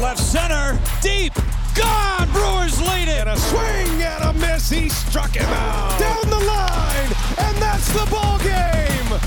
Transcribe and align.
left 0.00 0.20
center, 0.20 0.78
deep, 1.02 1.32
gone. 1.74 2.30
Brewers 2.30 2.80
lead 2.82 3.08
it. 3.08 3.18
And 3.26 3.30
a 3.30 3.36
swing 3.36 4.02
and 4.02 4.24
a 4.24 4.32
miss. 4.34 4.70
He 4.70 4.88
struck 4.88 5.34
him 5.34 5.46
out 5.48 5.98
down 5.98 6.30
the 6.30 6.36
line, 6.46 7.12
and 7.38 7.56
that's 7.62 7.92
the 7.92 8.06
ball 8.10 8.38
game. 8.38 9.20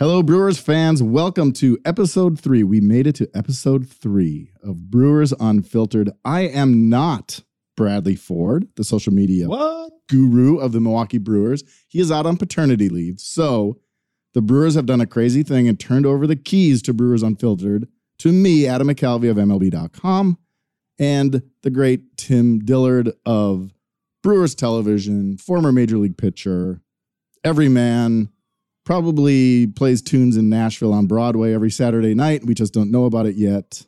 Hello, 0.00 0.22
Brewers 0.22 0.58
fans. 0.58 1.02
Welcome 1.02 1.52
to 1.54 1.78
episode 1.84 2.40
three. 2.40 2.64
We 2.64 2.80
made 2.80 3.06
it 3.06 3.14
to 3.16 3.28
episode 3.34 3.88
three 3.88 4.50
of 4.62 4.90
Brewers 4.90 5.32
Unfiltered. 5.38 6.10
I 6.24 6.42
am 6.42 6.88
not 6.88 7.40
Bradley 7.76 8.16
Ford, 8.16 8.68
the 8.76 8.82
social 8.84 9.12
media 9.12 9.48
What? 9.48 9.92
guru 10.08 10.58
of 10.58 10.72
the 10.72 10.80
Milwaukee 10.80 11.18
Brewers. 11.18 11.62
He 11.88 12.00
is 12.00 12.10
out 12.10 12.26
on 12.26 12.36
paternity 12.36 12.88
leave. 12.88 13.20
So 13.20 13.78
the 14.34 14.42
Brewers 14.42 14.74
have 14.74 14.86
done 14.86 15.00
a 15.00 15.06
crazy 15.06 15.44
thing 15.44 15.68
and 15.68 15.78
turned 15.78 16.04
over 16.06 16.26
the 16.26 16.36
keys 16.36 16.82
to 16.82 16.92
Brewers 16.92 17.22
Unfiltered 17.22 17.86
to 18.18 18.32
me, 18.32 18.66
Adam 18.66 18.88
McCalvy 18.88 19.30
of 19.30 19.36
MLB.com, 19.36 20.38
and 20.98 21.42
the 21.62 21.70
great 21.70 22.16
Tim 22.16 22.60
Dillard 22.60 23.12
of 23.26 23.72
Brewers 24.22 24.54
Television, 24.54 25.36
former 25.38 25.72
Major 25.72 25.98
League 25.98 26.16
pitcher, 26.16 26.80
every 27.42 27.68
man, 27.68 28.30
probably 28.84 29.66
plays 29.66 30.00
tunes 30.02 30.36
in 30.36 30.48
Nashville 30.48 30.92
on 30.92 31.06
Broadway 31.06 31.52
every 31.52 31.70
Saturday 31.70 32.14
night. 32.14 32.44
We 32.44 32.54
just 32.54 32.72
don't 32.72 32.90
know 32.90 33.04
about 33.06 33.26
it 33.26 33.34
yet. 33.36 33.86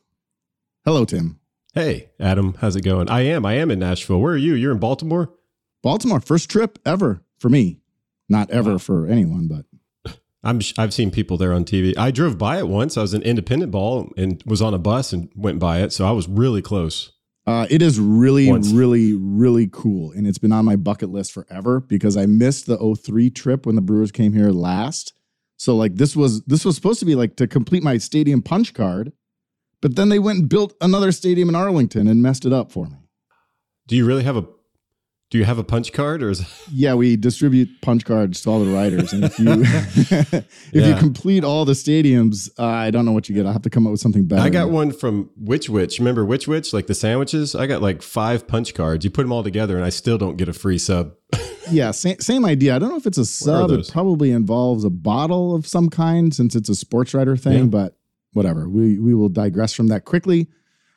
Hello, 0.85 1.05
Tim. 1.05 1.39
Hey, 1.73 2.09
Adam, 2.19 2.55
how's 2.59 2.75
it 2.75 2.81
going? 2.81 3.09
I 3.09 3.21
am. 3.21 3.45
I 3.45 3.53
am 3.53 3.69
in 3.69 3.79
Nashville. 3.79 4.19
Where 4.19 4.33
are 4.33 4.37
you? 4.37 4.53
You're 4.55 4.71
in 4.71 4.79
Baltimore? 4.79 5.31
Baltimore, 5.83 6.19
first 6.19 6.49
trip 6.49 6.79
ever 6.85 7.21
for 7.39 7.49
me. 7.49 7.79
Not 8.29 8.49
ever 8.49 8.71
Wow. 8.73 8.77
for 8.79 9.07
anyone, 9.07 9.47
but 9.47 9.65
I'm 10.43 10.61
I've 10.77 10.93
seen 10.93 11.11
people 11.11 11.37
there 11.37 11.53
on 11.53 11.65
TV. 11.65 11.97
I 11.97 12.11
drove 12.11 12.37
by 12.37 12.59
it 12.59 12.67
once. 12.67 12.97
I 12.97 13.01
was 13.01 13.13
an 13.13 13.23
independent 13.23 13.71
ball 13.71 14.11
and 14.17 14.41
was 14.45 14.61
on 14.61 14.73
a 14.73 14.77
bus 14.77 15.11
and 15.13 15.29
went 15.35 15.59
by 15.59 15.81
it, 15.81 15.91
so 15.91 16.05
I 16.05 16.11
was 16.11 16.27
really 16.27 16.61
close. 16.61 17.11
Uh, 17.47 17.65
it 17.69 17.81
is 17.81 17.97
really, 17.97 18.49
Once. 18.49 18.69
really, 18.71 19.13
really 19.13 19.69
cool. 19.71 20.11
And 20.11 20.27
it's 20.27 20.37
been 20.37 20.51
on 20.51 20.65
my 20.65 20.75
bucket 20.75 21.09
list 21.11 21.31
forever 21.31 21.79
because 21.79 22.17
I 22.17 22.25
missed 22.25 22.65
the 22.65 22.77
03 22.77 23.29
trip 23.29 23.65
when 23.65 23.75
the 23.75 23.81
Brewers 23.81 24.11
came 24.11 24.33
here 24.33 24.51
last. 24.51 25.13
So 25.55 25.73
like 25.73 25.95
this 25.95 26.13
was 26.13 26.43
this 26.43 26.65
was 26.65 26.75
supposed 26.75 26.99
to 26.99 27.05
be 27.05 27.15
like 27.15 27.37
to 27.37 27.47
complete 27.47 27.83
my 27.83 27.97
stadium 27.97 28.41
punch 28.41 28.73
card, 28.73 29.13
but 29.81 29.95
then 29.95 30.09
they 30.09 30.19
went 30.19 30.39
and 30.39 30.49
built 30.49 30.75
another 30.81 31.11
stadium 31.13 31.47
in 31.47 31.55
Arlington 31.55 32.07
and 32.07 32.21
messed 32.21 32.45
it 32.45 32.51
up 32.51 32.71
for 32.71 32.85
me. 32.87 32.97
Do 33.87 33.95
you 33.95 34.05
really 34.05 34.23
have 34.23 34.35
a 34.35 34.45
do 35.29 35.37
you 35.37 35.43
have 35.43 35.57
a 35.57 35.63
punch 35.63 35.91
card 35.91 36.23
or 36.23 36.29
is 36.29 36.41
Yeah, 36.71 36.93
we 36.93 37.15
distribute 37.17 37.69
punch 37.81 38.05
cards 38.05 38.41
to 38.41 38.49
all 38.49 38.63
the 38.63 38.71
riders, 38.71 39.11
and 39.13 39.23
if 39.25 39.37
you 39.39 39.47
if 40.73 40.85
you 40.87 40.95
complete 40.95 41.43
all 41.43 41.65
the 41.65 41.73
stadiums, 41.73 42.49
uh, 42.57 42.63
I 42.65 42.91
don't 42.91 43.05
know 43.05 43.11
what 43.11 43.27
you 43.29 43.35
get. 43.35 43.45
I'll 43.45 43.53
have 43.53 43.61
to 43.63 43.69
come 43.69 43.85
up 43.87 43.91
with 43.91 43.99
something 43.99 44.25
better. 44.25 44.41
I 44.41 44.49
got 44.49 44.69
one 44.69 44.91
from 44.91 45.29
Which 45.37 45.69
Wich. 45.69 45.99
Remember 45.99 46.23
Which 46.25 46.47
Wich, 46.47 46.73
like 46.73 46.87
the 46.87 46.95
sandwiches? 46.95 47.55
I 47.55 47.67
got 47.67 47.81
like 47.81 48.01
five 48.01 48.47
punch 48.47 48.73
cards. 48.73 49.03
You 49.03 49.11
put 49.11 49.23
them 49.23 49.31
all 49.31 49.43
together 49.43 49.75
and 49.75 49.85
I 49.85 49.89
still 49.89 50.17
don't 50.17 50.37
get 50.37 50.47
a 50.49 50.53
free 50.53 50.77
sub. 50.77 51.13
Yeah, 51.69 51.91
same, 51.91 52.17
same 52.21 52.45
idea. 52.45 52.73
I 52.73 52.79
don't 52.79 52.87
know 52.87 52.95
if 52.95 53.05
it's 53.05 53.17
a 53.17 53.25
sub. 53.25 53.71
It 53.71 53.89
probably 53.91 54.31
involves 54.31 54.85
a 54.85 54.89
bottle 54.89 55.53
of 55.53 55.67
some 55.67 55.89
kind 55.89 56.33
since 56.33 56.55
it's 56.55 56.69
a 56.69 56.75
sports 56.75 57.13
writer 57.13 57.35
thing, 57.35 57.57
Yeah. 57.57 57.63
but 57.65 57.97
whatever. 58.31 58.69
We 58.69 58.97
we 58.99 59.13
will 59.13 59.27
digress 59.27 59.73
from 59.73 59.87
that 59.87 60.05
quickly. 60.05 60.47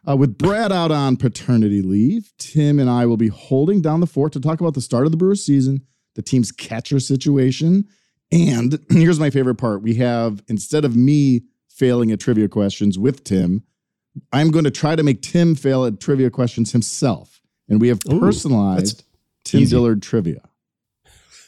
Uh, 0.08 0.16
with 0.16 0.38
Brad 0.38 0.72
out 0.72 0.90
on 0.90 1.16
paternity 1.16 1.82
leave, 1.82 2.32
Tim 2.38 2.78
and 2.78 2.88
I 2.88 3.06
will 3.06 3.16
be 3.16 3.28
holding 3.28 3.82
down 3.82 4.00
the 4.00 4.06
fort 4.06 4.32
to 4.32 4.40
talk 4.40 4.60
about 4.60 4.74
the 4.74 4.80
start 4.80 5.04
of 5.04 5.12
the 5.12 5.18
Brewers 5.18 5.44
season, 5.44 5.82
the 6.14 6.22
team's 6.22 6.50
catcher 6.50 7.00
situation, 7.00 7.86
and 8.32 8.78
here's 8.90 9.20
my 9.20 9.30
favorite 9.30 9.56
part. 9.56 9.82
We 9.82 9.94
have 9.96 10.42
instead 10.48 10.84
of 10.84 10.96
me 10.96 11.42
failing 11.68 12.10
at 12.12 12.20
trivia 12.20 12.48
questions 12.48 12.98
with 12.98 13.24
Tim, 13.24 13.64
I'm 14.32 14.50
going 14.50 14.64
to 14.64 14.70
try 14.70 14.96
to 14.96 15.02
make 15.02 15.22
Tim 15.22 15.54
fail 15.54 15.84
at 15.84 16.00
trivia 16.00 16.30
questions 16.30 16.72
himself. 16.72 17.40
And 17.68 17.80
we 17.80 17.88
have 17.88 18.00
personalized 18.00 18.98
That's, 18.98 19.04
Tim 19.44 19.60
easy. 19.60 19.76
Dillard 19.76 20.02
trivia. 20.02 20.42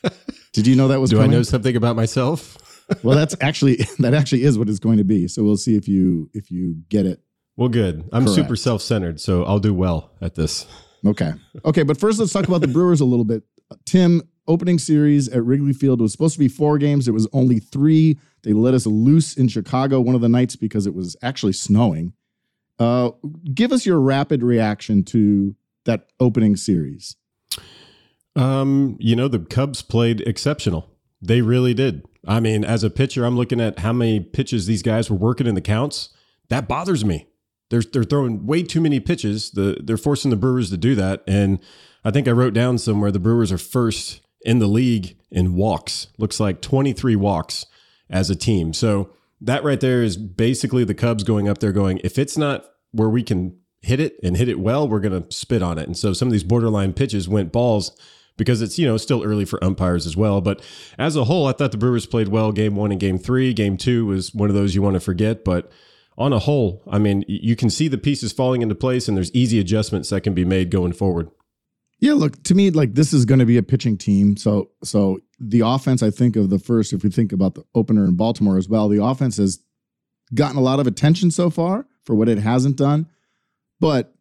Did 0.52 0.67
you 0.67 0.77
know 0.77 0.89
that 0.89 1.01
was 1.01 1.11
do 1.11 1.20
I 1.20 1.27
know 1.27 1.42
something 1.42 1.77
about 1.77 1.96
myself? 1.96 2.58
well, 3.02 3.17
that's 3.17 3.35
actually 3.41 3.77
that 3.98 4.14
actually 4.14 4.45
is 4.45 4.58
what 4.58 4.68
it's 4.68 4.79
going 4.79 4.98
to 4.98 5.05
be. 5.05 5.29
So 5.29 5.42
we'll 5.42 5.57
see 5.57 5.77
if 5.77 5.89
you 5.89 6.30
if 6.35 6.51
you 6.51 6.77
get 6.89 7.07
it. 7.07 7.20
Well, 7.57 7.68
good. 7.68 8.08
I'm 8.13 8.24
Correct. 8.24 8.35
super 8.35 8.57
self-centered, 8.57 9.20
so 9.20 9.45
I'll 9.45 9.58
do 9.58 9.74
well 9.74 10.13
at 10.20 10.35
this. 10.35 10.67
Okay. 11.05 11.33
Okay, 11.64 11.83
but 11.83 11.98
first 11.98 12.18
let's 12.18 12.33
talk 12.33 12.48
about 12.48 12.61
the 12.61 12.68
Brewers 12.68 13.01
a 13.01 13.05
little 13.05 13.24
bit. 13.24 13.42
Tim, 13.85 14.23
opening 14.46 14.79
series 14.79 15.29
at 15.29 15.45
Wrigley 15.45 15.73
Field 15.73 16.01
was 16.01 16.12
supposed 16.12 16.35
to 16.35 16.39
be 16.39 16.48
four 16.48 16.79
games. 16.79 17.08
It 17.08 17.12
was 17.12 17.29
only 17.33 17.58
three. 17.58 18.18
They 18.42 18.52
let 18.52 18.74
us 18.74 18.86
loose 18.86 19.36
in 19.36 19.48
Chicago 19.48 20.01
one 20.01 20.14
of 20.14 20.20
the 20.20 20.29
nights 20.29 20.57
because 20.57 20.86
it 20.86 20.95
was 20.95 21.17
actually 21.23 21.52
snowing. 21.52 22.12
Uh, 22.79 23.11
give 23.52 23.73
us 23.73 23.86
your 23.86 24.01
rapid 24.01 24.42
reaction 24.42 25.05
to 25.05 25.55
that 25.85 26.08
opening 26.18 26.57
series. 26.57 27.17
Um, 28.35 28.96
you 28.98 29.14
know, 29.14 29.29
the 29.29 29.41
Cubs 29.41 29.83
played 29.83 30.20
exceptional. 30.23 30.89
They 31.20 31.42
really 31.42 31.74
did. 31.74 32.07
I 32.27 32.41
mean, 32.41 32.64
as 32.64 32.83
a 32.83 32.91
pitcher, 32.91 33.24
I'm 33.24 33.36
looking 33.36 33.61
at 33.61 33.80
how 33.80 33.92
many 33.92 34.20
pitches 34.20 34.67
these 34.67 34.83
guys 34.83 35.11
were 35.11 35.17
working 35.17 35.46
in 35.46 35.55
the 35.55 35.61
counts. 35.61 36.08
That 36.48 36.67
bothers 36.67 37.05
me. 37.05 37.27
They're 37.72 37.80
they're 37.80 38.05
throwing 38.05 38.46
way 38.46 38.62
too 38.62 38.83
many 38.83 39.00
pitches. 39.00 39.50
The 39.50 39.78
they're 39.83 39.96
forcing 39.96 40.30
the 40.30 40.36
Brewers 40.36 40.68
to 40.70 40.77
do 40.77 40.94
that. 40.94 41.24
And 41.27 41.58
I 42.05 42.10
think 42.10 42.28
I 42.28 42.33
wrote 42.33 42.52
down 42.52 42.77
somewhere 42.77 43.10
the 43.10 43.18
Brewers 43.18 43.50
are 43.50 43.58
first 43.58 44.20
in 44.42 44.58
the 44.58 44.66
league 44.66 45.16
in 45.30 45.55
walks. 45.55 46.08
Looks 46.18 46.38
like 46.38 46.61
23 46.61 47.16
walks 47.16 47.64
as 48.11 48.28
a 48.28 48.36
team. 48.36 48.74
So 48.74 49.11
that 49.40 49.64
right 49.64 49.80
there 49.80 50.02
is 50.02 50.18
basically 50.18 50.84
the 50.84 50.94
Cubs 50.94 51.24
going 51.24 51.48
up 51.48 51.58
there 51.58 51.72
going, 51.72 51.98
if 52.05 52.18
it's 52.18 52.36
not 52.36 52.66
where 52.90 53.08
we 53.08 53.22
can 53.22 53.56
hit 53.80 54.00
it 54.00 54.18
and 54.22 54.36
hit 54.36 54.50
it 54.50 54.61
well, 54.61 54.86
we're 54.86 55.00
going 55.00 55.22
to 55.22 55.32
spit 55.32 55.62
on 55.62 55.78
it. 55.78 55.86
And 55.86 55.96
so 55.96 56.12
some 56.12 56.28
of 56.28 56.32
these 56.32 56.44
borderline 56.44 56.92
pitches 56.92 57.27
went 57.27 57.52
balls 57.52 57.96
because 58.36 58.61
it's, 58.61 58.78
you 58.78 58.86
know, 58.86 58.98
still 58.98 59.24
early 59.24 59.46
for 59.46 59.62
umpires 59.64 60.06
as 60.06 60.14
well. 60.16 60.42
But 60.42 60.62
as 60.98 61.16
a 61.16 61.24
whole, 61.24 61.46
I 61.46 61.52
thought 61.52 61.72
the 61.72 61.78
Brewers 61.78 62.05
played 62.05 62.28
well 62.28 62.52
game 62.52 62.77
one 62.77 62.90
and 62.90 63.00
game 63.00 63.18
three. 63.18 63.55
Game 63.55 63.78
two 63.78 64.05
was 64.05 64.34
one 64.34 64.50
of 64.50 64.55
those 64.55 64.74
you 64.74 64.82
want 64.82 64.94
to 64.94 65.00
forget. 65.00 65.42
But 65.42 65.72
on 66.22 66.33
a 66.33 66.38
whole, 66.38 66.83
I 66.88 66.98
mean, 66.98 67.24
you 67.27 67.56
can 67.56 67.68
see 67.68 67.88
the 67.88 67.98
pieces 67.98 68.33
falling 68.33 68.62
into 68.62 68.77
place 68.77 69.08
and 69.08 69.16
there's 69.16 69.33
easy 69.33 69.58
adjustments 69.58 70.10
that 70.10 70.20
can 70.20 70.34
be 70.34 70.44
made 70.44 70.70
going 70.70 70.92
forward. 70.92 71.28
Yeah, 71.98 72.14
look, 72.14 72.42
to 72.44 72.55
me, 72.55 72.70
like 72.70 72.94
this 72.94 73.12
is 73.12 73.24
going 73.24 73.40
to 73.40 73.46
be 73.46 73.56
a 73.56 73.62
pitching 73.62 73.98
team. 73.98 74.36
So, 74.36 74.70
so 74.84 75.20
the 75.40 75.61
offense, 75.61 76.02
I 76.02 76.11
think 76.11 76.36
of 76.36 76.48
the 76.48 76.58
first, 76.58 76.92
if 76.92 77.02
we 77.02 77.11
think 77.11 77.32
about 77.32 77.55
the 77.55 77.64
opener 77.74 78.05
in 78.05 78.14
Baltimore 78.14 78.56
as 78.56 78.68
well, 78.68 78.88
the 78.88 79.02
offense 79.02 79.36
has 79.36 79.58
gotten 80.32 80.56
a 80.56 80.62
lot 80.62 80.80
of 80.80 80.86
attention 80.86 81.30
so 81.30 81.50
far 81.50 81.86
for 82.05 82.14
what 82.14 82.28
it 82.28 82.38
hasn't 82.38 82.77
done. 82.77 83.08
But 83.80 84.14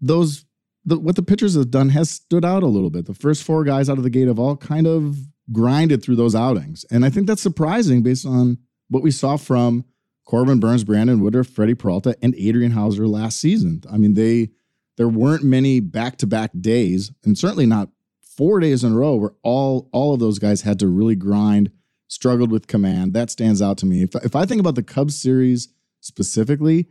those, 0.00 0.44
the, 0.84 0.98
what 0.98 1.16
the 1.16 1.22
pitchers 1.22 1.56
have 1.56 1.70
done 1.70 1.88
has 1.88 2.08
stood 2.08 2.44
out 2.44 2.62
a 2.62 2.66
little 2.66 2.90
bit. 2.90 3.06
The 3.06 3.14
first 3.14 3.42
four 3.42 3.64
guys 3.64 3.90
out 3.90 3.98
of 3.98 4.04
the 4.04 4.10
gate 4.10 4.28
have 4.28 4.38
all 4.38 4.56
kind 4.56 4.86
of 4.86 5.16
grinded 5.52 6.02
through 6.02 6.16
those 6.16 6.34
outings. 6.34 6.84
And 6.90 7.04
I 7.04 7.10
think 7.10 7.26
that's 7.26 7.42
surprising 7.42 8.02
based 8.02 8.26
on 8.26 8.58
what 8.88 9.02
we 9.02 9.10
saw 9.10 9.36
from 9.36 9.84
Corbin 10.28 10.60
Burnes, 10.60 10.84
Brandon 10.84 11.20
Woodruff, 11.20 11.46
Freddie 11.48 11.74
Peralta, 11.74 12.14
and 12.20 12.34
Adrian 12.36 12.72
Houser 12.72 13.08
last 13.08 13.40
season. 13.40 13.82
I 13.90 13.96
mean, 13.96 14.12
they, 14.12 14.50
there 14.98 15.08
weren't 15.08 15.42
many 15.42 15.80
back-to-back 15.80 16.50
days 16.60 17.10
and 17.24 17.38
certainly 17.38 17.64
not 17.64 17.88
four 18.36 18.60
days 18.60 18.84
in 18.84 18.92
a 18.92 18.96
row 18.96 19.16
where 19.16 19.32
all 19.42 19.88
all 19.90 20.14
of 20.14 20.20
those 20.20 20.38
guys 20.38 20.62
had 20.62 20.78
to 20.80 20.86
really 20.86 21.16
grind 21.16 21.70
struggled 22.08 22.52
with 22.52 22.66
command 22.68 23.12
that 23.12 23.30
stands 23.30 23.60
out 23.60 23.76
to 23.76 23.84
me 23.84 24.02
if, 24.02 24.14
if 24.24 24.36
i 24.36 24.46
think 24.46 24.60
about 24.60 24.76
the 24.76 24.82
cubs 24.82 25.20
series 25.20 25.68
specifically 26.00 26.86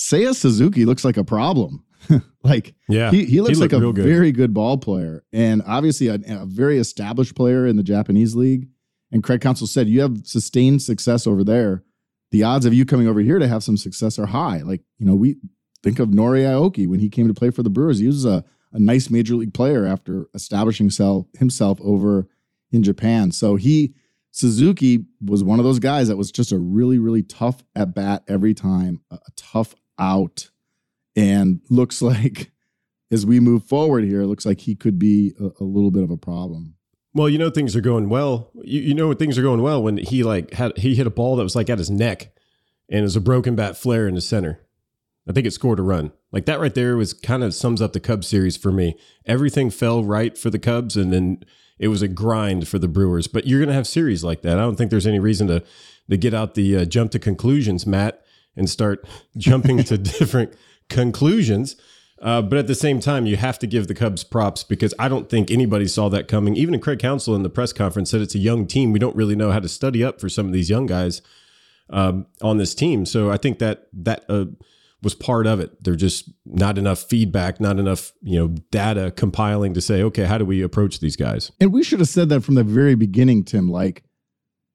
Seiya 0.00 0.34
Suzuki 0.34 0.86
looks 0.86 1.04
like 1.04 1.18
a 1.18 1.24
problem. 1.24 1.84
like 2.42 2.74
Yeah. 2.88 3.10
he, 3.10 3.26
he 3.26 3.42
looks 3.42 3.58
like 3.58 3.74
a 3.74 3.80
good. 3.80 3.96
very 3.96 4.32
good 4.32 4.54
ball 4.54 4.78
player 4.78 5.22
and 5.30 5.60
obviously 5.66 6.08
a, 6.08 6.14
a 6.26 6.46
very 6.46 6.78
established 6.78 7.34
player 7.34 7.66
in 7.66 7.76
the 7.76 7.82
Japanese 7.82 8.34
league. 8.34 8.68
And 9.12 9.22
Craig 9.22 9.42
Counsell 9.42 9.66
said 9.66 9.88
you 9.88 10.00
have 10.00 10.26
sustained 10.26 10.80
success 10.80 11.26
over 11.26 11.44
there. 11.44 11.84
The 12.30 12.44
odds 12.44 12.66
of 12.66 12.74
you 12.74 12.84
coming 12.84 13.08
over 13.08 13.20
here 13.20 13.38
to 13.38 13.48
have 13.48 13.62
some 13.62 13.76
success 13.76 14.18
are 14.18 14.26
high. 14.26 14.58
Like, 14.58 14.82
you 14.98 15.06
know, 15.06 15.14
we 15.14 15.36
think 15.82 15.98
of 15.98 16.10
Nori 16.10 16.42
Aoki 16.42 16.86
when 16.86 17.00
he 17.00 17.08
came 17.08 17.28
to 17.28 17.34
play 17.34 17.50
for 17.50 17.62
the 17.62 17.70
Brewers. 17.70 17.98
He 17.98 18.06
was 18.06 18.24
a, 18.24 18.44
a 18.72 18.78
nice 18.78 19.10
major 19.10 19.34
league 19.34 19.54
player 19.54 19.86
after 19.86 20.28
establishing 20.34 20.84
himself, 20.84 21.26
himself 21.38 21.80
over 21.80 22.28
in 22.70 22.82
Japan. 22.82 23.32
So 23.32 23.56
he 23.56 23.94
Suzuki 24.32 25.06
was 25.20 25.42
one 25.42 25.58
of 25.58 25.64
those 25.64 25.80
guys 25.80 26.08
that 26.08 26.16
was 26.16 26.30
just 26.30 26.52
a 26.52 26.58
really, 26.58 26.98
really 26.98 27.22
tough 27.22 27.64
at 27.74 27.94
bat 27.94 28.22
every 28.28 28.54
time, 28.54 29.00
a, 29.10 29.16
a 29.16 29.30
tough 29.36 29.74
out, 29.98 30.50
and 31.16 31.60
looks 31.68 32.00
like 32.02 32.52
as 33.10 33.26
we 33.26 33.40
move 33.40 33.64
forward 33.64 34.04
here, 34.04 34.22
it 34.22 34.28
looks 34.28 34.46
like 34.46 34.60
he 34.60 34.74
could 34.74 34.98
be 34.98 35.34
a, 35.40 35.62
a 35.62 35.64
little 35.64 35.90
bit 35.90 36.04
of 36.04 36.10
a 36.10 36.16
problem. 36.16 36.76
Well, 37.12 37.28
you 37.28 37.38
know 37.38 37.50
things 37.50 37.74
are 37.74 37.80
going 37.80 38.08
well. 38.08 38.50
You, 38.62 38.80
you 38.80 38.94
know 38.94 39.08
when 39.08 39.16
things 39.16 39.36
are 39.36 39.42
going 39.42 39.62
well 39.62 39.82
when 39.82 39.96
he 39.96 40.22
like 40.22 40.54
had 40.54 40.76
he 40.78 40.94
hit 40.94 41.06
a 41.06 41.10
ball 41.10 41.36
that 41.36 41.42
was 41.42 41.56
like 41.56 41.68
at 41.68 41.78
his 41.78 41.90
neck, 41.90 42.32
and 42.88 43.00
it 43.00 43.02
was 43.02 43.16
a 43.16 43.20
broken 43.20 43.56
bat 43.56 43.76
flare 43.76 44.06
in 44.06 44.14
the 44.14 44.20
center. 44.20 44.60
I 45.28 45.32
think 45.32 45.46
it 45.46 45.52
scored 45.52 45.78
a 45.78 45.82
run. 45.82 46.12
Like 46.32 46.46
that 46.46 46.60
right 46.60 46.74
there 46.74 46.96
was 46.96 47.12
kind 47.12 47.42
of 47.42 47.54
sums 47.54 47.82
up 47.82 47.92
the 47.92 48.00
Cubs 48.00 48.26
series 48.26 48.56
for 48.56 48.72
me. 48.72 48.96
Everything 49.26 49.70
fell 49.70 50.04
right 50.04 50.36
for 50.36 50.50
the 50.50 50.58
Cubs, 50.58 50.96
and 50.96 51.12
then 51.12 51.44
it 51.78 51.88
was 51.88 52.02
a 52.02 52.08
grind 52.08 52.68
for 52.68 52.78
the 52.78 52.88
Brewers. 52.88 53.26
But 53.26 53.46
you're 53.46 53.60
gonna 53.60 53.72
have 53.72 53.86
series 53.86 54.22
like 54.22 54.42
that. 54.42 54.58
I 54.58 54.62
don't 54.62 54.76
think 54.76 54.90
there's 54.90 55.06
any 55.06 55.18
reason 55.18 55.48
to 55.48 55.64
to 56.10 56.16
get 56.16 56.34
out 56.34 56.54
the 56.54 56.78
uh, 56.78 56.84
jump 56.84 57.10
to 57.12 57.18
conclusions, 57.18 57.86
Matt, 57.86 58.24
and 58.56 58.68
start 58.68 59.06
jumping 59.36 59.82
to 59.84 59.98
different 60.18 60.54
conclusions. 60.88 61.76
Uh, 62.20 62.42
but 62.42 62.58
at 62.58 62.66
the 62.66 62.74
same 62.74 63.00
time, 63.00 63.24
you 63.24 63.36
have 63.36 63.58
to 63.58 63.66
give 63.66 63.88
the 63.88 63.94
Cubs 63.94 64.24
props 64.24 64.62
because 64.62 64.92
I 64.98 65.08
don't 65.08 65.30
think 65.30 65.50
anybody 65.50 65.88
saw 65.88 66.10
that 66.10 66.28
coming. 66.28 66.54
Even 66.54 66.78
Craig 66.78 66.98
Counsell 66.98 67.34
in 67.34 67.42
the 67.42 67.48
press 67.48 67.72
conference 67.72 68.10
said 68.10 68.20
it's 68.20 68.34
a 68.34 68.38
young 68.38 68.66
team. 68.66 68.92
We 68.92 68.98
don't 68.98 69.16
really 69.16 69.36
know 69.36 69.50
how 69.50 69.60
to 69.60 69.68
study 69.68 70.04
up 70.04 70.20
for 70.20 70.28
some 70.28 70.46
of 70.46 70.52
these 70.52 70.68
young 70.68 70.84
guys 70.84 71.22
um, 71.88 72.26
on 72.42 72.58
this 72.58 72.74
team. 72.74 73.06
So 73.06 73.30
I 73.30 73.38
think 73.38 73.58
that 73.60 73.86
that 73.94 74.24
uh, 74.28 74.46
was 75.02 75.14
part 75.14 75.46
of 75.46 75.60
it. 75.60 75.82
There's 75.82 75.96
just 75.96 76.30
not 76.44 76.76
enough 76.76 77.00
feedback, 77.00 77.58
not 77.58 77.78
enough 77.78 78.12
you 78.22 78.38
know 78.38 78.48
data 78.70 79.12
compiling 79.16 79.72
to 79.74 79.80
say, 79.80 80.02
okay, 80.02 80.24
how 80.24 80.38
do 80.38 80.44
we 80.44 80.62
approach 80.62 81.00
these 81.00 81.16
guys? 81.16 81.50
And 81.58 81.72
we 81.72 81.82
should 81.82 82.00
have 82.00 82.08
said 82.08 82.28
that 82.28 82.42
from 82.42 82.54
the 82.54 82.64
very 82.64 82.94
beginning, 82.94 83.44
Tim. 83.44 83.70
Like, 83.70 84.04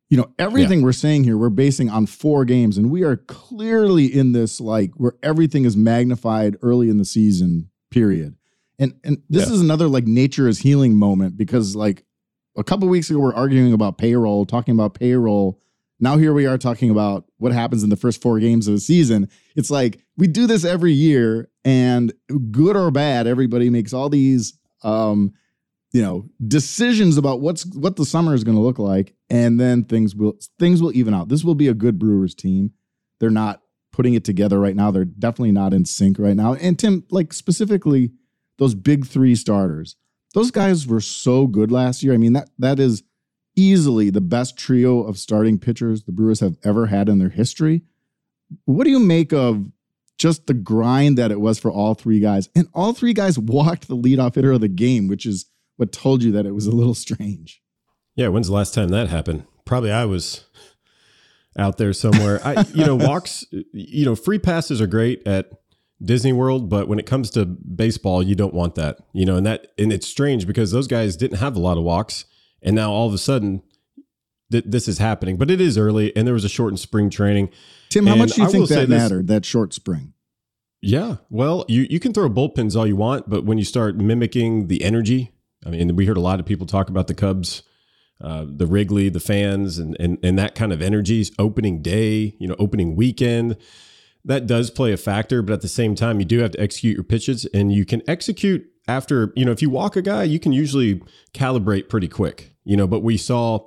you 0.10 0.18
know, 0.18 0.32
everything 0.38 0.80
yeah. 0.80 0.86
we're 0.86 0.94
saying 0.94 1.24
here, 1.24 1.38
we're 1.38 1.50
basing 1.50 1.90
on 1.90 2.06
four 2.06 2.46
games, 2.46 2.78
and 2.78 2.92
we 2.92 3.04
are 3.04 3.18
clearly 3.18 4.06
in 4.06 4.32
this 4.34 4.62
like 4.62 4.92
where 4.96 5.14
everything 5.24 5.66
is 5.66 5.76
magnified 5.76 6.58
early 6.62 6.90
in 6.90 6.98
the 6.98 7.06
season. 7.06 7.70
Period. 7.92 8.36
And 8.78 8.94
and 9.04 9.22
this 9.30 9.48
yeah. 9.48 9.54
is 9.54 9.62
another 9.62 9.88
like 9.88 10.06
nature 10.06 10.48
is 10.48 10.60
healing 10.60 10.98
moment 10.98 11.38
because 11.38 11.76
like 11.76 12.04
a 12.58 12.64
couple 12.64 12.88
weeks 12.88 13.10
ago 13.10 13.20
we're 13.20 13.34
arguing 13.34 13.74
about 13.74 13.98
payroll, 13.98 14.46
talking 14.46 14.74
about 14.74 14.94
payroll 14.96 15.62
now 16.00 16.18
here 16.18 16.34
we 16.34 16.46
are 16.46 16.58
talking 16.58 16.90
about 16.90 17.26
what 17.38 17.54
happens 17.54 17.84
in 17.84 17.90
the 17.90 17.96
first 17.96 18.22
four 18.22 18.40
games 18.40 18.68
of 18.68 18.74
the 18.74 18.80
season. 18.80 19.30
It's 19.56 19.72
like 19.72 20.00
we 20.18 20.28
do 20.28 20.48
this 20.48 20.66
every 20.66 20.92
year, 20.92 21.50
and 21.64 22.14
good 22.52 22.76
or 22.76 22.92
bad, 22.92 23.28
everybody 23.28 23.70
makes 23.70 23.94
all 23.94 24.10
these 24.10 24.54
um, 24.84 25.34
you 25.96 26.02
know, 26.02 26.26
decisions 26.46 27.16
about 27.16 27.40
what's 27.40 27.66
what 27.68 27.96
the 27.96 28.04
summer 28.04 28.34
is 28.34 28.44
going 28.44 28.58
to 28.58 28.62
look 28.62 28.80
like, 28.80 29.16
and 29.30 29.58
then 29.58 29.86
things 29.86 30.14
will 30.14 30.38
things 30.60 30.82
will 30.82 30.94
even 30.94 31.14
out. 31.14 31.30
This 31.30 31.42
will 31.42 31.56
be 31.56 31.70
a 31.70 31.74
good 31.74 31.98
Brewers 31.98 32.36
team. 32.36 32.72
They're 33.22 33.30
not 33.30 33.62
putting 33.94 34.14
it 34.14 34.26
together 34.26 34.60
right 34.60 34.76
now. 34.76 34.92
They're 34.92 35.06
definitely 35.06 35.54
not 35.54 35.74
in 35.74 35.86
sync 35.86 36.20
right 36.20 36.36
now. 36.36 36.56
And 36.56 36.78
Tim, 36.78 37.06
like 37.12 37.32
specifically 37.32 38.12
those 38.58 38.76
big 38.76 39.06
three 39.06 39.36
starters, 39.36 39.96
those 40.34 40.52
guys 40.52 40.86
were 40.86 41.00
so 41.00 41.48
good 41.48 41.72
last 41.72 42.04
year. 42.04 42.14
I 42.14 42.18
mean, 42.18 42.34
that 42.34 42.50
that 42.60 42.78
is 42.78 43.02
easily 43.56 44.10
the 44.10 44.20
best 44.20 44.58
trio 44.58 45.00
of 45.02 45.18
starting 45.18 45.58
pitchers 45.58 46.04
the 46.04 46.12
Brewers 46.12 46.42
have 46.42 46.58
ever 46.62 46.88
had 46.88 47.08
in 47.08 47.20
their 47.20 47.30
history. 47.30 47.84
What 48.66 48.84
do 48.84 48.90
you 48.90 49.00
make 49.00 49.32
of 49.32 49.72
just 50.18 50.48
the 50.48 50.54
grind 50.54 51.18
that 51.18 51.32
it 51.32 51.40
was 51.40 51.58
for 51.58 51.72
all 51.72 51.94
three 51.94 52.20
guys? 52.20 52.50
And 52.54 52.68
all 52.74 52.92
three 52.92 53.14
guys 53.14 53.40
walked 53.40 53.88
the 53.88 53.96
leadoff 53.96 54.36
hitter 54.36 54.52
of 54.52 54.60
the 54.60 54.68
game, 54.68 55.08
which 55.08 55.26
is 55.26 55.46
what 55.78 55.92
told 55.92 56.24
you 56.24 56.32
that 56.34 56.46
it 56.46 56.54
was 56.54 56.68
a 56.68 56.72
little 56.72 56.94
strange. 56.94 57.62
Yeah, 58.16 58.30
when's 58.30 58.48
the 58.48 58.54
last 58.54 58.74
time 58.74 58.90
that 58.90 59.10
happened? 59.10 59.46
Probably 59.66 59.92
I 59.92 60.06
was 60.06 60.46
out 61.58 61.78
there 61.78 61.94
somewhere. 61.94 62.40
I 62.46 62.66
you 62.74 62.86
know, 62.86 62.96
walks, 63.00 63.46
you 63.52 64.06
know, 64.06 64.16
free 64.16 64.40
passes 64.40 64.82
are 64.82 64.88
great 64.88 65.26
at 65.28 65.50
Disney 66.02 66.34
World, 66.34 66.70
but 66.70 66.88
when 66.88 67.00
it 67.00 67.06
comes 67.06 67.30
to 67.32 67.46
baseball, 67.46 68.24
you 68.24 68.36
don't 68.36 68.54
want 68.54 68.76
that. 68.76 69.00
You 69.14 69.26
know, 69.26 69.36
and 69.36 69.46
that 69.46 69.68
and 69.78 69.92
it's 69.92 70.08
strange 70.08 70.48
because 70.48 70.72
those 70.72 70.88
guys 70.88 71.18
didn't 71.18 71.38
have 71.40 71.56
a 71.56 71.60
lot 71.60 71.78
of 71.78 71.84
walks 71.84 72.26
and 72.66 72.76
now 72.76 72.92
all 72.92 73.08
of 73.08 73.14
a 73.14 73.18
sudden 73.18 73.62
th- 74.52 74.66
this 74.68 74.90
is 74.90 74.98
happening. 74.98 75.38
But 75.38 75.50
it 75.50 75.62
is 75.62 75.78
early, 75.78 76.14
and 76.18 76.28
there 76.28 76.34
was 76.34 76.44
a 76.44 76.50
shortened 76.50 76.80
spring 76.80 77.10
training. 77.10 77.50
Tim, 77.90 78.08
how 78.08 78.16
much 78.16 78.34
do 78.34 78.42
you 78.42 78.48
I 78.48 78.52
think 78.52 78.68
that 78.70 78.90
mattered? 78.90 79.28
This, 79.28 79.36
that 79.36 79.46
short 79.46 79.74
spring? 79.74 80.14
Yeah, 80.82 81.18
well, 81.30 81.64
you 81.70 81.88
you 81.90 82.00
can 82.00 82.14
throw 82.14 82.30
bullpens 82.30 82.76
all 82.76 82.86
you 82.86 82.96
want, 82.96 83.30
but 83.30 83.46
when 83.46 83.58
you 83.58 83.64
start 83.64 83.96
mimicking 83.96 84.68
the 84.68 84.84
energy, 84.84 85.32
I 85.66 85.70
mean, 85.70 85.96
we 85.96 86.06
heard 86.06 86.18
a 86.18 86.22
lot 86.22 86.40
of 86.40 86.46
people 86.46 86.68
talk 86.68 86.90
about 86.90 87.08
the 87.08 87.14
Cubs. 87.14 87.64
Uh, 88.22 88.46
the 88.48 88.66
Wrigley, 88.66 89.10
the 89.10 89.20
fans, 89.20 89.78
and, 89.78 89.98
and 90.00 90.18
and 90.24 90.40
that 90.40 90.56
kind 90.56 90.72
of 90.72 90.82
energy. 90.82 91.26
Opening 91.38 91.82
day, 91.82 92.34
you 92.40 92.48
know, 92.48 92.56
opening 92.58 92.96
weekend, 92.96 93.58
that 94.24 94.48
does 94.48 94.72
play 94.72 94.94
a 94.94 94.98
factor. 94.98 95.42
But 95.42 95.52
at 95.52 95.62
the 95.62 95.68
same 95.68 95.96
time, 95.96 96.20
you 96.20 96.26
do 96.26 96.40
have 96.40 96.52
to 96.52 96.62
execute 96.62 96.96
your 96.96 97.04
pitches, 97.04 97.44
and 97.54 97.74
you 97.74 97.84
can 97.84 98.02
execute 98.08 98.66
after 98.88 99.34
you 99.36 99.44
know 99.44 99.52
if 99.52 99.62
you 99.62 99.70
walk 99.70 99.98
a 99.98 100.02
guy, 100.02 100.24
you 100.24 100.40
can 100.40 100.54
usually 100.54 101.02
calibrate 101.34 101.90
pretty 101.90 102.08
quick 102.08 102.56
you 102.66 102.76
know, 102.76 102.88
but 102.88 103.02
we 103.02 103.16
saw 103.16 103.60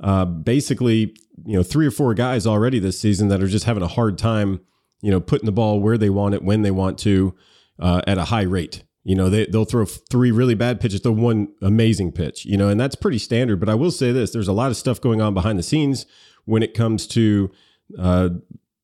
uh, 0.00 0.24
basically, 0.24 1.16
you 1.46 1.56
know, 1.56 1.62
three 1.62 1.86
or 1.86 1.90
four 1.90 2.12
guys 2.12 2.46
already 2.46 2.78
this 2.78 3.00
season 3.00 3.28
that 3.28 3.42
are 3.42 3.48
just 3.48 3.64
having 3.64 3.82
a 3.82 3.88
hard 3.88 4.18
time, 4.18 4.60
you 5.00 5.10
know, 5.10 5.20
putting 5.20 5.46
the 5.46 5.52
ball 5.52 5.80
where 5.80 5.96
they 5.96 6.10
want 6.10 6.34
it, 6.34 6.42
when 6.42 6.62
they 6.62 6.70
want 6.70 6.98
to, 6.98 7.34
uh, 7.78 8.02
at 8.06 8.18
a 8.18 8.24
high 8.24 8.42
rate. 8.42 8.82
You 9.10 9.16
know, 9.16 9.28
they, 9.28 9.44
they'll 9.46 9.64
throw 9.64 9.84
three 9.84 10.30
really 10.30 10.54
bad 10.54 10.80
pitches 10.80 11.00
to 11.00 11.10
one 11.10 11.48
amazing 11.62 12.12
pitch, 12.12 12.44
you 12.44 12.56
know, 12.56 12.68
and 12.68 12.78
that's 12.78 12.94
pretty 12.94 13.18
standard. 13.18 13.58
But 13.58 13.68
I 13.68 13.74
will 13.74 13.90
say 13.90 14.12
this 14.12 14.30
there's 14.30 14.46
a 14.46 14.52
lot 14.52 14.70
of 14.70 14.76
stuff 14.76 15.00
going 15.00 15.20
on 15.20 15.34
behind 15.34 15.58
the 15.58 15.64
scenes 15.64 16.06
when 16.44 16.62
it 16.62 16.74
comes 16.74 17.08
to 17.08 17.50
uh, 17.98 18.28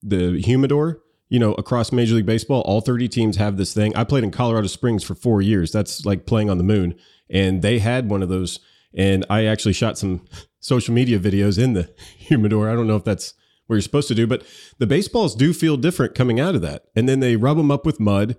the 0.03 0.43
humidor. 0.43 1.01
You 1.29 1.39
know, 1.39 1.55
across 1.55 1.93
Major 1.93 2.17
League 2.17 2.27
Baseball, 2.27 2.63
all 2.63 2.81
30 2.81 3.07
teams 3.07 3.37
have 3.37 3.57
this 3.57 3.73
thing. 3.73 3.95
I 3.95 4.03
played 4.03 4.25
in 4.25 4.33
Colorado 4.33 4.67
Springs 4.67 5.05
for 5.05 5.15
four 5.15 5.43
years. 5.43 5.71
That's 5.71 6.05
like 6.05 6.27
playing 6.27 6.51
on 6.51 6.59
the 6.59 6.65
moon. 6.65 6.97
And 7.31 7.63
they 7.63 7.79
had 7.79 8.11
one 8.11 8.21
of 8.21 8.29
those 8.29 8.59
and 8.93 9.25
I 9.31 9.45
actually 9.45 9.75
shot 9.75 9.97
some 9.97 10.27
social 10.59 10.93
media 10.93 11.21
videos 11.21 11.57
in 11.57 11.75
the 11.75 11.89
humidor. 12.19 12.69
I 12.69 12.75
don't 12.75 12.89
know 12.89 12.97
if 12.97 13.05
that's 13.05 13.35
what 13.69 13.77
you're 13.77 13.83
supposed 13.83 14.09
to 14.09 14.15
do, 14.17 14.27
but 14.27 14.43
the 14.79 14.89
baseballs 14.89 15.37
do 15.37 15.53
feel 15.53 15.77
different 15.77 16.17
coming 16.17 16.41
out 16.41 16.57
of 16.57 16.63
that. 16.63 16.87
And 16.97 17.09
then 17.09 17.21
they 17.21 17.37
rub 17.37 17.59
them 17.59 17.71
up 17.71 17.87
with 17.87 18.01
mud, 18.01 18.37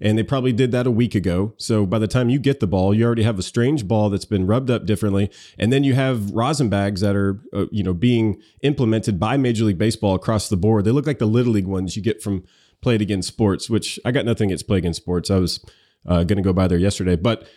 and 0.00 0.18
they 0.18 0.22
probably 0.22 0.52
did 0.52 0.72
that 0.72 0.86
a 0.86 0.90
week 0.90 1.14
ago. 1.14 1.54
So 1.56 1.86
by 1.86 1.98
the 1.98 2.06
time 2.06 2.28
you 2.28 2.38
get 2.38 2.60
the 2.60 2.66
ball, 2.66 2.94
you 2.94 3.04
already 3.04 3.22
have 3.22 3.38
a 3.38 3.42
strange 3.42 3.88
ball 3.88 4.10
that's 4.10 4.24
been 4.24 4.46
rubbed 4.46 4.70
up 4.70 4.86
differently, 4.86 5.30
and 5.58 5.72
then 5.72 5.84
you 5.84 5.94
have 5.94 6.30
rosin 6.30 6.68
bags 6.68 7.00
that 7.00 7.16
are 7.16 7.40
uh, 7.52 7.66
you 7.70 7.82
know 7.82 7.94
being 7.94 8.40
implemented 8.62 9.18
by 9.18 9.36
Major 9.36 9.64
League 9.64 9.78
Baseball 9.78 10.14
across 10.14 10.48
the 10.48 10.56
board. 10.56 10.84
They 10.84 10.90
look 10.90 11.06
like 11.06 11.18
the 11.18 11.26
little 11.26 11.52
league 11.52 11.66
ones 11.66 11.96
you 11.96 12.02
get 12.02 12.22
from 12.22 12.44
Play 12.82 12.96
It 12.96 13.02
Again 13.02 13.22
Sports, 13.22 13.70
which 13.70 13.98
I 14.04 14.10
got 14.10 14.24
nothing 14.24 14.50
against 14.50 14.66
Play 14.66 14.78
Against 14.78 15.00
Sports. 15.00 15.30
I 15.30 15.38
was 15.38 15.64
uh, 16.06 16.24
going 16.24 16.36
to 16.36 16.42
go 16.42 16.52
by 16.52 16.68
there 16.68 16.78
yesterday, 16.78 17.16
but 17.16 17.48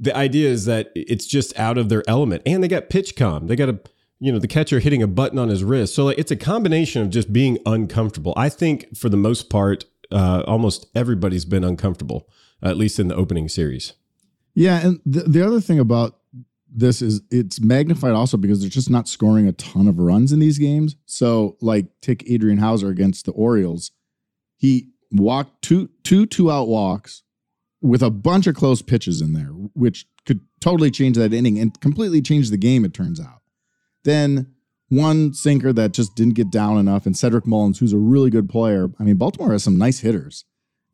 the 0.00 0.16
idea 0.16 0.50
is 0.50 0.64
that 0.64 0.90
it's 0.94 1.26
just 1.26 1.56
out 1.58 1.78
of 1.78 1.88
their 1.88 2.02
element 2.08 2.42
and 2.44 2.62
they 2.62 2.68
got 2.68 2.90
PitchCom. 2.90 3.48
they 3.48 3.56
got 3.56 3.68
a 3.68 3.78
you 4.18 4.32
know 4.32 4.38
the 4.38 4.48
catcher 4.48 4.80
hitting 4.80 5.02
a 5.02 5.06
button 5.06 5.38
on 5.38 5.48
his 5.48 5.62
wrist 5.62 5.94
so 5.94 6.06
like 6.06 6.18
it's 6.18 6.30
a 6.30 6.36
combination 6.36 7.02
of 7.02 7.10
just 7.10 7.32
being 7.32 7.58
uncomfortable 7.66 8.32
i 8.36 8.48
think 8.48 8.96
for 8.96 9.08
the 9.08 9.16
most 9.16 9.50
part 9.50 9.84
uh, 10.10 10.42
almost 10.46 10.86
everybody's 10.94 11.44
been 11.44 11.64
uncomfortable 11.64 12.28
at 12.62 12.76
least 12.76 12.98
in 12.98 13.08
the 13.08 13.14
opening 13.14 13.48
series. 13.48 13.94
Yeah 14.54 14.86
and 14.86 15.00
the, 15.04 15.20
the 15.22 15.46
other 15.46 15.60
thing 15.60 15.78
about 15.78 16.18
this 16.68 17.00
is 17.00 17.22
it's 17.30 17.60
magnified 17.60 18.12
also 18.12 18.36
because 18.36 18.60
they're 18.60 18.68
just 18.68 18.90
not 18.90 19.08
scoring 19.08 19.46
a 19.46 19.52
ton 19.52 19.88
of 19.88 19.98
runs 19.98 20.32
in 20.32 20.40
these 20.40 20.58
games. 20.58 20.96
So 21.06 21.56
like 21.60 21.86
take 22.00 22.28
adrian 22.30 22.58
houser 22.58 22.88
against 22.88 23.26
the 23.26 23.32
orioles. 23.32 23.92
He 24.56 24.90
walked 25.12 25.62
two 25.62 25.90
two 26.02 26.26
two 26.26 26.50
out 26.50 26.68
walks 26.68 27.22
with 27.82 28.02
a 28.02 28.10
bunch 28.10 28.46
of 28.46 28.54
close 28.54 28.82
pitches 28.82 29.20
in 29.20 29.32
there, 29.32 29.50
which 29.74 30.06
could 30.24 30.40
totally 30.60 30.90
change 30.90 31.16
that 31.16 31.32
inning 31.32 31.58
and 31.58 31.78
completely 31.80 32.20
change 32.20 32.50
the 32.50 32.56
game, 32.56 32.84
it 32.84 32.94
turns 32.94 33.20
out. 33.20 33.42
Then 34.04 34.54
one 34.88 35.34
sinker 35.34 35.72
that 35.72 35.92
just 35.92 36.14
didn't 36.14 36.34
get 36.34 36.50
down 36.50 36.78
enough, 36.78 37.06
and 37.06 37.16
Cedric 37.16 37.46
Mullins, 37.46 37.78
who's 37.78 37.92
a 37.92 37.98
really 37.98 38.30
good 38.30 38.48
player. 38.48 38.88
I 38.98 39.02
mean, 39.02 39.16
Baltimore 39.16 39.52
has 39.52 39.64
some 39.64 39.78
nice 39.78 40.00
hitters, 40.00 40.44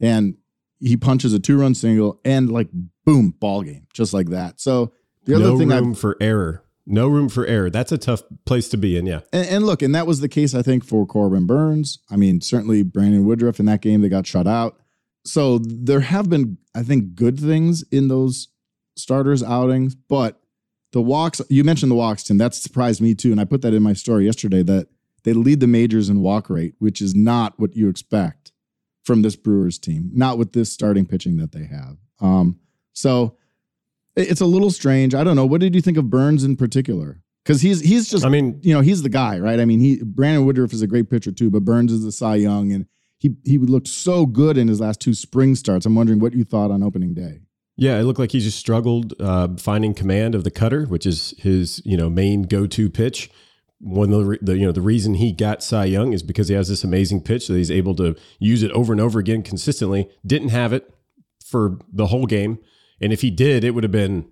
and 0.01 0.37
he 0.81 0.97
punches 0.97 1.33
a 1.33 1.39
two 1.39 1.59
run 1.59 1.75
single 1.75 2.21
and 2.25 2.51
like 2.51 2.69
boom, 3.05 3.35
ball 3.39 3.63
game, 3.63 3.87
just 3.93 4.13
like 4.13 4.29
that. 4.29 4.61
So 4.61 4.93
the 5.25 5.35
other 5.35 5.45
no 5.45 5.59
thing, 5.59 5.69
room 5.69 5.91
I've, 5.91 5.99
for 5.99 6.17
error. 6.21 6.65
No 6.85 7.07
room 7.07 7.29
for 7.29 7.47
error. 7.47 7.71
That's 7.71 7.93
a 7.93 7.99
tough 7.99 8.23
place 8.45 8.69
to 8.71 8.77
be 8.77 8.97
in. 8.97 9.07
Yeah. 9.07 9.21
And, 9.33 9.49
and, 9.49 9.67
look, 9.67 9.83
and 9.83 9.95
that 9.95 10.07
was 10.07 10.19
the 10.19 10.29
case, 10.29 10.53
I 10.53 10.63
think, 10.63 10.85
for 10.85 11.07
Corbin 11.07 11.47
Burnes. 11.47 12.01
I 12.11 12.17
mean, 12.17 12.41
certainly 12.41 12.83
Brandon 12.83 13.25
Woodruff 13.25 13.61
in 13.61 13.67
that 13.67 13.83
game, 13.83 14.01
they 14.01 14.09
got 14.09 14.27
shut 14.27 14.49
out 14.49 14.81
so 15.25 15.59
there 15.59 16.01
have 16.01 16.29
been, 16.29 16.59
I 16.75 16.83
think, 16.83 17.15
good 17.15 17.39
things 17.39 17.83
in 17.91 18.09
those 18.09 18.49
starters 18.97 19.43
outings, 19.43 19.95
but 19.95 20.41
the 20.93 21.03
walks, 21.03 21.41
you 21.49 21.65
mentioned 21.65 21.91
the 21.91 21.97
walks, 21.97 22.23
Tim, 22.23 22.39
that 22.39 22.55
surprised 22.55 23.01
me 23.01 23.15
too. 23.15 23.33
And 23.33 23.41
I 23.41 23.45
put 23.45 23.63
that 23.63 23.75
in 23.75 23.83
my 23.83 23.93
story 23.93 24.27
yesterday 24.27 24.63
that 24.63 24.89
they 25.25 25.33
lead 25.33 25.61
the 25.61 25.67
majors 25.67 26.09
in 26.09 26.21
walk 26.21 26.51
rate, 26.51 26.75
which 26.79 27.01
is 27.01 27.15
not 27.15 27.59
what 27.59 27.75
you 27.75 27.89
expect 27.89 28.53
from 29.03 29.23
this 29.23 29.37
Brewers 29.37 29.79
team, 29.79 30.11
not 30.13 30.39
with 30.39 30.53
this 30.53 30.73
starting 30.73 31.07
pitching 31.07 31.37
that 31.39 31.53
they 31.53 31.65
have. 31.65 31.97
Um, 32.21 32.61
so 32.93 33.37
it's 34.15 34.41
a 34.41 34.47
little 34.47 34.71
strange. 34.71 35.15
I 35.15 35.25
don't 35.25 35.37
know. 35.37 35.47
What 35.47 35.61
did 35.61 35.75
you 35.75 35.81
think 35.81 35.97
of 35.97 36.11
burnes 36.11 36.45
in 36.45 36.57
particular? 36.57 37.21
Because 37.45 37.61
he's 37.61 37.81
he's 37.81 38.09
just, 38.09 38.25
I 38.25 38.29
mean, 38.29 38.61
you 38.63 38.73
know, 38.73 38.83
he's 38.83 39.03
the 39.03 39.09
guy, 39.09 39.39
right? 39.39 39.59
I 39.59 39.65
mean, 39.65 39.81
he 39.81 40.01
Brandon 40.05 40.47
Woodruff 40.47 40.73
is 40.73 40.83
a 40.83 40.87
great 40.87 41.11
pitcher 41.11 41.33
too, 41.33 41.51
but 41.51 41.65
burnes 41.65 41.91
is 41.91 42.05
the 42.05 42.13
Cy 42.13 42.37
Young, 42.37 42.71
and 42.71 42.87
he 43.19 43.35
he 43.45 43.59
looked 43.59 43.89
so 43.89 44.27
good 44.27 44.57
in 44.57 44.69
his 44.69 44.81
last 44.81 45.01
two 45.01 45.15
spring 45.15 45.57
starts. 45.57 45.85
I'm 45.85 45.97
wondering 45.97 46.21
what 46.21 46.35
you 46.35 46.45
thought 46.45 46.71
on 46.71 46.85
opening 46.85 47.15
day. 47.15 47.41
Yeah, 47.77 47.99
it 47.99 48.03
looked 48.03 48.19
like 48.19 48.33
he 48.33 48.41
just 48.41 48.59
struggled 48.59 49.15
uh, 49.21 49.49
finding 49.59 49.95
command 49.95 50.35
of 50.35 50.45
the 50.45 50.51
cutter, 50.51 50.85
which 50.85 51.07
is 51.07 51.35
his 51.39 51.83
you 51.85 51.97
know 51.97 52.11
main 52.11 52.43
go 52.43 52.67
to 52.67 52.91
pitch. 52.91 53.31
One 53.81 54.13
of 54.13 54.27
the, 54.27 54.39
the, 54.43 54.59
you 54.59 54.67
know 54.67 54.73
the 54.73 54.83
reason 54.83 55.15
he 55.15 55.33
got 55.33 55.63
Cy 55.63 55.87
Young 55.87 56.13
is 56.13 56.23
because 56.23 56.49
he 56.49 56.55
has 56.55 56.69
this 56.69 56.85
amazing 56.85 57.23
pitch 57.23 57.49
that 57.49 57.57
he's 57.57 57.71
able 57.71 57.95
to 57.97 58.15
use 58.39 58.63
it 58.63 58.71
over 58.73 58.93
and 58.93 59.01
over 59.01 59.19
again 59.19 59.43
consistently. 59.43 60.09
Didn't 60.25 60.51
have 60.51 60.73
it 60.73 60.93
for 61.45 61.79
the 61.93 62.07
whole 62.07 62.27
game, 62.27 62.59
and 63.01 63.13
if 63.13 63.23
he 63.23 63.31
did, 63.31 63.65
it 63.65 63.71
would 63.73 63.85
have 63.85 63.93
been 63.93 64.27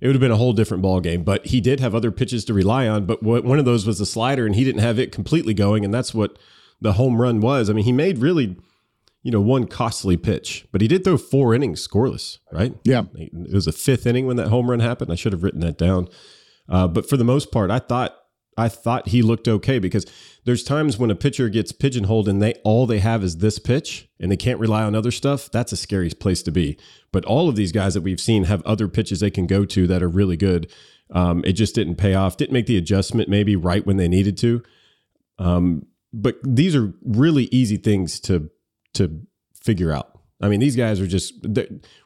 it 0.00 0.06
would 0.06 0.14
have 0.14 0.20
been 0.20 0.30
a 0.30 0.36
whole 0.36 0.52
different 0.52 0.82
ball 0.82 1.00
game. 1.00 1.22
But 1.24 1.46
he 1.46 1.60
did 1.60 1.80
have 1.80 1.94
other 1.94 2.10
pitches 2.10 2.44
to 2.46 2.54
rely 2.54 2.88
on. 2.88 3.06
But 3.06 3.22
what, 3.22 3.44
one 3.44 3.58
of 3.58 3.64
those 3.64 3.86
was 3.86 3.98
the 3.98 4.06
slider, 4.06 4.46
and 4.46 4.54
he 4.54 4.64
didn't 4.64 4.80
have 4.80 4.98
it 4.98 5.12
completely 5.12 5.54
going, 5.54 5.84
and 5.84 5.92
that's 5.92 6.14
what 6.14 6.38
the 6.80 6.94
home 6.94 7.20
run 7.20 7.40
was. 7.40 7.68
I 7.68 7.74
mean, 7.74 7.84
he 7.84 7.92
made 7.92 8.18
really, 8.18 8.56
you 9.22 9.30
know, 9.30 9.40
one 9.40 9.66
costly 9.66 10.16
pitch, 10.16 10.66
but 10.72 10.80
he 10.80 10.88
did 10.88 11.04
throw 11.04 11.18
four 11.18 11.54
innings 11.54 11.86
scoreless, 11.86 12.38
right? 12.52 12.74
Yeah. 12.84 13.04
It 13.14 13.52
was 13.52 13.66
a 13.66 13.72
fifth 13.72 14.06
inning 14.06 14.26
when 14.26 14.36
that 14.36 14.48
home 14.48 14.70
run 14.70 14.80
happened. 14.80 15.12
I 15.12 15.14
should 15.14 15.32
have 15.32 15.42
written 15.42 15.60
that 15.60 15.76
down. 15.76 16.08
Uh, 16.68 16.88
but 16.88 17.08
for 17.08 17.16
the 17.16 17.24
most 17.24 17.52
part, 17.52 17.70
I 17.70 17.80
thought 17.80 18.16
I 18.56 18.68
thought 18.68 19.08
he 19.08 19.22
looked 19.22 19.48
okay 19.48 19.78
because 19.78 20.04
there's 20.44 20.62
times 20.62 20.98
when 20.98 21.10
a 21.10 21.14
pitcher 21.14 21.48
gets 21.48 21.72
pigeonholed 21.72 22.28
and 22.28 22.42
they 22.42 22.54
all 22.64 22.86
they 22.86 22.98
have 22.98 23.22
is 23.22 23.38
this 23.38 23.58
pitch 23.58 24.08
and 24.18 24.30
they 24.30 24.36
can't 24.36 24.60
rely 24.60 24.82
on 24.82 24.94
other 24.94 25.10
stuff. 25.10 25.50
That's 25.50 25.72
a 25.72 25.76
scary 25.76 26.10
place 26.10 26.42
to 26.42 26.50
be. 26.50 26.78
But 27.12 27.24
all 27.24 27.48
of 27.48 27.56
these 27.56 27.72
guys 27.72 27.94
that 27.94 28.02
we've 28.02 28.20
seen 28.20 28.44
have 28.44 28.62
other 28.62 28.88
pitches 28.88 29.20
they 29.20 29.30
can 29.30 29.46
go 29.46 29.64
to 29.66 29.86
that 29.86 30.02
are 30.02 30.08
really 30.08 30.36
good. 30.36 30.70
Um, 31.10 31.42
it 31.44 31.52
just 31.52 31.74
didn't 31.74 31.96
pay 31.96 32.14
off. 32.14 32.36
Didn't 32.36 32.52
make 32.52 32.66
the 32.66 32.76
adjustment 32.76 33.28
maybe 33.28 33.56
right 33.56 33.84
when 33.86 33.96
they 33.96 34.08
needed 34.08 34.36
to. 34.38 34.62
Um, 35.38 35.86
but 36.12 36.36
these 36.44 36.76
are 36.76 36.92
really 37.02 37.44
easy 37.44 37.76
things 37.76 38.20
to 38.20 38.50
to 38.94 39.20
figure 39.54 39.92
out. 39.92 40.18
I 40.42 40.48
mean, 40.48 40.60
these 40.60 40.76
guys 40.76 41.00
are 41.00 41.06
just. 41.06 41.46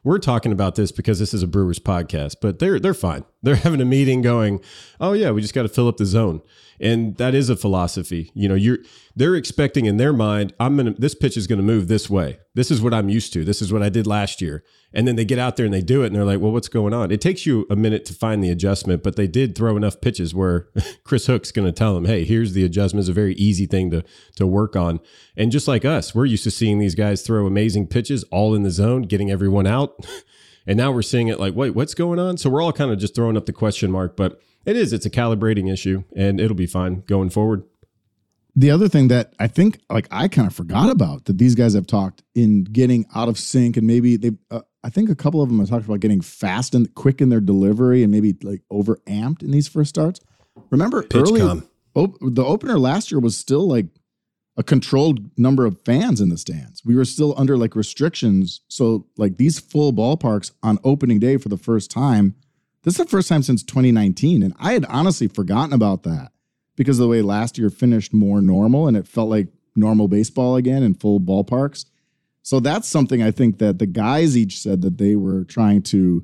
We're 0.03 0.19
talking 0.19 0.51
about 0.51 0.75
this 0.75 0.91
because 0.91 1.19
this 1.19 1.33
is 1.33 1.41
a 1.41 1.47
Brewers 1.47 1.79
podcast, 1.79 2.35
but 2.41 2.59
they're 2.59 2.79
they're 2.79 2.93
fine. 2.93 3.23
They're 3.43 3.55
having 3.55 3.79
a 3.79 3.85
meeting, 3.85 4.23
going, 4.23 4.59
"Oh 4.99 5.13
yeah, 5.13 5.29
we 5.29 5.39
just 5.39 5.53
got 5.53 5.61
to 5.61 5.69
fill 5.69 5.87
up 5.87 5.97
the 5.97 6.05
zone." 6.05 6.41
and 6.79 7.15
that 7.17 7.33
is 7.33 7.49
a 7.49 7.55
philosophy 7.55 8.31
you 8.33 8.47
know 8.47 8.55
you're 8.55 8.79
they're 9.15 9.35
expecting 9.35 9.85
in 9.85 9.97
their 9.97 10.13
mind 10.13 10.53
i'm 10.59 10.75
gonna 10.75 10.93
this 10.97 11.15
pitch 11.15 11.37
is 11.37 11.47
gonna 11.47 11.61
move 11.61 11.87
this 11.87 12.09
way 12.09 12.37
this 12.53 12.69
is 12.71 12.81
what 12.81 12.93
i'm 12.93 13.09
used 13.09 13.33
to 13.33 13.43
this 13.43 13.61
is 13.61 13.71
what 13.71 13.83
i 13.83 13.89
did 13.89 14.05
last 14.05 14.41
year 14.41 14.63
and 14.95 15.07
then 15.07 15.15
they 15.15 15.25
get 15.25 15.37
out 15.37 15.57
there 15.57 15.65
and 15.65 15.73
they 15.73 15.81
do 15.81 16.03
it 16.03 16.07
and 16.07 16.15
they're 16.15 16.25
like 16.25 16.39
well 16.39 16.51
what's 16.51 16.67
going 16.67 16.93
on 16.93 17.11
it 17.11 17.21
takes 17.21 17.45
you 17.45 17.67
a 17.69 17.75
minute 17.75 18.05
to 18.05 18.13
find 18.13 18.43
the 18.43 18.49
adjustment 18.49 19.03
but 19.03 19.15
they 19.15 19.27
did 19.27 19.55
throw 19.55 19.77
enough 19.77 20.01
pitches 20.01 20.33
where 20.33 20.67
chris 21.03 21.27
hook's 21.27 21.51
gonna 21.51 21.71
tell 21.71 21.93
them 21.93 22.05
hey 22.05 22.23
here's 22.23 22.53
the 22.53 22.63
adjustment 22.63 23.01
it's 23.01 23.09
a 23.09 23.13
very 23.13 23.35
easy 23.35 23.65
thing 23.65 23.91
to 23.91 24.03
to 24.35 24.47
work 24.47 24.75
on 24.75 24.99
and 25.37 25.51
just 25.51 25.67
like 25.67 25.85
us 25.85 26.15
we're 26.15 26.25
used 26.25 26.43
to 26.43 26.51
seeing 26.51 26.79
these 26.79 26.95
guys 26.95 27.21
throw 27.21 27.45
amazing 27.45 27.85
pitches 27.85 28.23
all 28.25 28.55
in 28.55 28.63
the 28.63 28.71
zone 28.71 29.03
getting 29.03 29.29
everyone 29.29 29.67
out 29.67 30.05
and 30.67 30.77
now 30.77 30.91
we're 30.91 31.01
seeing 31.01 31.27
it 31.27 31.39
like 31.39 31.53
wait 31.53 31.75
what's 31.75 31.93
going 31.93 32.19
on 32.19 32.37
so 32.37 32.49
we're 32.49 32.61
all 32.61 32.73
kind 32.73 32.91
of 32.91 32.97
just 32.97 33.13
throwing 33.13 33.37
up 33.37 33.45
the 33.45 33.53
question 33.53 33.91
mark 33.91 34.15
but 34.15 34.41
it 34.65 34.75
is. 34.75 34.93
It's 34.93 35.05
a 35.05 35.09
calibrating 35.09 35.71
issue, 35.71 36.03
and 36.15 36.39
it'll 36.39 36.55
be 36.55 36.65
fine 36.65 37.03
going 37.07 37.29
forward. 37.29 37.63
The 38.55 38.71
other 38.71 38.87
thing 38.87 39.09
that 39.09 39.33
I 39.37 39.47
think, 39.47 39.79
like, 39.89 40.07
I 40.11 40.27
kind 40.27 40.47
of 40.47 40.55
forgot 40.55 40.89
about 40.89 41.25
that 41.25 41.37
these 41.37 41.55
guys 41.55 41.73
have 41.73 41.87
talked 41.87 42.23
in 42.33 42.63
getting 42.63 43.05
out 43.13 43.27
of 43.27 43.37
sync, 43.37 43.77
and 43.77 43.85
maybe 43.85 44.17
they, 44.17 44.31
uh, 44.49 44.61
I 44.85 44.89
think 44.89 45.09
a 45.09 45.15
couple 45.15 45.41
of 45.41 45.49
them 45.49 45.59
have 45.59 45.69
talked 45.69 45.85
about 45.85 45.99
getting 45.99 46.21
fast 46.21 46.75
and 46.75 46.93
quick 46.95 47.19
in 47.19 47.29
their 47.29 47.41
delivery, 47.41 48.03
and 48.03 48.11
maybe 48.11 48.35
like 48.43 48.61
over 48.69 48.97
amped 49.07 49.41
in 49.41 49.51
these 49.51 49.67
first 49.67 49.89
starts. 49.89 50.19
Remember 50.69 51.03
Pitch 51.03 51.21
early, 51.21 51.41
op- 51.95 52.17
the 52.21 52.45
opener 52.45 52.79
last 52.79 53.11
year 53.11 53.19
was 53.19 53.35
still 53.35 53.67
like 53.67 53.87
a 54.55 54.63
controlled 54.63 55.37
number 55.37 55.65
of 55.65 55.81
fans 55.81 56.21
in 56.21 56.29
the 56.29 56.37
stands. 56.37 56.85
We 56.85 56.95
were 56.95 57.03
still 57.03 57.33
under 57.37 57.57
like 57.57 57.75
restrictions. 57.75 58.61
So 58.69 59.07
like 59.17 59.35
these 59.35 59.59
full 59.59 59.91
ballparks 59.91 60.51
on 60.63 60.79
opening 60.83 61.19
day 61.19 61.35
for 61.37 61.49
the 61.49 61.57
first 61.57 61.91
time 61.91 62.35
this 62.85 62.93
is 62.93 62.97
the 62.99 63.05
first 63.05 63.27
time 63.29 63.41
since 63.41 63.63
2019. 63.63 64.43
And 64.43 64.53
I 64.59 64.73
had 64.73 64.85
honestly 64.85 65.27
forgotten 65.27 65.73
about 65.73 66.03
that 66.03 66.31
because 66.75 66.99
of 66.99 67.03
the 67.03 67.09
way 67.09 67.23
last 67.23 67.57
year 67.57 67.71
finished 67.71 68.13
more 68.13 68.41
normal 68.41 68.87
and 68.87 68.95
it 68.95 69.07
felt 69.07 69.27
like 69.27 69.47
normal 69.75 70.07
baseball 70.07 70.55
again 70.55 70.83
in 70.83 70.93
full 70.93 71.19
ballparks. 71.19 71.85
So 72.45 72.59
that's 72.59 72.87
something 72.87 73.23
I 73.23 73.31
think 73.31 73.57
that 73.57 73.79
the 73.79 73.87
guys 73.87 74.37
each 74.37 74.59
said 74.59 74.83
that 74.83 74.99
they 74.99 75.15
were 75.15 75.45
trying 75.45 75.81
to 75.81 76.23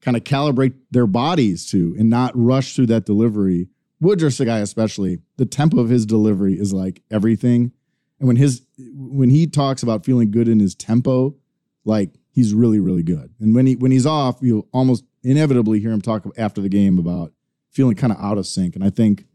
kind 0.00 0.16
of 0.16 0.24
calibrate 0.24 0.72
their 0.90 1.06
bodies 1.06 1.70
to 1.72 1.94
and 1.98 2.08
not 2.08 2.32
rush 2.34 2.74
through 2.74 2.86
that 2.86 3.04
delivery. 3.04 3.68
Woodruff's 4.00 4.40
a 4.40 4.46
guy 4.46 4.60
especially. 4.60 5.18
The 5.36 5.44
tempo 5.44 5.78
of 5.78 5.90
his 5.90 6.06
delivery 6.06 6.54
is 6.54 6.72
like 6.72 7.02
everything. 7.10 7.72
And 8.18 8.28
when 8.28 8.36
his 8.36 8.62
when 8.78 9.28
he 9.28 9.46
talks 9.46 9.82
about 9.82 10.06
feeling 10.06 10.30
good 10.30 10.48
in 10.48 10.58
his 10.58 10.74
tempo, 10.74 11.36
like 11.84 12.14
he's 12.30 12.54
really 12.54 12.80
really 12.80 13.02
good. 13.02 13.34
And 13.38 13.54
when 13.54 13.66
he 13.66 13.76
when 13.76 13.90
he's 13.90 14.06
off, 14.06 14.38
you'll 14.40 14.68
almost 14.72 15.04
inevitably 15.22 15.80
hear 15.80 15.90
him 15.90 16.00
talk 16.00 16.24
after 16.38 16.62
the 16.62 16.70
game 16.70 16.98
about 16.98 17.34
feeling 17.72 17.94
kind 17.94 18.14
of 18.14 18.18
out 18.18 18.38
of 18.38 18.46
sync. 18.46 18.74
And 18.74 18.82
I 18.82 18.88
think 18.88 19.26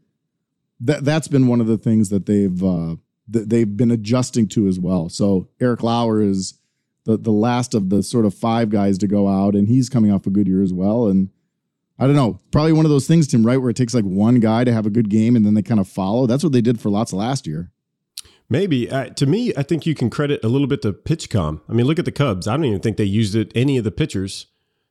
that 0.80 1.04
that's 1.04 1.28
been 1.28 1.46
one 1.46 1.60
of 1.60 1.68
the 1.68 1.78
things 1.78 2.08
that 2.08 2.26
they've 2.26 2.64
uh, 2.64 2.96
that 3.28 3.48
they've 3.48 3.76
been 3.76 3.90
adjusting 3.90 4.48
to 4.48 4.66
as 4.66 4.78
well. 4.78 5.08
So 5.08 5.48
Eric 5.60 5.82
Lauer 5.82 6.22
is 6.22 6.54
the 7.04 7.16
the 7.16 7.30
last 7.32 7.74
of 7.74 7.90
the 7.90 8.02
sort 8.02 8.26
of 8.26 8.34
five 8.34 8.70
guys 8.70 8.98
to 8.98 9.06
go 9.06 9.28
out, 9.28 9.54
and 9.54 9.68
he's 9.68 9.88
coming 9.88 10.10
off 10.12 10.26
a 10.26 10.30
good 10.30 10.46
year 10.48 10.62
as 10.62 10.72
well. 10.72 11.06
And 11.06 11.30
I 11.98 12.06
don't 12.06 12.16
know, 12.16 12.40
probably 12.50 12.72
one 12.72 12.84
of 12.84 12.90
those 12.90 13.06
things, 13.06 13.28
Tim, 13.28 13.46
right, 13.46 13.56
where 13.56 13.70
it 13.70 13.76
takes 13.76 13.94
like 13.94 14.04
one 14.04 14.40
guy 14.40 14.64
to 14.64 14.72
have 14.72 14.86
a 14.86 14.90
good 14.90 15.08
game 15.08 15.36
and 15.36 15.46
then 15.46 15.54
they 15.54 15.62
kind 15.62 15.78
of 15.78 15.88
follow. 15.88 16.26
That's 16.26 16.42
what 16.42 16.52
they 16.52 16.60
did 16.60 16.80
for 16.80 16.88
lots 16.90 17.12
last 17.12 17.46
year. 17.46 17.70
Maybe 18.50 18.90
uh, 18.90 19.06
to 19.10 19.26
me, 19.26 19.52
I 19.56 19.62
think 19.62 19.86
you 19.86 19.94
can 19.94 20.10
credit 20.10 20.44
a 20.44 20.48
little 20.48 20.66
bit 20.66 20.82
to 20.82 20.92
PitchCom. 20.92 21.60
I 21.68 21.72
mean, 21.72 21.86
look 21.86 21.98
at 21.98 22.04
the 22.04 22.12
Cubs. 22.12 22.48
I 22.48 22.56
don't 22.56 22.64
even 22.64 22.80
think 22.80 22.96
they 22.96 23.04
used 23.04 23.34
it 23.34 23.52
any 23.54 23.78
of 23.78 23.84
the 23.84 23.90
pitchers 23.90 24.46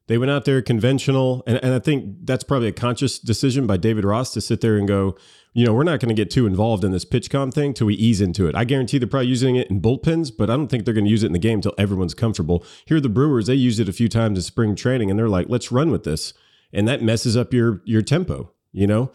they 0.08 0.18
went 0.18 0.32
out 0.32 0.46
there 0.46 0.62
conventional, 0.62 1.44
and, 1.48 1.64
and 1.64 1.74
I 1.74 1.80
think 1.80 2.26
that's 2.26 2.44
probably 2.44 2.68
a 2.68 2.74
conscious 2.74 3.20
decision 3.20 3.66
by 3.66 3.78
David 3.78 4.04
Ross 4.04 4.34
to 4.34 4.42
sit 4.42 4.62
there 4.62 4.78
and 4.78 4.88
go, 4.88 5.16
you 5.54 5.66
know, 5.66 5.74
we're 5.74 5.84
not 5.84 6.00
going 6.00 6.10
to 6.10 6.16
get 6.16 6.30
too 6.30 6.46
involved 6.46 6.84
in 6.84 6.92
this 6.92 7.06
PitchCom 7.06 7.54
thing 7.54 7.74
till 7.74 7.88
we 7.88 7.94
ease 7.94 8.20
into 8.20 8.48
it. 8.48 8.56
I 8.56 8.66
guarantee 8.66 8.98
they're 8.98 9.08
probably 9.08 9.28
using 9.28 9.56
it 9.56 9.70
in 9.70 9.82
bullpens, 9.82 10.32
but 10.36 10.50
I 10.50 10.56
don't 10.56 10.68
think 10.68 10.84
they're 10.84 10.94
going 10.94 11.06
to 11.06 11.12
use 11.12 11.24
it 11.24 11.28
in 11.28 11.34
the 11.34 11.40
game 11.40 11.60
until 11.60 11.76
everyone's 11.78 12.14
comfortable. 12.14 12.66
Here, 12.86 13.00
the 13.00 13.08
Brewers, 13.08 13.48
they 13.48 13.54
used 13.54 13.80
it 13.80 13.88
a 13.88 13.94
few 13.94 14.10
times 14.10 14.38
in 14.38 14.42
spring 14.42 14.76
training, 14.76 15.10
and 15.10 15.18
they're 15.18 15.30
like, 15.30 15.48
let's 15.50 15.72
run 15.72 15.92
with 15.92 16.04
this, 16.04 16.34
and 16.74 16.88
that 16.88 17.02
messes 17.02 17.38
up 17.38 17.54
your 17.54 17.82
your 17.86 18.02
tempo. 18.02 18.52
You 18.72 18.88
know, 18.88 19.12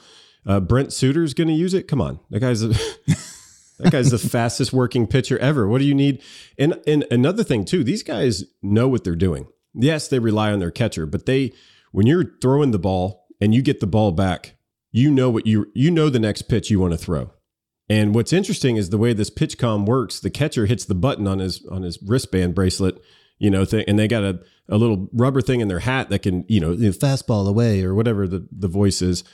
uh, 0.47 0.61
Brent 0.61 0.93
Suter's 0.93 1.35
going 1.35 1.49
to 1.49 1.55
use 1.55 1.75
it. 1.75 1.89
Come 1.89 2.01
on, 2.01 2.21
that 2.31 2.41
guy's. 2.41 2.63
A, 2.63 2.69
that 3.79 3.91
guy's 3.91 4.11
the 4.11 4.19
fastest 4.19 4.73
working 4.73 5.07
pitcher 5.07 5.39
ever. 5.39 5.69
What 5.69 5.79
do 5.79 5.85
you 5.85 5.95
need? 5.95 6.23
And 6.57 6.81
and 6.87 7.05
another 7.11 7.45
thing 7.45 7.65
too, 7.65 7.85
these 7.85 8.03
guys 8.03 8.45
know 8.63 8.89
what 8.89 9.05
they're 9.05 9.17
doing 9.17 9.49
yes, 9.75 10.09
they 10.09 10.19
rely 10.19 10.53
on 10.53 10.59
their 10.59 10.71
catcher, 10.71 11.07
but 11.07 11.27
they 11.27 11.53
when 11.93 12.07
you're 12.07 12.33
throwing 12.41 12.71
the 12.71 12.79
ball 12.79 13.27
and 13.41 13.55
you 13.55 13.63
get 13.63 13.81
the 13.81 13.87
ball 13.87 14.13
back, 14.13 14.57
you 14.91 15.11
know 15.11 15.31
what 15.31 15.47
you 15.47 15.71
you 15.75 15.91
know 15.91 16.11
the 16.11 16.19
next 16.19 16.43
pitch 16.43 16.71
you 16.71 16.81
want 16.81 16.93
to 16.93 16.99
throw. 16.99 17.31
And 17.89 18.15
what's 18.15 18.33
interesting 18.33 18.77
is 18.77 18.91
the 18.91 18.99
way 18.99 19.13
this 19.13 19.31
PitchCom 19.31 19.87
works. 19.87 20.21
The 20.21 20.31
catcher 20.31 20.67
hits 20.67 20.85
the 20.85 20.95
button 20.95 21.27
on 21.27 21.39
his 21.39 21.65
on 21.71 21.83
his 21.83 21.99
wristband 22.03 22.55
bracelet, 22.55 23.01
you 23.39 23.51
know, 23.51 23.65
thing, 23.65 23.85
and 23.89 23.99
they 23.99 24.09
got 24.09 24.25
a, 24.25 24.41
a 24.69 24.77
little 24.77 25.09
rubber 25.13 25.41
thing 25.41 25.61
in 25.61 25.69
their 25.69 25.81
hat 25.81 26.11
that 26.11 26.21
can, 26.21 26.45
you 26.49 26.61
know, 26.61 26.75
fastball 26.75 27.49
away 27.49 27.83
or 27.83 27.95
whatever 27.95 28.29
the, 28.29 28.47
the 28.53 28.69
voice 28.69 29.01
is. 29.01 29.25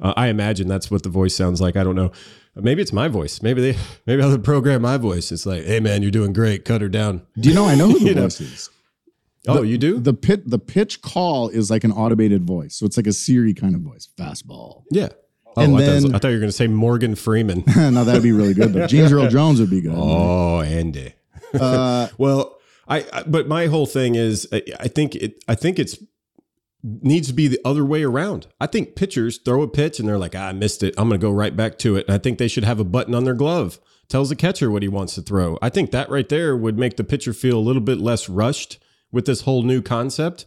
Uh, 0.00 0.12
I 0.16 0.28
imagine 0.28 0.68
that's 0.68 0.90
what 0.90 1.02
the 1.02 1.08
voice 1.08 1.34
sounds 1.34 1.60
like. 1.60 1.76
I 1.76 1.84
don't 1.84 1.94
know. 1.94 2.12
Maybe 2.54 2.82
it's 2.82 2.92
my 2.92 3.08
voice. 3.08 3.40
Maybe 3.40 3.62
they 3.62 3.78
maybe 4.06 4.22
I'll 4.22 4.36
program 4.38 4.82
my 4.82 4.98
voice. 4.98 5.32
It's 5.32 5.46
like, 5.46 5.64
hey 5.64 5.80
man, 5.80 6.02
you're 6.02 6.10
doing 6.10 6.34
great. 6.34 6.64
Cut 6.66 6.82
her 6.82 6.88
down. 6.88 7.22
Do 7.38 7.48
you 7.48 7.54
know 7.54 7.66
I 7.66 7.74
know 7.74 7.88
who 7.88 7.98
the 8.14 8.20
voice 8.20 8.40
know? 8.40 8.46
is? 8.46 8.70
Oh, 9.48 9.60
the, 9.60 9.62
you 9.62 9.78
do? 9.78 9.98
The 9.98 10.14
pit 10.14 10.48
the 10.48 10.58
pitch 10.58 11.02
call 11.02 11.48
is 11.48 11.70
like 11.70 11.84
an 11.84 11.92
automated 11.92 12.44
voice. 12.44 12.76
So 12.76 12.86
it's 12.86 12.96
like 12.96 13.06
a 13.06 13.12
Siri 13.12 13.54
kind 13.54 13.74
of 13.74 13.80
voice. 13.80 14.08
Fastball. 14.16 14.84
Yeah. 14.90 15.08
Oh, 15.56 15.62
and 15.62 15.76
I, 15.76 15.80
then, 15.80 16.02
thought 16.02 16.14
I 16.14 16.18
thought 16.18 16.28
you 16.28 16.34
were 16.34 16.40
going 16.40 16.48
to 16.48 16.56
say 16.56 16.66
Morgan 16.68 17.14
Freeman. 17.14 17.64
no, 17.76 18.04
that'd 18.04 18.22
be 18.22 18.32
really 18.32 18.54
good. 18.54 18.72
But 18.72 18.88
James 18.88 19.12
Earl 19.12 19.28
Jones 19.30 19.60
would 19.60 19.70
be 19.70 19.80
good. 19.80 19.94
Oh, 19.94 20.60
Andy. 20.60 21.14
Uh, 21.52 22.08
well, 22.18 22.58
I, 22.88 23.04
I, 23.12 23.22
but 23.24 23.48
my 23.48 23.66
whole 23.66 23.86
thing 23.86 24.14
is 24.14 24.46
I, 24.52 24.62
I 24.80 24.88
think 24.88 25.16
it 25.16 25.42
I 25.48 25.54
think 25.54 25.78
it's 25.78 25.98
needs 26.84 27.28
to 27.28 27.34
be 27.34 27.48
the 27.48 27.60
other 27.64 27.84
way 27.84 28.02
around. 28.02 28.46
I 28.60 28.66
think 28.66 28.96
pitchers 28.96 29.38
throw 29.38 29.62
a 29.62 29.68
pitch 29.68 29.98
and 30.00 30.08
they're 30.08 30.18
like, 30.18 30.34
ah, 30.34 30.48
I 30.48 30.52
missed 30.52 30.82
it. 30.82 30.94
I'm 30.98 31.08
going 31.08 31.20
to 31.20 31.24
go 31.24 31.30
right 31.30 31.56
back 31.56 31.78
to 31.78 31.96
it. 31.96 32.06
And 32.06 32.14
I 32.14 32.18
think 32.18 32.38
they 32.38 32.48
should 32.48 32.64
have 32.64 32.80
a 32.80 32.84
button 32.84 33.14
on 33.14 33.24
their 33.24 33.34
glove 33.34 33.78
tells 34.08 34.28
the 34.28 34.36
catcher 34.36 34.70
what 34.70 34.82
he 34.82 34.88
wants 34.88 35.14
to 35.14 35.22
throw. 35.22 35.58
I 35.62 35.70
think 35.70 35.90
that 35.90 36.10
right 36.10 36.28
there 36.28 36.54
would 36.56 36.78
make 36.78 36.96
the 36.96 37.04
pitcher 37.04 37.32
feel 37.32 37.56
a 37.56 37.60
little 37.60 37.80
bit 37.80 37.98
less 37.98 38.28
rushed 38.28 38.78
with 39.12 39.26
this 39.26 39.42
whole 39.42 39.62
new 39.62 39.82
concept 39.82 40.46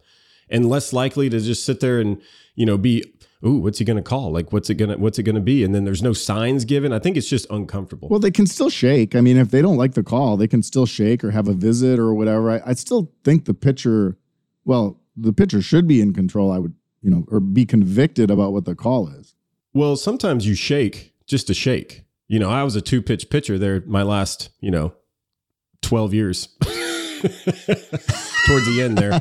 and 0.49 0.67
less 0.67 0.91
likely 0.91 1.29
to 1.29 1.39
just 1.39 1.63
sit 1.63 1.79
there 1.79 1.99
and, 1.99 2.21
you 2.55 2.65
know, 2.65 2.77
be, 2.77 3.03
ooh, 3.45 3.57
what's 3.57 3.79
he 3.79 3.85
going 3.85 3.97
to 3.97 4.03
call? 4.03 4.31
Like, 4.31 4.51
what's 4.51 4.69
it 4.69 4.75
going 4.75 4.89
to, 4.91 4.97
what's 4.97 5.19
it 5.19 5.23
going 5.23 5.35
to 5.35 5.41
be? 5.41 5.63
And 5.63 5.73
then 5.73 5.85
there's 5.85 6.01
no 6.01 6.13
signs 6.13 6.65
given. 6.65 6.91
I 6.91 6.99
think 6.99 7.17
it's 7.17 7.29
just 7.29 7.49
uncomfortable. 7.49 8.09
Well, 8.09 8.19
they 8.19 8.31
can 8.31 8.47
still 8.47 8.69
shake. 8.69 9.15
I 9.15 9.21
mean, 9.21 9.37
if 9.37 9.51
they 9.51 9.61
don't 9.61 9.77
like 9.77 9.93
the 9.93 10.03
call, 10.03 10.37
they 10.37 10.47
can 10.47 10.63
still 10.63 10.85
shake 10.85 11.23
or 11.23 11.31
have 11.31 11.47
a 11.47 11.53
visit 11.53 11.99
or 11.99 12.13
whatever. 12.13 12.51
I, 12.51 12.61
I 12.65 12.73
still 12.73 13.11
think 13.23 13.45
the 13.45 13.53
pitcher, 13.53 14.17
well, 14.65 14.99
the 15.15 15.33
pitcher 15.33 15.61
should 15.61 15.87
be 15.87 16.01
in 16.01 16.13
control. 16.13 16.51
I 16.51 16.59
would, 16.59 16.73
you 17.01 17.09
know, 17.09 17.25
or 17.29 17.39
be 17.39 17.65
convicted 17.65 18.31
about 18.31 18.53
what 18.53 18.65
the 18.65 18.75
call 18.75 19.07
is. 19.07 19.35
Well, 19.73 19.95
sometimes 19.95 20.47
you 20.47 20.55
shake 20.55 21.13
just 21.25 21.47
to 21.47 21.53
shake. 21.53 22.05
You 22.27 22.39
know, 22.39 22.49
I 22.49 22.63
was 22.63 22.75
a 22.75 22.81
two 22.81 23.01
pitch 23.01 23.29
pitcher 23.29 23.57
there 23.57 23.83
my 23.85 24.01
last, 24.03 24.49
you 24.59 24.71
know, 24.71 24.93
12 25.81 26.13
years. 26.13 26.49
towards 28.45 28.65
the 28.65 28.81
end 28.81 28.97
there. 28.97 29.11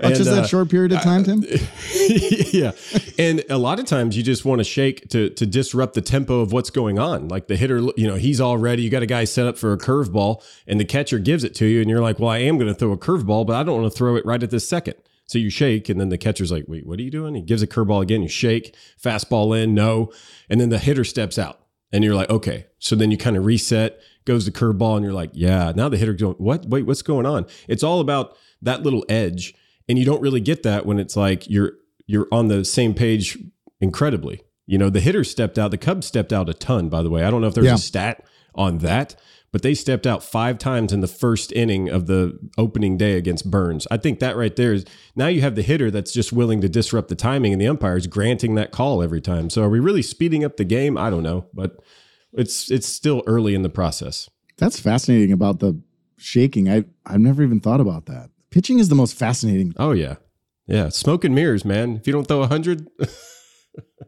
and, 0.00 0.14
just 0.14 0.30
that 0.30 0.44
uh, 0.44 0.46
short 0.46 0.68
period 0.68 0.92
of 0.92 1.00
time, 1.02 1.24
Tim? 1.24 1.44
yeah. 2.52 2.72
And 3.18 3.44
a 3.48 3.58
lot 3.58 3.78
of 3.78 3.86
times 3.86 4.16
you 4.16 4.22
just 4.22 4.44
want 4.44 4.60
to 4.60 4.64
shake 4.64 5.08
to 5.10 5.30
to 5.30 5.46
disrupt 5.46 5.94
the 5.94 6.02
tempo 6.02 6.40
of 6.40 6.52
what's 6.52 6.70
going 6.70 6.98
on. 6.98 7.28
Like 7.28 7.46
the 7.46 7.56
hitter, 7.56 7.78
you 7.96 8.06
know, 8.06 8.16
he's 8.16 8.40
all 8.40 8.58
ready. 8.58 8.82
You 8.82 8.90
got 8.90 9.02
a 9.02 9.06
guy 9.06 9.24
set 9.24 9.46
up 9.46 9.58
for 9.58 9.72
a 9.72 9.78
curveball, 9.78 10.42
and 10.66 10.80
the 10.80 10.84
catcher 10.84 11.18
gives 11.18 11.44
it 11.44 11.54
to 11.56 11.66
you, 11.66 11.80
and 11.80 11.88
you're 11.88 12.00
like, 12.00 12.18
well, 12.18 12.30
I 12.30 12.38
am 12.38 12.58
going 12.58 12.72
to 12.72 12.74
throw 12.74 12.92
a 12.92 12.98
curveball, 12.98 13.46
but 13.46 13.56
I 13.56 13.62
don't 13.62 13.80
want 13.80 13.92
to 13.92 13.96
throw 13.96 14.16
it 14.16 14.26
right 14.26 14.42
at 14.42 14.50
this 14.50 14.68
second. 14.68 14.94
So 15.26 15.38
you 15.38 15.50
shake, 15.50 15.88
and 15.88 16.00
then 16.00 16.10
the 16.10 16.18
catcher's 16.18 16.52
like, 16.52 16.64
wait, 16.68 16.86
what 16.86 16.98
are 16.98 17.02
you 17.02 17.10
doing? 17.10 17.34
He 17.34 17.40
gives 17.40 17.62
a 17.62 17.66
curveball 17.66 18.02
again. 18.02 18.22
You 18.22 18.28
shake, 18.28 18.76
fastball 19.02 19.58
in, 19.58 19.74
no. 19.74 20.12
And 20.50 20.60
then 20.60 20.68
the 20.68 20.78
hitter 20.78 21.04
steps 21.04 21.38
out, 21.38 21.60
and 21.92 22.04
you're 22.04 22.14
like, 22.14 22.28
okay. 22.28 22.66
So 22.78 22.94
then 22.94 23.10
you 23.10 23.16
kind 23.16 23.36
of 23.36 23.46
reset 23.46 24.00
goes 24.26 24.44
the 24.46 24.52
curveball, 24.52 24.96
and 24.96 25.04
you're 25.04 25.12
like, 25.12 25.30
yeah. 25.34 25.72
Now 25.74 25.88
the 25.88 25.96
hitter 25.96 26.14
going, 26.14 26.36
what? 26.36 26.66
Wait, 26.66 26.86
what's 26.86 27.02
going 27.02 27.26
on? 27.26 27.46
It's 27.68 27.82
all 27.82 28.00
about 28.00 28.36
that 28.62 28.82
little 28.82 29.04
edge, 29.08 29.54
and 29.88 29.98
you 29.98 30.04
don't 30.04 30.22
really 30.22 30.40
get 30.40 30.62
that 30.62 30.86
when 30.86 30.98
it's 30.98 31.16
like 31.16 31.48
you're 31.48 31.72
you're 32.06 32.28
on 32.32 32.48
the 32.48 32.64
same 32.64 32.94
page 32.94 33.38
incredibly. 33.80 34.42
You 34.66 34.78
know, 34.78 34.90
the 34.90 35.00
hitter 35.00 35.24
stepped 35.24 35.58
out. 35.58 35.70
The 35.70 35.78
Cubs 35.78 36.06
stepped 36.06 36.32
out 36.32 36.48
a 36.48 36.54
ton, 36.54 36.88
by 36.88 37.02
the 37.02 37.10
way. 37.10 37.24
I 37.24 37.30
don't 37.30 37.40
know 37.40 37.48
if 37.48 37.54
there's 37.54 37.66
Yeah. 37.66 37.74
a 37.74 37.78
stat 37.78 38.24
on 38.54 38.78
that, 38.78 39.14
but 39.52 39.62
they 39.62 39.74
stepped 39.74 40.06
out 40.06 40.22
five 40.22 40.58
times 40.58 40.92
in 40.92 41.00
the 41.00 41.06
first 41.06 41.52
inning 41.52 41.88
of 41.90 42.06
the 42.06 42.38
opening 42.56 42.96
day 42.96 43.16
against 43.18 43.50
Burnes. 43.50 43.86
I 43.90 43.96
think 43.98 44.20
that 44.20 44.36
right 44.36 44.54
there 44.56 44.72
is 44.72 44.84
now 45.16 45.26
you 45.26 45.42
have 45.42 45.54
the 45.54 45.62
hitter 45.62 45.90
that's 45.90 46.12
just 46.12 46.32
willing 46.32 46.60
to 46.62 46.68
disrupt 46.68 47.08
the 47.08 47.14
timing, 47.14 47.52
and 47.52 47.60
the 47.60 47.68
umpires 47.68 48.06
granting 48.06 48.54
that 48.54 48.70
call 48.70 49.02
every 49.02 49.20
time. 49.20 49.50
So 49.50 49.62
are 49.62 49.68
we 49.70 49.80
really 49.80 50.02
speeding 50.02 50.44
up 50.44 50.56
the 50.56 50.64
game? 50.64 50.96
I 50.96 51.10
don't 51.10 51.22
know, 51.22 51.46
but 51.52 51.76
it's 52.36 52.70
it's 52.70 52.86
still 52.86 53.22
early 53.26 53.54
in 53.54 53.62
the 53.62 53.68
process. 53.68 54.28
That's 54.56 54.78
fascinating 54.78 55.32
about 55.32 55.60
the 55.60 55.80
shaking. 56.16 56.68
I 56.70 56.84
I've 57.06 57.20
never 57.20 57.42
even 57.42 57.60
thought 57.60 57.80
about 57.80 58.06
that. 58.06 58.30
Pitching 58.50 58.78
is 58.78 58.88
the 58.88 58.94
most 58.94 59.14
fascinating. 59.16 59.74
Oh 59.78 59.92
yeah, 59.92 60.16
yeah, 60.66 60.88
smoke 60.88 61.24
and 61.24 61.34
mirrors, 61.34 61.64
man. 61.64 61.96
If 61.96 62.06
you 62.06 62.12
don't 62.12 62.26
throw 62.26 62.42
a 62.42 62.46
hundred, 62.46 62.88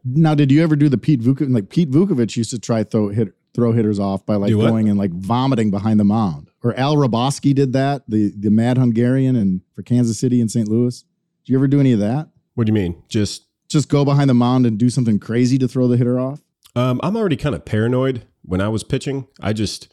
Now, 0.03 0.35
did 0.35 0.51
you 0.51 0.63
ever 0.63 0.75
do 0.75 0.89
the 0.89 0.97
Pete 0.97 1.21
Vukovich? 1.21 1.53
Like 1.53 1.69
Pete 1.69 1.91
Vukovich 1.91 2.37
used 2.37 2.51
to 2.51 2.59
try 2.59 2.83
throw 2.83 3.09
hit 3.09 3.33
throw 3.53 3.71
hitters 3.71 3.99
off 3.99 4.25
by 4.25 4.35
like 4.35 4.51
going 4.51 4.87
and 4.87 4.99
like 4.99 5.11
vomiting 5.11 5.71
behind 5.71 5.99
the 5.99 6.03
mound. 6.03 6.51
Or 6.63 6.77
Al 6.77 6.95
Hrabosky 6.95 7.53
did 7.53 7.73
that, 7.73 8.03
the 8.07 8.31
the 8.37 8.49
mad 8.49 8.77
Hungarian 8.77 9.35
and 9.35 9.61
for 9.75 9.81
Kansas 9.83 10.19
City 10.19 10.39
and 10.41 10.49
St. 10.49 10.67
Louis. 10.67 11.03
Did 11.45 11.51
you 11.51 11.57
ever 11.57 11.67
do 11.67 11.79
any 11.79 11.91
of 11.93 11.99
that? 11.99 12.29
what 12.55 12.65
do 12.65 12.71
you 12.71 12.73
mean? 12.73 13.03
Just 13.07 13.45
Just 13.67 13.89
go 13.89 14.03
behind 14.03 14.29
the 14.29 14.33
mound 14.33 14.65
and 14.65 14.77
do 14.79 14.89
something 14.89 15.19
crazy 15.19 15.57
to 15.59 15.67
throw 15.67 15.87
the 15.87 15.97
hitter 15.97 16.19
off? 16.19 16.41
Um, 16.77 16.99
I'm 17.03 17.15
already 17.17 17.35
kind 17.37 17.55
of 17.55 17.65
paranoid 17.65 18.25
when 18.43 18.61
I 18.61 18.67
was 18.69 18.83
pitching. 18.83 19.27
I 19.41 19.53
just 19.53 19.87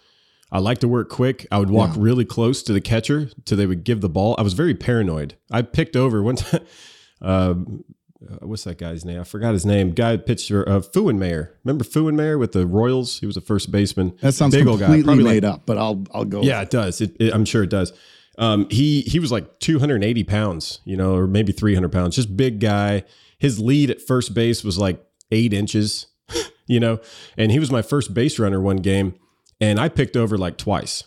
I 0.52 0.58
like 0.58 0.78
to 0.78 0.88
work 0.88 1.08
quick. 1.08 1.46
I 1.50 1.58
would 1.58 1.70
walk 1.70 1.96
Yeah. 1.96 2.02
really 2.02 2.24
close 2.24 2.62
to 2.64 2.72
the 2.72 2.80
catcher 2.80 3.30
till 3.44 3.56
they 3.58 3.66
would 3.66 3.84
give 3.84 4.00
the 4.00 4.08
ball. 4.08 4.34
I 4.38 4.42
was 4.42 4.52
very 4.52 4.74
paranoid. 4.74 5.34
I 5.50 5.62
picked 5.62 5.96
over 5.96 6.22
one 6.22 6.36
time. 6.44 6.60
Um, 7.22 7.84
uh, 8.30 8.46
what's 8.46 8.64
that 8.64 8.78
guy's 8.78 9.04
name? 9.04 9.20
I 9.20 9.24
forgot 9.24 9.52
his 9.52 9.66
name. 9.66 9.92
Guy 9.92 10.16
pitched 10.16 10.48
for 10.48 10.68
uh, 10.68 10.80
Fuenmayor. 10.80 11.50
Remember 11.64 11.84
Fuenmayor 11.84 12.38
with 12.38 12.52
the 12.52 12.66
Royals? 12.66 13.20
He 13.20 13.26
was 13.26 13.36
a 13.36 13.40
first 13.40 13.70
baseman. 13.70 14.16
That 14.20 14.32
sounds 14.32 14.54
Big 14.54 14.66
old 14.66 14.80
guy. 14.80 14.86
completely 14.86 15.04
Probably 15.06 15.24
like- 15.24 15.34
made 15.34 15.44
up, 15.44 15.66
but 15.66 15.76
I'll 15.78 16.04
I'll 16.12 16.24
go. 16.24 16.42
yeah, 16.42 16.62
it 16.62 16.70
does. 16.70 17.00
It, 17.00 17.16
it- 17.20 17.34
I'm 17.34 17.44
sure 17.44 17.62
it 17.62 17.70
does. 17.70 17.92
Um, 18.38 18.66
he 18.70 19.02
he 19.02 19.18
was 19.20 19.30
like 19.30 19.60
280 19.60 20.24
pounds, 20.24 20.80
you 20.84 20.96
know, 20.96 21.14
or 21.14 21.26
maybe 21.26 21.52
300 21.52 21.92
pounds. 21.92 22.16
Just 22.16 22.36
big 22.36 22.60
guy. 22.60 23.04
His 23.38 23.60
lead 23.60 23.90
at 23.90 24.00
first 24.02 24.32
base 24.34 24.64
was 24.64 24.76
like 24.78 25.04
eight 25.30 25.52
inches, 25.52 26.06
you 26.66 26.80
know, 26.80 27.00
and 27.36 27.50
he 27.50 27.58
was 27.58 27.70
my 27.70 27.82
first 27.82 28.14
base 28.14 28.38
runner 28.38 28.60
one 28.60 28.78
game, 28.78 29.14
and 29.60 29.78
I 29.78 29.88
picked 29.88 30.16
over 30.16 30.36
like 30.36 30.58
twice. 30.58 31.04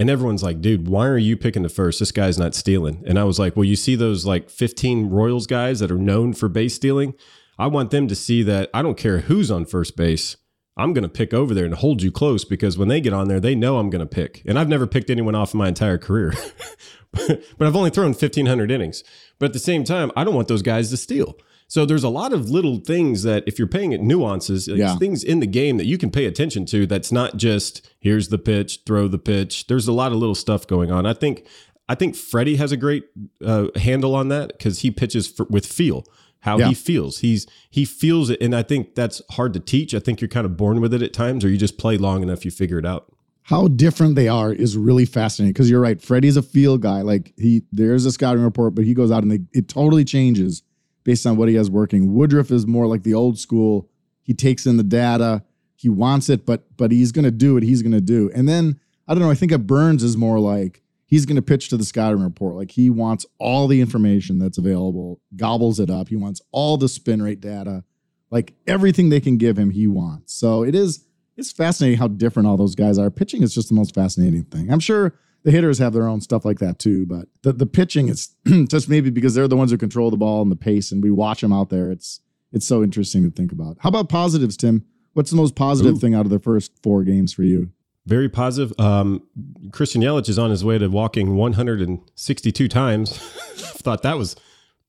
And 0.00 0.08
everyone's 0.08 0.44
like, 0.44 0.60
dude, 0.60 0.86
why 0.86 1.08
are 1.08 1.18
you 1.18 1.36
picking 1.36 1.64
the 1.64 1.68
first? 1.68 1.98
This 1.98 2.12
guy's 2.12 2.38
not 2.38 2.54
stealing. 2.54 3.02
And 3.06 3.18
I 3.18 3.24
was 3.24 3.38
like, 3.38 3.56
well, 3.56 3.64
you 3.64 3.74
see 3.74 3.96
those 3.96 4.24
like 4.24 4.48
15 4.48 5.10
Royals 5.10 5.48
guys 5.48 5.80
that 5.80 5.90
are 5.90 5.98
known 5.98 6.34
for 6.34 6.48
base 6.48 6.74
stealing? 6.74 7.14
I 7.58 7.66
want 7.66 7.90
them 7.90 8.06
to 8.06 8.14
see 8.14 8.44
that 8.44 8.70
I 8.72 8.82
don't 8.82 8.96
care 8.96 9.20
who's 9.20 9.50
on 9.50 9.64
first 9.64 9.96
base. 9.96 10.36
I'm 10.76 10.92
going 10.92 11.02
to 11.02 11.08
pick 11.08 11.34
over 11.34 11.52
there 11.52 11.64
and 11.64 11.74
hold 11.74 12.02
you 12.02 12.12
close 12.12 12.44
because 12.44 12.78
when 12.78 12.86
they 12.86 13.00
get 13.00 13.12
on 13.12 13.26
there, 13.26 13.40
they 13.40 13.56
know 13.56 13.78
I'm 13.78 13.90
going 13.90 13.98
to 13.98 14.06
pick. 14.06 14.42
And 14.46 14.56
I've 14.56 14.68
never 14.68 14.86
picked 14.86 15.10
anyone 15.10 15.34
off 15.34 15.52
in 15.52 15.58
my 15.58 15.66
entire 15.66 15.98
career, 15.98 16.32
but 17.12 17.42
I've 17.60 17.74
only 17.74 17.90
thrown 17.90 18.12
1,500 18.12 18.70
innings. 18.70 19.02
But 19.40 19.46
at 19.46 19.52
the 19.54 19.58
same 19.58 19.82
time, 19.82 20.12
I 20.14 20.22
don't 20.22 20.36
want 20.36 20.46
those 20.46 20.62
guys 20.62 20.90
to 20.90 20.96
steal. 20.96 21.36
So 21.70 21.84
there's 21.84 22.02
a 22.04 22.08
lot 22.08 22.32
of 22.32 22.50
little 22.50 22.78
things 22.80 23.22
that 23.24 23.44
if 23.46 23.58
you're 23.58 23.68
paying 23.68 23.92
it 23.92 24.00
nuances, 24.02 24.66
Yeah. 24.68 24.96
things 24.96 25.22
in 25.22 25.40
the 25.40 25.46
game 25.46 25.76
that 25.76 25.84
you 25.86 25.98
can 25.98 26.10
pay 26.10 26.24
attention 26.24 26.64
to 26.66 26.86
that's 26.86 27.12
not 27.12 27.36
just 27.36 27.88
here's 28.00 28.28
the 28.28 28.38
pitch, 28.38 28.80
throw 28.86 29.06
the 29.06 29.18
pitch. 29.18 29.66
There's 29.66 29.86
a 29.86 29.92
lot 29.92 30.10
of 30.12 30.18
little 30.18 30.34
stuff 30.34 30.66
going 30.66 30.90
on. 30.90 31.04
I 31.06 31.12
think 31.12 31.44
I 31.90 31.94
think 31.94 32.16
Freddie 32.16 32.56
has 32.56 32.72
a 32.72 32.76
great 32.76 33.04
uh, 33.44 33.68
handle 33.76 34.14
on 34.14 34.28
that 34.28 34.48
because 34.48 34.80
he 34.80 34.90
pitches 34.90 35.26
for, 35.26 35.46
with 35.48 35.64
feel, 35.66 36.04
how 36.40 36.58
Yeah. 36.58 36.68
he 36.68 36.74
feels. 36.74 37.18
He's 37.20 37.46
he 37.70 37.84
feels 37.84 38.28
it, 38.30 38.40
and 38.42 38.54
I 38.54 38.62
think 38.62 38.94
that's 38.94 39.20
hard 39.32 39.52
to 39.54 39.60
teach. 39.60 39.94
I 39.94 39.98
think 39.98 40.20
you're 40.20 40.28
kind 40.28 40.44
of 40.46 40.56
born 40.56 40.80
with 40.80 40.92
it 40.94 41.02
at 41.02 41.12
times, 41.12 41.44
or 41.44 41.48
you 41.50 41.56
just 41.58 41.76
play 41.78 41.96
long 41.98 42.22
enough, 42.22 42.44
you 42.44 42.50
figure 42.50 42.78
it 42.78 42.86
out. 42.86 43.06
how 43.44 43.66
different 43.68 44.14
they 44.14 44.28
are 44.28 44.52
is 44.52 44.76
really 44.76 45.06
fascinating 45.06 45.52
because 45.54 45.70
you're 45.70 45.80
right. 45.80 46.02
Freddie's 46.02 46.36
a 46.36 46.42
field 46.42 46.82
guy. 46.82 47.00
Like 47.00 47.32
he, 47.38 47.62
there's 47.72 48.04
a 48.04 48.12
scouting 48.12 48.42
report, 48.44 48.74
but 48.74 48.84
he 48.84 48.92
goes 48.92 49.10
out 49.10 49.22
and 49.22 49.32
they, 49.32 49.40
it 49.54 49.68
totally 49.68 50.04
changes 50.04 50.62
based 51.08 51.26
on 51.26 51.38
what 51.38 51.48
he 51.48 51.54
has 51.54 51.70
working. 51.70 52.12
Woodruff 52.12 52.50
is 52.50 52.66
more 52.66 52.86
like 52.86 53.02
the 53.02 53.14
old 53.14 53.38
school. 53.38 53.88
He 54.20 54.34
takes 54.34 54.66
in 54.66 54.76
the 54.76 54.82
data. 54.82 55.42
He 55.74 55.88
wants 55.88 56.28
it, 56.28 56.44
but 56.44 56.76
but 56.76 56.92
he's 56.92 57.12
going 57.12 57.24
to 57.24 57.30
do 57.30 57.54
what 57.54 57.62
he's 57.62 57.80
going 57.80 57.92
to 57.92 58.00
do. 58.02 58.30
And 58.34 58.46
then 58.46 58.78
I 59.06 59.14
don't 59.14 59.22
know. 59.22 59.30
I 59.30 59.34
think 59.34 59.50
of 59.52 59.66
Burnes 59.66 60.02
is 60.02 60.18
more 60.18 60.38
like 60.38 60.82
he's 61.06 61.24
going 61.24 61.36
to 61.36 61.42
pitch 61.42 61.70
to 61.70 61.78
the 61.78 61.84
scouting 61.84 62.22
report. 62.22 62.56
Like 62.56 62.72
he 62.72 62.90
wants 62.90 63.24
all 63.38 63.68
the 63.68 63.80
information 63.80 64.38
that's 64.38 64.58
available, 64.58 65.18
gobbles 65.34 65.80
it 65.80 65.88
up. 65.88 66.10
He 66.10 66.16
wants 66.16 66.42
all 66.52 66.76
the 66.76 66.90
spin 66.90 67.22
rate 67.22 67.40
data, 67.40 67.84
like 68.30 68.52
everything 68.66 69.08
they 69.08 69.20
can 69.20 69.38
give 69.38 69.58
him. 69.58 69.70
He 69.70 69.86
wants. 69.86 70.34
So 70.34 70.62
it 70.62 70.74
is 70.74 71.06
it's 71.38 71.50
fascinating 71.50 71.98
how 71.98 72.08
different 72.08 72.48
all 72.48 72.58
those 72.58 72.74
guys 72.74 72.98
are. 72.98 73.10
Pitching 73.10 73.42
is 73.42 73.54
just 73.54 73.70
the 73.70 73.74
most 73.74 73.94
fascinating 73.94 74.44
thing. 74.44 74.70
I'm 74.70 74.78
sure 74.78 75.14
the 75.44 75.50
hitters 75.50 75.78
have 75.78 75.92
their 75.92 76.08
own 76.08 76.20
stuff 76.20 76.44
like 76.44 76.58
that 76.58 76.78
too, 76.78 77.06
but 77.06 77.28
the, 77.42 77.52
the 77.52 77.66
pitching 77.66 78.08
is 78.08 78.34
just 78.68 78.88
maybe 78.88 79.10
because 79.10 79.34
they're 79.34 79.48
the 79.48 79.56
ones 79.56 79.70
who 79.70 79.78
control 79.78 80.10
the 80.10 80.16
ball 80.16 80.42
and 80.42 80.50
the 80.50 80.56
pace, 80.56 80.92
and 80.92 81.02
we 81.02 81.10
watch 81.10 81.40
them 81.40 81.52
out 81.52 81.70
there. 81.70 81.90
It's 81.90 82.20
it's 82.52 82.66
so 82.66 82.82
interesting 82.82 83.22
to 83.24 83.30
think 83.30 83.52
about. 83.52 83.76
How 83.80 83.88
about 83.88 84.08
positives, 84.08 84.56
Tim? 84.56 84.84
What's 85.12 85.30
the 85.30 85.36
most 85.36 85.54
positive 85.54 85.96
Ooh. 85.96 85.98
thing 85.98 86.14
out 86.14 86.26
of 86.26 86.30
the 86.30 86.38
first 86.38 86.72
four 86.82 87.02
games 87.02 87.32
for 87.32 87.42
you? 87.42 87.70
Very 88.06 88.28
positive. 88.28 88.78
Um, 88.80 89.22
Christian 89.70 90.00
Yelich 90.00 90.28
is 90.30 90.38
on 90.38 90.50
his 90.50 90.64
way 90.64 90.78
to 90.78 90.88
walking 90.88 91.36
162 91.36 92.68
times. 92.68 93.18
Thought 93.18 94.02
that 94.02 94.16
was 94.16 94.34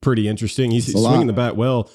pretty 0.00 0.26
interesting. 0.26 0.70
He's 0.70 0.90
swinging 0.90 1.26
the 1.26 1.34
bat 1.34 1.54
well. 1.54 1.90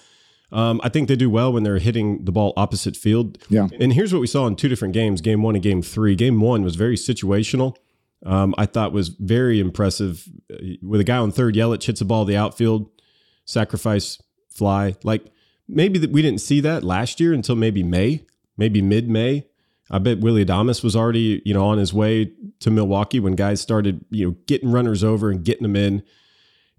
Um, 0.52 0.80
I 0.84 0.90
think 0.90 1.08
they 1.08 1.16
do 1.16 1.30
well 1.30 1.52
when 1.52 1.64
they're 1.64 1.80
hitting 1.80 2.24
the 2.26 2.32
ball 2.32 2.54
opposite 2.56 2.96
field. 2.96 3.40
Yeah. 3.50 3.68
And 3.80 3.94
here's 3.94 4.14
what 4.14 4.20
we 4.20 4.28
saw 4.28 4.46
in 4.46 4.56
two 4.56 4.70
different 4.70 4.94
games: 4.94 5.22
Game 5.22 5.42
One 5.42 5.56
and 5.56 5.64
Game 5.64 5.82
Three. 5.82 6.16
Game 6.16 6.40
One 6.40 6.64
was 6.64 6.76
very 6.76 6.96
situational. 6.96 7.76
Um, 8.26 8.56
I 8.58 8.66
thought 8.66 8.92
was 8.92 9.10
very 9.10 9.60
impressive. 9.60 10.28
Uh, 10.52 10.76
With 10.82 11.02
a 11.02 11.04
guy 11.04 11.18
on 11.18 11.32
third, 11.32 11.56
Yelich 11.56 11.84
hits 11.84 12.02
a 12.02 12.06
ball 12.06 12.26
the 12.26 12.38
outfield, 12.38 12.90
sacrifice 13.46 14.22
fly. 14.50 14.96
Like 15.04 15.26
maybe 15.68 16.00
that 16.00 16.12
we 16.12 16.22
didn't 16.22 16.42
see 16.42 16.60
that 16.62 16.84
last 16.84 17.20
year 17.20 17.34
until 17.34 17.56
maybe 17.56 17.84
May, 17.84 18.26
maybe 18.58 18.82
mid 18.82 19.10
May. 19.10 19.48
I 19.92 20.00
bet 20.00 20.20
Willy 20.20 20.44
Adames 20.44 20.84
was 20.84 20.96
already, 20.96 21.42
you 21.46 21.54
know, 21.54 21.66
on 21.66 21.78
his 21.78 21.94
way 21.94 22.32
to 22.60 22.72
Milwaukee 22.72 23.20
when 23.20 23.36
guys 23.36 23.62
started, 23.62 24.04
you 24.10 24.26
know, 24.26 24.36
getting 24.48 24.72
runners 24.72 25.04
over 25.04 25.30
and 25.30 25.44
getting 25.44 25.64
them 25.64 25.76
in. 25.76 26.02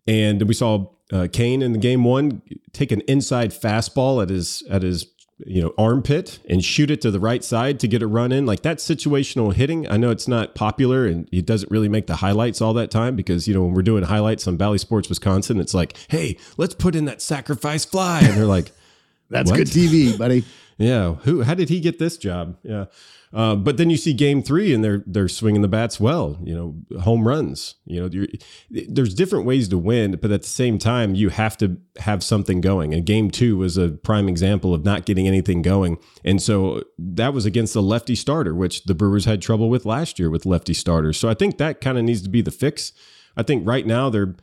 And 0.09 0.43
we 0.43 0.55
saw 0.55 0.91
uh, 1.13 1.29
Cain 1.33 1.63
in 1.63 1.73
the 1.73 1.79
game 1.79 2.03
one 2.03 2.43
take 2.73 2.91
an 2.91 3.03
inside 3.03 3.51
fastball 3.51 4.23
at 4.23 4.31
his 4.31 4.65
at 4.69 4.83
his 4.83 5.07
you 5.39 5.61
know 5.63 5.75
armpit 5.77 6.39
and 6.49 6.65
shoot 6.65 6.91
it 6.91 7.01
to 7.03 7.11
the 7.11 7.21
right 7.21 7.45
side 7.45 7.79
to 7.81 7.89
get 7.89 8.01
a 8.03 8.07
run 8.07 8.33
in. 8.33 8.47
Like 8.47 8.63
that 8.63 8.79
situational 8.79 9.53
hitting. 9.53 9.89
I 9.91 9.97
know 9.97 10.11
it's 10.11 10.27
not 10.29 10.55
popular 10.55 11.07
and 11.07 11.29
it 11.31 11.45
doesn't 11.45 11.71
really 11.71 11.89
make 11.89 12.07
the 12.07 12.17
highlights 12.17 12.63
all 12.63 12.73
that 12.75 12.91
time 12.91 13.17
because 13.17 13.47
you 13.47 13.55
know 13.55 13.63
when 13.65 13.75
we're 13.75 13.83
doing 13.83 14.05
highlights 14.05 14.47
on 14.49 14.57
Bally 14.57 14.79
Sports 14.79 15.09
Wisconsin, 15.09 15.61
it's 15.61 15.75
like, 15.75 15.97
hey, 16.09 16.39
let's 16.57 16.75
put 16.75 16.95
in 16.95 17.05
that 17.05 17.21
sacrifice 17.21 17.85
fly, 17.85 18.21
and 18.21 18.37
they're 18.37 18.47
like. 18.47 18.73
That's 19.29 19.51
What? 19.51 19.57
good 19.57 19.67
TV, 19.67 20.17
buddy. 20.17 20.45
Yeah, 20.79 21.15
who? 21.15 21.43
How 21.43 21.55
did 21.55 21.71
he 21.71 21.81
get 21.81 21.99
this 21.99 22.19
job? 22.19 22.59
Yeah, 22.63 22.85
uh, 23.33 23.57
but 23.57 23.77
then 23.77 23.91
you 23.91 23.97
see 23.97 24.13
game 24.13 24.43
three, 24.43 24.73
and 24.73 24.83
they're 24.83 25.03
they're 25.07 25.29
swinging 25.29 25.63
the 25.63 25.69
bats 25.69 25.99
well. 25.99 26.39
You 26.43 26.55
know, 26.55 27.01
home 27.01 27.27
runs. 27.27 27.75
You 27.85 28.03
know, 28.03 28.27
there's 28.71 29.15
different 29.15 29.47
ways 29.47 29.69
to 29.69 29.79
win, 29.79 30.13
but 30.13 30.31
at 30.31 30.43
the 30.43 30.49
same 30.49 30.79
time, 30.79 31.15
you 31.15 31.29
have 31.31 31.57
to 31.59 31.77
have 31.99 32.23
something 32.23 32.61
going. 32.61 32.95
And 32.95 33.05
game 33.05 33.31
two 33.31 33.57
was 33.57 33.77
a 33.77 33.91
prime 33.91 34.29
example 34.29 34.75
of 34.75 34.85
not 34.85 35.07
getting 35.07 35.27
anything 35.27 35.63
going, 35.63 35.99
and 36.25 36.41
so 36.41 36.83
that 36.99 37.35
was 37.35 37.47
against 37.47 37.75
the 37.75 37.83
lefty 37.83 38.15
starter, 38.15 38.55
which 38.55 38.85
the 38.85 38.95
Brewers 38.95 39.25
had 39.25 39.43
trouble 39.43 39.69
with 39.69 39.85
last 39.85 40.19
year 40.19 40.31
with 40.31 40.47
lefty 40.47 40.75
starters. 40.75 41.19
So 41.19 41.29
I 41.29 41.35
think 41.35 41.59
that 41.59 41.81
kind 41.81 41.99
of 41.99 42.05
needs 42.05 42.23
to 42.23 42.29
be 42.29 42.43
the 42.43 42.51
fix. 42.51 42.93
I 43.37 43.43
think 43.43 43.67
right 43.67 43.87
now 43.87 44.11
they're. 44.11 44.37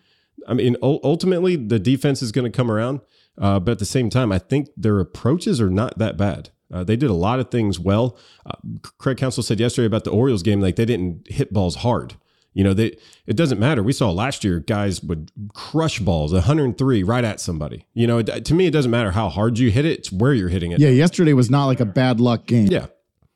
I 0.46 0.54
mean, 0.54 0.76
ultimately, 0.82 1.56
the 1.56 1.80
defense 1.80 2.22
is 2.22 2.34
going 2.34 2.52
to 2.52 2.56
come 2.56 2.70
around. 2.70 3.00
Uh, 3.38 3.60
but 3.60 3.74
at 3.74 3.80
the 3.80 3.86
same 3.86 4.10
time, 4.10 4.32
I 4.32 4.40
think 4.40 4.70
their 4.78 5.00
approaches 5.00 5.60
are 5.60 5.70
not 5.70 5.98
that 5.98 6.18
bad. 6.18 6.50
Uh, 6.74 6.84
they 6.84 6.96
did 6.96 7.10
a 7.10 7.14
lot 7.14 7.40
of 7.40 7.52
things 7.52 7.80
well. 7.80 8.18
Uh, 8.46 8.58
Craig 8.98 9.18
Counsell 9.18 9.44
said 9.44 9.60
yesterday 9.60 9.86
about 9.86 10.04
the 10.04 10.12
Orioles 10.12 10.42
game, 10.42 10.60
like 10.60 10.76
they 10.76 10.86
didn't 10.86 11.28
hit 11.30 11.54
balls 11.54 11.78
hard. 11.78 12.16
You 12.54 12.64
know, 12.64 12.74
they 12.74 12.98
it 13.26 13.36
doesn't 13.36 13.60
matter. 13.60 13.82
We 13.82 13.94
saw 13.94 14.12
last 14.12 14.44
year 14.44 14.60
guys 14.60 15.02
would 15.04 15.32
crush 15.54 16.00
balls, 16.00 16.34
103 16.34 17.04
right 17.04 17.24
at 17.24 17.40
somebody. 17.40 17.86
You 17.94 18.08
know, 18.08 18.20
it, 18.20 18.46
to 18.46 18.54
me, 18.54 18.68
it 18.68 18.72
doesn't 18.72 18.92
matter 18.92 19.12
how 19.12 19.30
hard 19.30 19.58
you 19.58 19.72
hit 19.72 19.86
it; 19.86 20.00
it's 20.00 20.12
where 20.12 20.34
you're 20.34 20.50
hitting 20.50 20.72
it. 20.72 20.80
Yeah, 20.80 20.90
yesterday 20.90 21.34
was 21.34 21.50
not 21.50 21.66
like 21.66 21.80
a 21.80 21.86
bad 21.86 22.20
luck 22.20 22.46
game. 22.46 22.68
Yeah. 22.68 22.88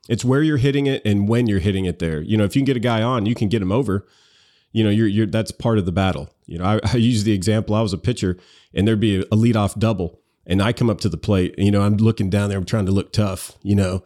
It's 0.07 0.23
where 0.23 0.41
you're 0.41 0.57
hitting 0.57 0.85
it 0.85 1.01
and 1.03 1.27
when 1.27 1.47
you're 1.47 1.59
hitting 1.59 1.85
it 1.85 1.99
there. 1.99 2.21
You 2.21 2.37
know, 2.37 2.45
if 2.45 2.55
you 2.55 2.61
can 2.61 2.65
get 2.65 2.77
a 2.77 2.81
guy 2.81 3.01
on, 3.01 3.25
you 3.25 3.35
can 3.35 3.49
get 3.49 3.61
him 3.61 3.71
over. 3.71 4.07
You 4.71 4.83
know, 4.83 4.89
you're, 4.89 5.07
you're 5.07 5.25
that's 5.25 5.51
part 5.51 5.79
of 5.79 5.85
the 5.85 5.91
battle. 5.91 6.29
You 6.45 6.59
know, 6.59 6.65
I, 6.65 6.79
I 6.83 6.97
use 6.97 7.23
the 7.23 7.33
example 7.33 7.75
I 7.75 7.81
was 7.81 7.93
a 7.93 7.97
pitcher 7.97 8.37
and 8.73 8.87
there'd 8.87 8.99
be 8.99 9.17
a, 9.17 9.21
a 9.23 9.35
leadoff 9.35 9.77
double 9.77 10.21
and 10.47 10.61
I 10.61 10.73
come 10.73 10.89
up 10.89 11.01
to 11.01 11.09
the 11.09 11.17
plate 11.17 11.53
you 11.57 11.69
know, 11.69 11.83
I'm 11.83 11.97
looking 11.97 12.29
down 12.29 12.49
there, 12.49 12.57
I'm 12.57 12.65
trying 12.65 12.87
to 12.87 12.91
look 12.91 13.11
tough, 13.11 13.51
you 13.61 13.75
know, 13.75 14.03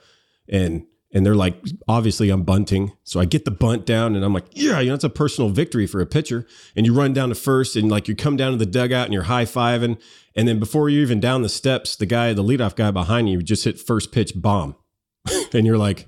and 0.49 0.86
and 1.13 1.25
they're 1.25 1.36
like, 1.36 1.62
obviously 1.88 2.30
I'm 2.30 2.43
bunting. 2.43 2.93
So 3.04 3.19
I 3.19 3.25
get 3.25 3.43
the 3.43 3.51
bunt 3.51 3.86
down 3.86 4.15
and 4.15 4.23
I'm 4.23 4.34
like, 4.34 4.45
yeah, 4.51 4.80
you 4.80 4.88
know, 4.88 4.95
it's 4.95 5.04
a 5.04 5.10
personal 5.10 5.49
victory 5.49 5.86
for 5.86 5.99
a 5.99 6.06
pitcher. 6.06 6.47
And 6.73 6.86
you 6.86 6.93
run 6.93 7.13
down 7.13 7.30
to 7.30 7.36
first 7.36 7.75
and 7.75 7.91
like 7.91 8.08
you 8.08 8.15
come 8.15 8.38
down 8.38 8.54
to 8.54 8.58
the 8.58 8.65
dugout 8.65 9.06
and 9.06 9.13
you're 9.13 9.23
high 9.23 9.43
fiving. 9.43 10.01
And 10.36 10.47
then 10.47 10.58
before 10.58 10.89
you're 10.89 11.01
even 11.01 11.19
down 11.19 11.41
the 11.41 11.49
steps, 11.49 11.97
the 11.97 12.06
guy, 12.06 12.32
the 12.32 12.43
leadoff 12.43 12.75
guy 12.75 12.91
behind 12.91 13.30
you 13.30 13.41
just 13.41 13.65
hit 13.65 13.77
first 13.77 14.13
pitch 14.13 14.32
bomb. 14.36 14.75
and 15.54 15.65
you're 15.65 15.77
like, 15.77 16.08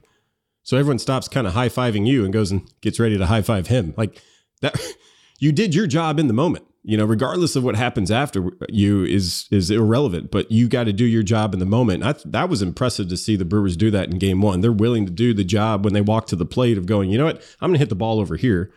so 0.63 0.77
everyone 0.77 0.99
stops 0.99 1.27
kind 1.27 1.47
of 1.47 1.53
high 1.53 1.67
fiving 1.67 2.07
you 2.07 2.23
and 2.23 2.31
goes 2.31 2.51
and 2.51 2.71
gets 2.79 2.97
ready 2.97 3.17
to 3.17 3.25
high 3.25 3.41
five 3.41 3.67
him. 3.67 3.93
Like 3.97 4.21
that, 4.61 4.79
you 5.39 5.51
did 5.51 5.75
your 5.75 5.87
job 5.87 6.17
in 6.17 6.27
the 6.27 6.33
moment 6.33 6.65
you 6.83 6.97
know 6.97 7.05
regardless 7.05 7.55
of 7.55 7.63
what 7.63 7.75
happens 7.75 8.11
after 8.11 8.51
you 8.69 9.03
is 9.05 9.47
is 9.51 9.71
irrelevant 9.71 10.29
but 10.31 10.51
you 10.51 10.67
got 10.67 10.83
to 10.83 10.93
do 10.93 11.05
your 11.05 11.23
job 11.23 11.53
in 11.53 11.59
the 11.59 11.65
moment. 11.65 12.03
I, 12.03 12.15
that 12.25 12.49
was 12.49 12.61
impressive 12.61 13.07
to 13.09 13.17
see 13.17 13.35
the 13.35 13.45
brewers 13.45 13.77
do 13.77 13.89
that 13.91 14.09
in 14.09 14.19
game 14.19 14.41
one. 14.41 14.61
They're 14.61 14.71
willing 14.71 15.05
to 15.05 15.11
do 15.11 15.33
the 15.33 15.43
job 15.43 15.83
when 15.83 15.93
they 15.93 16.01
walk 16.01 16.27
to 16.27 16.35
the 16.35 16.45
plate 16.45 16.77
of 16.77 16.85
going 16.85 17.09
you 17.09 17.17
know 17.17 17.25
what? 17.25 17.41
I'm 17.61 17.69
gonna 17.69 17.79
hit 17.79 17.89
the 17.89 17.95
ball 17.95 18.19
over 18.19 18.35
here 18.35 18.71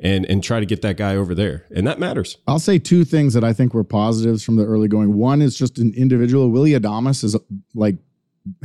and 0.00 0.24
and 0.26 0.42
try 0.42 0.60
to 0.60 0.66
get 0.66 0.82
that 0.82 0.96
guy 0.96 1.16
over 1.16 1.34
there. 1.34 1.66
And 1.74 1.86
that 1.86 1.98
matters. 1.98 2.38
I'll 2.46 2.58
say 2.58 2.78
two 2.78 3.04
things 3.04 3.34
that 3.34 3.44
i 3.44 3.52
think 3.52 3.74
were 3.74 3.84
positives 3.84 4.42
from 4.42 4.56
the 4.56 4.64
early 4.64 4.88
going. 4.88 5.14
One 5.14 5.42
is 5.42 5.56
just 5.56 5.78
an 5.78 5.92
individual. 5.94 6.50
Willy 6.50 6.72
Adames 6.72 7.22
is 7.22 7.36
like 7.74 7.96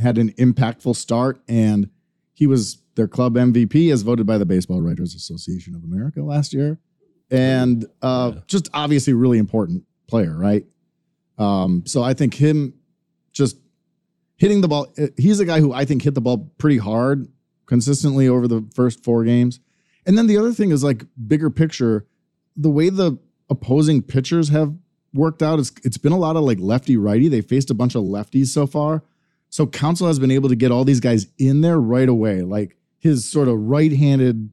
had 0.00 0.18
an 0.18 0.32
impactful 0.32 0.96
start 0.96 1.40
and 1.48 1.90
he 2.32 2.46
was 2.46 2.82
their 2.94 3.08
club 3.08 3.34
mvp 3.34 3.92
as 3.92 4.02
voted 4.02 4.26
by 4.26 4.38
the 4.38 4.46
baseball 4.46 4.80
writers 4.80 5.14
association 5.14 5.74
of 5.74 5.84
america 5.84 6.22
last 6.22 6.54
year 6.54 6.78
and 7.30 7.84
uh, 8.02 8.32
yeah. 8.34 8.40
just 8.46 8.68
obviously 8.72 9.12
really 9.12 9.38
important 9.38 9.84
player, 10.06 10.36
right? 10.36 10.64
Um, 11.38 11.84
so 11.86 12.02
I 12.02 12.14
think 12.14 12.34
him 12.34 12.74
just 13.32 13.56
hitting 14.36 14.60
the 14.60 14.68
ball. 14.68 14.92
Uh, 14.98 15.08
he's 15.16 15.40
a 15.40 15.44
guy 15.44 15.60
who 15.60 15.72
I 15.72 15.84
think 15.84 16.02
hit 16.02 16.14
the 16.14 16.20
ball 16.20 16.52
pretty 16.58 16.78
hard 16.78 17.28
consistently 17.66 18.28
over 18.28 18.46
the 18.46 18.66
first 18.74 19.02
four 19.02 19.24
games. 19.24 19.60
And 20.06 20.16
then 20.16 20.26
the 20.26 20.38
other 20.38 20.52
thing 20.52 20.70
is 20.70 20.84
like 20.84 21.04
bigger 21.26 21.50
picture, 21.50 22.06
the 22.56 22.70
way 22.70 22.88
the 22.88 23.18
opposing 23.50 24.02
pitchers 24.02 24.48
have 24.50 24.74
worked 25.12 25.42
out 25.42 25.58
is 25.58 25.72
it's 25.82 25.98
been 25.98 26.12
a 26.12 26.18
lot 26.18 26.36
of 26.36 26.44
like 26.44 26.58
lefty 26.60 26.96
righty. 26.96 27.28
They 27.28 27.40
faced 27.40 27.70
a 27.70 27.74
bunch 27.74 27.94
of 27.94 28.04
lefties 28.04 28.48
so 28.48 28.66
far. 28.66 29.02
So 29.48 29.66
Counsell 29.66 30.06
has 30.06 30.18
been 30.18 30.30
able 30.30 30.48
to 30.48 30.56
get 30.56 30.70
all 30.70 30.84
these 30.84 31.00
guys 31.00 31.26
in 31.38 31.60
there 31.60 31.80
right 31.80 32.08
away. 32.08 32.42
Like 32.42 32.76
his 32.98 33.28
sort 33.28 33.48
of 33.48 33.58
right-handed 33.58 34.50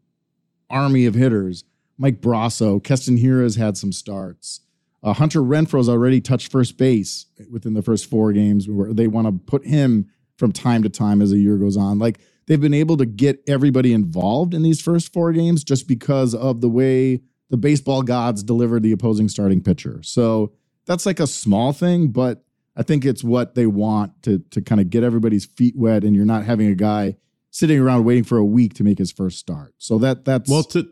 army 0.69 1.05
of 1.05 1.13
hitters 1.13 1.63
Mike 1.97 2.21
Brosseau, 2.21 2.83
Keston 2.83 3.17
has 3.17 3.55
had 3.55 3.77
some 3.77 3.91
starts. 3.91 4.61
Uh, 5.03 5.13
Hunter 5.13 5.41
Renfroe's 5.41 5.89
already 5.89 6.21
touched 6.21 6.51
first 6.51 6.77
base 6.77 7.25
within 7.51 7.73
the 7.73 7.81
first 7.81 8.09
four 8.09 8.31
games 8.31 8.69
where 8.69 8.93
they 8.93 9.07
want 9.07 9.27
to 9.27 9.33
put 9.33 9.65
him 9.65 10.09
from 10.37 10.51
time 10.51 10.81
to 10.83 10.89
time 10.89 11.21
as 11.21 11.31
the 11.31 11.37
year 11.37 11.57
goes 11.57 11.75
on. 11.77 11.99
Like 11.99 12.19
they've 12.47 12.61
been 12.61 12.73
able 12.73 12.97
to 12.97 13.05
get 13.05 13.43
everybody 13.47 13.93
involved 13.93 14.53
in 14.53 14.63
these 14.63 14.81
first 14.81 15.11
four 15.11 15.33
games 15.33 15.63
just 15.63 15.87
because 15.87 16.33
of 16.33 16.61
the 16.61 16.69
way 16.69 17.21
the 17.49 17.57
baseball 17.57 18.01
gods 18.01 18.43
delivered 18.43 18.81
the 18.81 18.93
opposing 18.93 19.29
starting 19.29 19.61
pitcher. 19.61 20.01
So 20.03 20.53
that's 20.85 21.05
like 21.05 21.19
a 21.19 21.27
small 21.27 21.73
thing, 21.73 22.07
but 22.07 22.43
I 22.75 22.83
think 22.83 23.05
it's 23.05 23.23
what 23.23 23.55
they 23.55 23.67
want 23.67 24.23
to 24.23 24.39
to 24.51 24.61
kind 24.61 24.81
of 24.81 24.89
get 24.89 25.03
everybody's 25.03 25.45
feet 25.45 25.75
wet, 25.77 26.03
and 26.03 26.15
you're 26.15 26.25
not 26.25 26.43
having 26.45 26.67
a 26.67 26.75
guy 26.75 27.17
sitting 27.51 27.79
around 27.79 28.03
waiting 28.03 28.23
for 28.23 28.37
a 28.37 28.45
week 28.45 28.73
to 28.75 28.83
make 28.83 28.97
his 28.97 29.11
first 29.11 29.37
start. 29.37 29.75
So 29.77 29.99
that 29.99 30.25
that's 30.25 30.49
well 30.49 30.63
to 30.63 30.87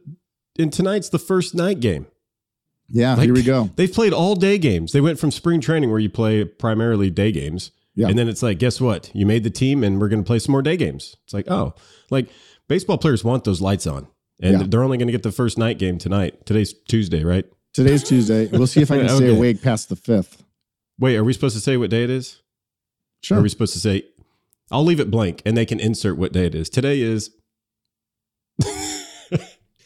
and 0.58 0.72
tonight's 0.72 1.10
the 1.10 1.20
first 1.20 1.56
night 1.56 1.80
game. 1.80 2.08
Yeah, 2.88 3.16
like, 3.16 3.24
here 3.24 3.34
we 3.34 3.44
go. 3.44 3.70
They've 3.76 3.92
played 3.92 4.14
all 4.14 4.36
day 4.36 4.58
games. 4.58 4.92
They 4.92 5.02
went 5.02 5.18
from 5.18 5.32
spring 5.32 5.62
training 5.62 5.90
where 5.90 6.00
you 6.00 6.10
play 6.10 6.44
primarily 6.44 7.10
day 7.10 7.32
games. 7.32 7.72
Yeah. 7.96 8.08
And 8.08 8.18
then 8.18 8.28
it's 8.28 8.44
like, 8.44 8.60
guess 8.60 8.82
what? 8.82 9.12
You 9.14 9.26
made 9.26 9.44
the 9.44 9.50
team 9.50 9.84
and 9.84 10.00
we're 10.00 10.10
going 10.10 10.24
to 10.24 10.28
play 10.28 10.40
some 10.40 10.52
more 10.52 10.62
day 10.62 10.78
games. 10.78 11.16
It's 11.24 11.34
like, 11.34 11.50
oh, 11.50 11.74
like 12.10 12.30
baseball 12.68 12.98
players 12.98 13.24
want 13.24 13.44
those 13.44 13.62
lights 13.62 13.88
on. 13.88 14.08
And 14.42 14.60
yeah. 14.60 14.68
they're 14.68 14.84
only 14.84 14.98
going 14.98 15.08
to 15.08 15.12
get 15.12 15.24
the 15.24 15.32
first 15.32 15.58
night 15.58 15.78
game 15.78 15.98
tonight. 15.98 16.46
Today's 16.46 16.74
Tuesday, 16.74 17.24
right? 17.24 17.46
Today's 17.74 18.04
Tuesday. 18.04 18.48
We'll 18.48 18.68
see 18.68 18.82
if 18.82 18.92
I 18.92 18.98
can 18.98 19.06
okay. 19.10 19.16
stay 19.16 19.36
awake 19.36 19.62
past 19.62 19.90
the 19.90 19.96
5th. 19.96 20.42
Wait, 21.00 21.16
are 21.16 21.24
we 21.24 21.34
supposed 21.34 21.56
to 21.56 21.62
say 21.62 21.78
what 21.78 21.90
day 21.90 22.04
it 22.04 22.10
is? 22.10 22.42
Sure. 23.22 23.38
Are 23.38 23.42
we 23.42 23.50
supposed 23.50 23.74
to 23.74 23.80
say, 23.80 24.04
I'll 24.72 24.84
leave 24.84 25.00
it 25.00 25.12
blank 25.12 25.42
and 25.46 25.56
they 25.56 25.66
can 25.66 25.80
insert 25.80 26.18
what 26.18 26.34
day 26.34 26.46
it 26.46 26.56
is. 26.56 26.70
Today 26.70 27.02
is 27.02 27.30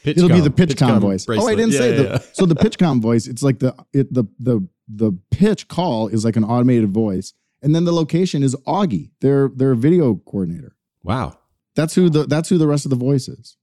Pitch 0.06 0.18
It'll 0.18 0.30
be 0.30 0.39
the 0.39 0.52
PitchCom 0.52 1.00
voice. 1.00 1.26
Bracelet. 1.26 1.44
Oh, 1.44 1.52
I 1.52 1.56
didn't 1.56 1.72
yeah, 1.72 1.80
say 1.80 1.89
yeah, 1.89 1.98
the. 1.98 2.04
Yeah. 2.04 2.20
So 2.34 2.46
the 2.46 2.54
PitchCom 2.54 3.02
voice, 3.02 3.26
it's 3.26 3.41
like 3.41 3.58
the 3.58 3.76
it 3.91 4.13
the 4.13 4.26
the 4.38 4.68
the 4.88 5.18
pitch 5.32 5.68
call 5.68 6.10
is 6.10 6.24
like 6.24 6.36
an 6.36 6.44
automated 6.44 6.91
voice, 6.91 7.34
and 7.63 7.74
then 7.74 7.86
the 7.86 7.91
location 7.91 8.44
is 8.44 8.56
Augie, 8.68 9.10
their 9.22 9.50
their 9.50 9.74
video 9.74 10.13
coordinator. 10.13 10.76
Wow, 11.02 11.39
that's 11.74 11.96
who 11.96 12.12
the 12.12 12.28
that's 12.28 12.50
who 12.50 12.60
the 12.60 12.68
rest 12.68 12.86
of 12.86 12.91
the 12.91 12.96
voice 12.96 13.28
is. 13.28 13.58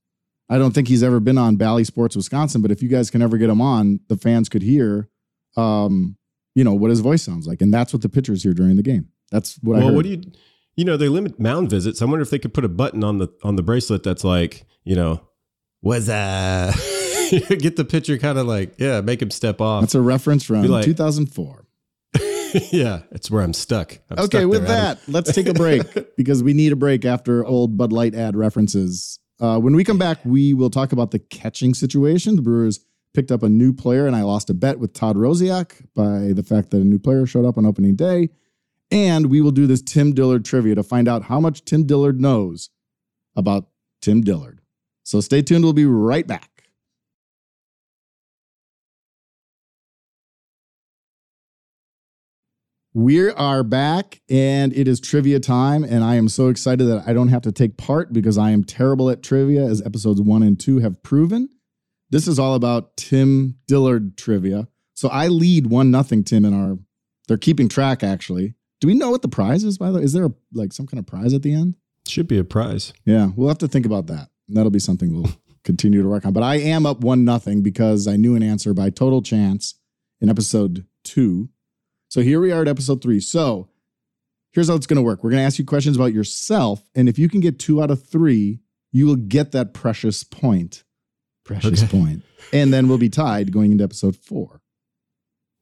I 0.49 0.57
don't 0.57 0.75
think 0.75 0.89
he's 0.89 1.01
ever 1.01 1.21
been 1.21 1.37
on 1.37 1.55
Bally 1.55 1.85
Sports 1.85 2.17
Wisconsin, 2.17 2.61
but 2.61 2.71
if 2.71 2.83
you 2.83 2.89
guys 2.89 3.09
can 3.09 3.21
ever 3.21 3.37
get 3.37 3.49
him 3.49 3.61
on, 3.61 4.01
the 4.09 4.17
fans 4.17 4.49
could 4.49 4.63
hear, 4.63 5.07
um, 5.55 6.17
you 6.55 6.65
know, 6.65 6.73
what 6.73 6.89
his 6.89 6.99
voice 6.99 7.23
sounds 7.23 7.47
like, 7.47 7.61
and 7.61 7.73
that's 7.73 7.93
what 7.93 8.01
the 8.01 8.09
pitchers 8.09 8.43
hear 8.43 8.53
during 8.53 8.75
the 8.75 8.83
game. 8.83 9.07
That's 9.31 9.57
what 9.61 9.75
well, 9.75 9.77
I 9.77 9.79
heard. 9.79 9.85
Well, 9.85 9.95
what 9.95 10.03
do 10.03 10.09
you? 10.09 10.21
You 10.75 10.83
know, 10.83 10.97
they 10.97 11.07
limit 11.07 11.39
mound 11.39 11.69
visits. 11.69 12.01
I 12.01 12.05
wonder 12.05 12.21
if 12.21 12.31
they 12.31 12.39
could 12.39 12.53
put 12.53 12.65
a 12.65 12.69
button 12.69 13.01
on 13.01 13.19
the 13.19 13.29
on 13.43 13.55
the 13.55 13.63
bracelet 13.63 14.03
that's 14.03 14.25
like, 14.25 14.65
you 14.83 14.97
know, 14.97 15.21
was 15.83 16.09
uh 16.09 16.73
get 17.59 17.75
the 17.75 17.85
picture 17.87 18.17
kind 18.17 18.39
of 18.39 18.47
like 18.47 18.73
yeah 18.79 19.01
make 19.01 19.21
him 19.21 19.29
step 19.29 19.61
off. 19.61 19.81
That's 19.81 19.95
a 19.95 20.01
reference 20.01 20.43
from 20.43 20.63
like, 20.63 20.85
2004 20.85 21.65
yeah 22.71 23.01
it's 23.11 23.29
where 23.29 23.43
i'm 23.43 23.53
stuck. 23.53 23.99
I'm 24.09 24.19
okay 24.25 24.39
stuck 24.39 24.49
with 24.49 24.67
that 24.67 24.99
let's 25.07 25.33
take 25.33 25.47
a 25.47 25.53
break 25.53 25.83
because 26.17 26.41
we 26.41 26.53
need 26.53 26.71
a 26.71 26.75
break 26.75 27.05
after 27.05 27.45
old 27.45 27.77
bud 27.77 27.91
light 27.91 28.15
ad 28.15 28.35
references. 28.35 29.19
Uh, 29.39 29.59
when 29.59 29.75
we 29.75 29.83
come 29.83 29.97
back 29.97 30.19
we 30.23 30.53
will 30.53 30.69
talk 30.69 30.93
about 30.93 31.11
the 31.11 31.19
catching 31.19 31.73
situation. 31.73 32.37
The 32.37 32.41
brewers 32.41 32.79
picked 33.13 33.31
up 33.31 33.43
a 33.43 33.49
new 33.49 33.73
player 33.73 34.07
and 34.07 34.15
i 34.15 34.23
lost 34.23 34.49
a 34.49 34.53
bet 34.53 34.79
with 34.79 34.93
todd 34.93 35.17
rosiak 35.17 35.85
by 35.93 36.33
the 36.33 36.43
fact 36.43 36.71
that 36.71 36.77
a 36.77 36.85
new 36.85 36.97
player 36.97 37.25
showed 37.25 37.45
up 37.45 37.57
on 37.57 37.65
opening 37.65 37.95
day. 37.95 38.29
And 38.89 39.27
we 39.27 39.41
will 39.41 39.51
do 39.51 39.67
this 39.67 39.81
tim 39.81 40.13
dillard 40.13 40.45
trivia 40.45 40.75
to 40.75 40.83
find 40.83 41.07
out 41.07 41.23
how 41.23 41.39
much 41.39 41.65
tim 41.65 41.85
dillard 41.85 42.21
knows 42.21 42.69
about 43.35 43.67
tim 44.01 44.21
dillard 44.21 44.61
so 45.03 45.19
stay 45.19 45.41
tuned. 45.41 45.63
We'll 45.63 45.73
be 45.73 45.85
right 45.85 46.25
back. 46.25 46.49
We 52.95 53.31
are 53.31 53.63
back 53.63 54.21
and 54.29 54.71
it 54.73 54.87
is 54.87 54.99
trivia 54.99 55.39
time. 55.39 55.83
And 55.83 56.03
I 56.03 56.15
am 56.15 56.29
so 56.29 56.49
excited 56.49 56.85
that 56.85 57.03
I 57.07 57.13
don't 57.13 57.29
have 57.29 57.41
to 57.41 57.51
take 57.51 57.75
part 57.75 58.13
because 58.13 58.37
I 58.37 58.51
am 58.51 58.63
terrible 58.63 59.09
at 59.09 59.23
trivia, 59.23 59.65
as 59.65 59.81
episodes 59.81 60.21
one 60.21 60.43
and 60.43 60.59
two 60.59 60.77
have 60.79 61.01
proven. 61.01 61.49
This 62.11 62.27
is 62.27 62.37
all 62.37 62.53
about 62.53 62.95
Tim 62.95 63.57
Dillard 63.67 64.15
trivia. 64.15 64.67
So 64.93 65.09
I 65.09 65.27
lead 65.27 65.67
one 65.67 65.89
nothing, 65.89 66.23
Tim, 66.23 66.45
in 66.45 66.53
our 66.53 66.77
they're 67.27 67.37
keeping 67.37 67.67
track 67.67 68.03
actually. 68.03 68.53
Do 68.79 68.87
we 68.87 68.93
know 68.93 69.09
what 69.09 69.23
the 69.23 69.27
prize 69.27 69.63
is, 69.63 69.77
by 69.79 69.89
the 69.89 69.97
way? 69.97 70.03
Is 70.03 70.13
there 70.13 70.25
a, 70.25 70.31
like 70.53 70.71
some 70.71 70.85
kind 70.85 70.99
of 70.99 71.07
prize 71.07 71.33
at 71.33 71.41
the 71.41 71.53
end? 71.53 71.75
Should 72.07 72.27
be 72.27 72.37
a 72.37 72.43
prize. 72.43 72.93
Yeah, 73.05 73.29
we'll 73.35 73.47
have 73.47 73.57
to 73.59 73.67
think 73.67 73.85
about 73.87 74.07
that 74.07 74.29
that'll 74.55 74.71
be 74.71 74.79
something 74.79 75.13
we'll 75.13 75.31
continue 75.63 76.01
to 76.01 76.09
work 76.09 76.25
on. 76.25 76.33
But 76.33 76.43
I 76.43 76.55
am 76.55 76.85
up 76.85 77.01
one 77.01 77.25
nothing 77.25 77.61
because 77.61 78.07
I 78.07 78.15
knew 78.15 78.35
an 78.35 78.43
answer 78.43 78.73
by 78.73 78.89
total 78.89 79.21
chance 79.21 79.75
in 80.21 80.29
episode 80.29 80.85
two. 81.03 81.49
So 82.09 82.21
here 82.21 82.39
we 82.39 82.51
are 82.51 82.61
at 82.61 82.67
episode 82.67 83.01
three. 83.01 83.19
So 83.19 83.69
here's 84.51 84.69
how 84.69 84.75
it's 84.75 84.87
going 84.87 84.97
to 84.97 85.03
work. 85.03 85.23
We're 85.23 85.31
going 85.31 85.41
to 85.41 85.45
ask 85.45 85.59
you 85.59 85.65
questions 85.65 85.95
about 85.95 86.13
yourself, 86.13 86.87
and 86.95 87.09
if 87.09 87.17
you 87.17 87.27
can 87.27 87.39
get 87.39 87.59
two 87.59 87.81
out 87.81 87.91
of 87.91 88.05
three, 88.05 88.59
you 88.91 89.07
will 89.07 89.15
get 89.15 89.51
that 89.51 89.73
precious 89.73 90.23
point. 90.23 90.83
Precious 91.43 91.83
okay. 91.83 91.97
point. 91.97 92.23
And 92.53 92.71
then 92.71 92.87
we'll 92.87 92.97
be 92.97 93.09
tied 93.09 93.51
going 93.51 93.71
into 93.71 93.83
episode 93.83 94.15
four. 94.15 94.61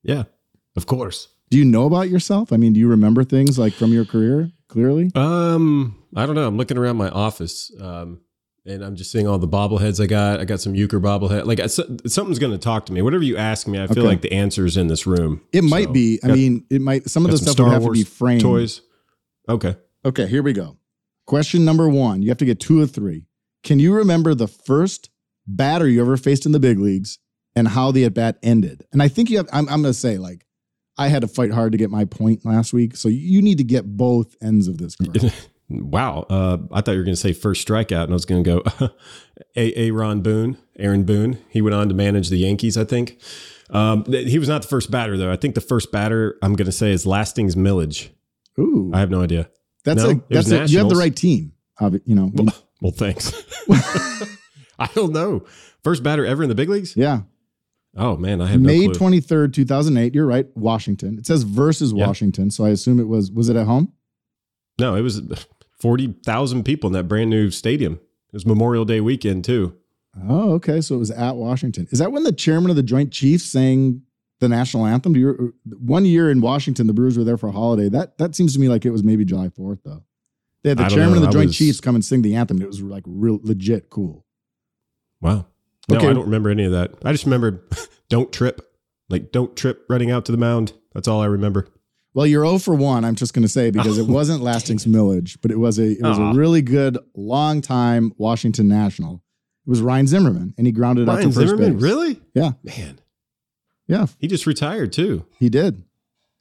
Yeah, 0.03 0.23
of 0.75 0.85
course. 0.85 1.29
Do 1.49 1.57
you 1.57 1.65
know 1.65 1.85
about 1.85 2.09
yourself? 2.09 2.53
I 2.53 2.57
mean, 2.57 2.73
do 2.73 2.79
you 2.79 2.87
remember 2.87 3.23
things 3.23 3.57
like 3.57 3.73
from 3.73 3.91
your 3.91 4.05
career 4.05 4.51
clearly? 4.67 5.11
Um, 5.15 6.01
I 6.15 6.25
don't 6.25 6.35
know. 6.35 6.47
I'm 6.47 6.57
looking 6.57 6.77
around 6.77 6.97
my 6.97 7.09
office. 7.09 7.71
Um, 7.79 8.21
and 8.65 8.83
I'm 8.83 8.95
just 8.95 9.11
seeing 9.11 9.27
all 9.27 9.39
the 9.39 9.47
bobbleheads 9.47 10.01
I 10.01 10.05
got. 10.05 10.39
I 10.39 10.45
got 10.45 10.59
some 10.59 10.73
Uecker 10.73 11.01
bobblehead. 11.01 11.45
Like 11.45 11.59
I, 11.59 11.67
something's 11.67 12.39
going 12.39 12.51
to 12.51 12.59
talk 12.59 12.85
to 12.87 12.93
me. 12.93 13.01
Whatever 13.01 13.23
you 13.23 13.37
ask 13.37 13.67
me, 13.67 13.81
I 13.81 13.87
feel 13.87 13.99
okay. 13.99 14.07
like 14.07 14.21
the 14.21 14.31
answer 14.31 14.65
is 14.65 14.77
in 14.77 14.87
this 14.87 15.07
room. 15.07 15.41
It 15.51 15.63
so, 15.63 15.67
might 15.67 15.91
be. 15.91 16.19
I 16.23 16.27
got, 16.27 16.37
mean, 16.37 16.65
it 16.69 16.81
might. 16.81 17.09
Some 17.09 17.25
of 17.25 17.31
the 17.31 17.37
stuff 17.37 17.53
Star 17.53 17.67
would 17.67 17.73
have 17.73 17.83
Wars 17.83 17.97
to 17.97 18.05
be 18.05 18.09
framed. 18.09 18.41
Toys. 18.41 18.81
Okay. 19.49 19.75
Okay. 20.05 20.27
Here 20.27 20.43
we 20.43 20.53
go. 20.53 20.77
Question 21.25 21.65
number 21.65 21.89
one. 21.89 22.21
You 22.21 22.29
have 22.29 22.37
to 22.39 22.45
get 22.45 22.59
two 22.59 22.81
or 22.81 22.87
three. 22.87 23.25
Can 23.63 23.79
you 23.79 23.93
remember 23.93 24.35
the 24.35 24.47
first 24.47 25.09
batter 25.47 25.87
you 25.87 26.01
ever 26.01 26.17
faced 26.17 26.45
in 26.45 26.51
the 26.51 26.59
big 26.59 26.79
leagues 26.79 27.19
and 27.55 27.67
how 27.67 27.91
the 27.91 28.05
at 28.05 28.13
bat 28.13 28.37
ended? 28.43 28.85
And 28.91 29.01
I 29.01 29.07
think 29.07 29.29
you 29.29 29.37
have. 29.37 29.49
I'm, 29.51 29.67
I'm 29.69 29.81
going 29.81 29.93
to 29.93 29.93
say 29.93 30.17
like. 30.17 30.45
I 30.97 31.07
had 31.07 31.21
to 31.21 31.27
fight 31.27 31.51
hard 31.51 31.71
to 31.71 31.77
get 31.79 31.89
my 31.89 32.03
point 32.05 32.45
last 32.45 32.73
week, 32.73 32.97
so 32.97 33.07
you 33.07 33.41
need 33.41 33.57
to 33.57 33.63
get 33.63 33.97
both 33.97 34.35
ends 34.41 34.67
of 34.67 34.77
this. 34.77 34.97
Wow. 35.89 36.25
Uh, 36.29 36.57
I 36.71 36.81
thought 36.81 36.91
you 36.93 36.97
were 36.99 37.03
going 37.03 37.15
to 37.15 37.21
say 37.21 37.33
first 37.33 37.67
strikeout, 37.67 38.03
and 38.03 38.11
I 38.11 38.13
was 38.13 38.25
going 38.25 38.43
to 38.43 38.61
go 38.79 38.89
a 39.55 39.73
Aaron 39.73 40.21
Boone. 40.21 40.57
Aaron 40.77 41.03
Boone. 41.03 41.37
He 41.49 41.61
went 41.61 41.75
on 41.75 41.87
to 41.89 41.95
manage 41.95 42.29
the 42.29 42.37
Yankees, 42.37 42.77
I 42.77 42.83
think. 42.83 43.19
Um, 43.69 44.03
he 44.05 44.37
was 44.37 44.49
not 44.49 44.63
the 44.63 44.67
first 44.67 44.91
batter, 44.91 45.17
though. 45.17 45.31
I 45.31 45.37
think 45.37 45.55
the 45.55 45.61
first 45.61 45.91
batter 45.91 46.37
I'm 46.41 46.55
going 46.55 46.65
to 46.65 46.71
say 46.71 46.91
is 46.91 47.05
Lastings 47.05 47.55
Milledge. 47.55 48.11
Ooh, 48.59 48.91
I 48.93 48.99
have 48.99 49.09
no 49.09 49.21
idea. 49.21 49.49
That's 49.85 50.03
no, 50.03 50.09
a 50.11 50.21
that's 50.29 50.51
a, 50.51 50.65
you 50.67 50.77
have 50.79 50.89
the 50.89 50.95
right 50.95 51.15
team. 51.15 51.53
You 51.79 52.15
know, 52.15 52.31
Well, 52.33 52.53
well 52.81 52.91
thanks. 52.91 53.31
I 54.77 54.87
don't 54.93 55.13
know. 55.13 55.45
First 55.83 56.03
batter 56.03 56.25
ever 56.25 56.43
in 56.43 56.49
the 56.49 56.55
big 56.55 56.69
leagues? 56.69 56.95
yeah. 56.95 57.21
Oh 57.97 58.15
man, 58.15 58.39
I 58.41 58.47
have 58.47 58.61
May 58.61 58.79
no 58.81 58.85
clue. 58.85 58.93
twenty 58.93 59.19
third, 59.19 59.53
two 59.53 59.65
thousand 59.65 59.97
eight. 59.97 60.15
You're 60.15 60.25
right, 60.25 60.45
Washington. 60.55 61.17
It 61.17 61.25
says 61.25 61.43
versus 61.43 61.91
Yeah. 61.91 62.07
Washington, 62.07 62.49
so 62.49 62.63
I 62.63 62.69
assume 62.69 62.99
it 63.01 63.07
was. 63.07 63.31
Was 63.31 63.49
it 63.49 63.57
at 63.57 63.65
home? 63.65 63.91
No, 64.79 64.95
it 64.95 65.01
was 65.01 65.21
forty 65.81 66.13
thousand 66.25 66.63
people 66.63 66.87
in 66.87 66.93
that 66.93 67.07
brand 67.09 67.29
new 67.29 67.51
stadium. 67.51 67.93
It 67.93 68.33
was 68.33 68.45
Memorial 68.45 68.85
Day 68.85 69.01
weekend 69.01 69.43
too. 69.43 69.75
Oh, 70.27 70.51
okay. 70.53 70.79
So 70.81 70.95
it 70.95 70.99
was 70.99 71.11
at 71.11 71.35
Washington. 71.35 71.87
Is 71.91 71.99
that 71.99 72.11
when 72.11 72.23
the 72.23 72.31
chairman 72.31 72.69
of 72.69 72.75
the 72.77 72.83
Joint 72.83 73.11
Chiefs 73.11 73.43
sang 73.45 74.03
the 74.39 74.47
national 74.49 74.85
anthem? 74.85 75.13
Do 75.13 75.19
you 75.19 75.53
one 75.79 76.05
year 76.05 76.29
in 76.31 76.39
Washington, 76.41 76.87
the 76.87 76.93
Brewers 76.93 77.17
were 77.17 77.23
there 77.23 77.37
for 77.37 77.47
a 77.49 77.51
holiday. 77.51 77.89
That 77.89 78.17
that 78.19 78.35
seems 78.35 78.53
to 78.53 78.59
me 78.59 78.69
like 78.69 78.85
it 78.85 78.91
was 78.91 79.03
maybe 79.03 79.25
July 79.25 79.49
Fourth 79.49 79.79
though. 79.83 80.03
They 80.63 80.69
had 80.69 80.77
the 80.77 80.87
chairman 80.89 81.11
know. 81.11 81.15
of 81.17 81.21
the 81.23 81.27
I 81.29 81.31
Joint 81.31 81.47
was- 81.47 81.57
Chiefs 81.57 81.81
come 81.81 81.95
and 81.95 82.05
sing 82.05 82.21
the 82.21 82.35
anthem. 82.35 82.61
It 82.61 82.67
was 82.67 82.81
like 82.81 83.03
real 83.07 83.39
legit 83.43 83.89
cool. 83.89 84.25
Wow. 85.19 85.47
No, 85.89 85.97
Okay. 85.97 86.07
I 86.07 86.13
don't 86.13 86.25
remember 86.25 86.49
any 86.51 86.63
of 86.65 86.71
that. 86.73 86.93
I 87.03 87.11
just 87.11 87.25
remember 87.25 87.63
don't 88.09 88.31
trip. 88.31 88.61
Like 89.09 89.31
don't 89.31 89.55
trip 89.57 89.85
running 89.89 90.11
out 90.11 90.25
to 90.25 90.31
the 90.31 90.37
mound. 90.37 90.73
That's 90.93 91.07
all 91.07 91.21
I 91.21 91.25
remember. 91.25 91.67
Well, 92.13 92.27
you're 92.27 92.45
0 92.45 92.57
for 92.59 92.75
1, 92.75 93.05
I'm 93.05 93.15
just 93.15 93.33
going 93.33 93.43
to 93.43 93.49
say, 93.49 93.71
because 93.71 93.97
it 93.97 94.09
oh, 94.09 94.11
wasn't 94.11 94.41
Lastings 94.43 94.85
Milledge, 94.85 95.39
but 95.41 95.49
it 95.51 95.57
was 95.57 95.79
a 95.79 95.91
it 95.91 96.01
was 96.01 96.19
Aw. 96.19 96.31
a 96.31 96.33
really 96.35 96.61
good, 96.61 96.97
long 97.15 97.61
time 97.61 98.11
Washington 98.17 98.67
National. 98.67 99.23
It 99.65 99.69
was 99.69 99.81
Ryan 99.81 100.07
Zimmerman, 100.07 100.53
and 100.57 100.67
he 100.67 100.73
grounded 100.73 101.07
out 101.07 101.15
Ryan 101.17 101.29
to 101.29 101.35
first 101.35 101.47
Zimmerman, 101.49 101.73
base. 101.75 101.81
really? 101.83 102.21
Yeah, 102.33 102.51
Man, 102.63 102.99
yeah, 103.87 104.07
he 104.19 104.27
just 104.27 104.45
retired 104.45 104.91
too. 104.91 105.25
he 105.39 105.49
did. 105.49 105.83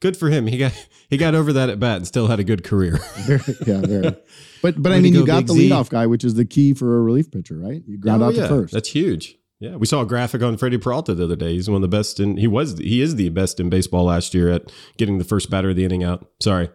Good 0.01 0.17
for 0.17 0.29
him. 0.29 0.47
He 0.47 0.57
got 0.57 0.73
he 1.11 1.15
got 1.17 1.35
over 1.35 1.53
that 1.53 1.69
at 1.69 1.79
bat 1.79 1.97
and 1.97 2.07
still 2.07 2.25
had 2.27 2.39
a 2.39 2.43
good 2.43 2.63
career. 2.63 2.97
Very, 3.19 3.41
yeah, 3.67 3.81
very. 3.81 4.15
But 4.63 4.81
but 4.81 4.91
I 4.91 4.95
to 4.97 5.01
mean, 5.01 5.13
you 5.13 5.19
go, 5.21 5.25
got 5.27 5.39
Big 5.41 5.47
the 5.47 5.53
Z. 5.53 5.69
leadoff 5.69 5.89
guy, 5.89 6.05
which 6.07 6.23
is 6.23 6.33
the 6.35 6.45
key 6.45 6.73
for 6.73 6.97
a 6.97 7.01
relief 7.01 7.31
pitcher, 7.31 7.55
right? 7.57 7.81
You 7.87 7.97
ground 7.97 8.21
Oh, 8.23 8.27
out 8.27 8.33
yeah. 8.35 8.43
to 8.43 8.47
first. 8.47 8.73
That's 8.73 8.89
huge. 8.89 9.37
Yeah, 9.61 9.75
we 9.75 9.85
saw 9.85 10.01
a 10.01 10.05
graphic 10.07 10.41
on 10.41 10.57
Freddie 10.57 10.79
Peralta 10.79 11.13
the 11.13 11.23
other 11.25 11.35
day. 11.35 11.53
He's 11.53 11.69
one 11.69 11.75
of 11.75 11.81
the 11.83 11.95
best, 11.95 12.19
and 12.19 12.39
he 12.39 12.47
was 12.47 12.79
he 12.79 12.99
is 12.99 13.15
the 13.15 13.29
best 13.29 13.59
in 13.59 13.69
baseball 13.69 14.05
last 14.05 14.33
year 14.33 14.49
at 14.49 14.71
getting 14.97 15.19
the 15.19 15.23
first 15.23 15.51
batter 15.51 15.69
of 15.69 15.75
the 15.75 15.85
inning 15.85 16.03
out. 16.03 16.27
Sorry, 16.41 16.69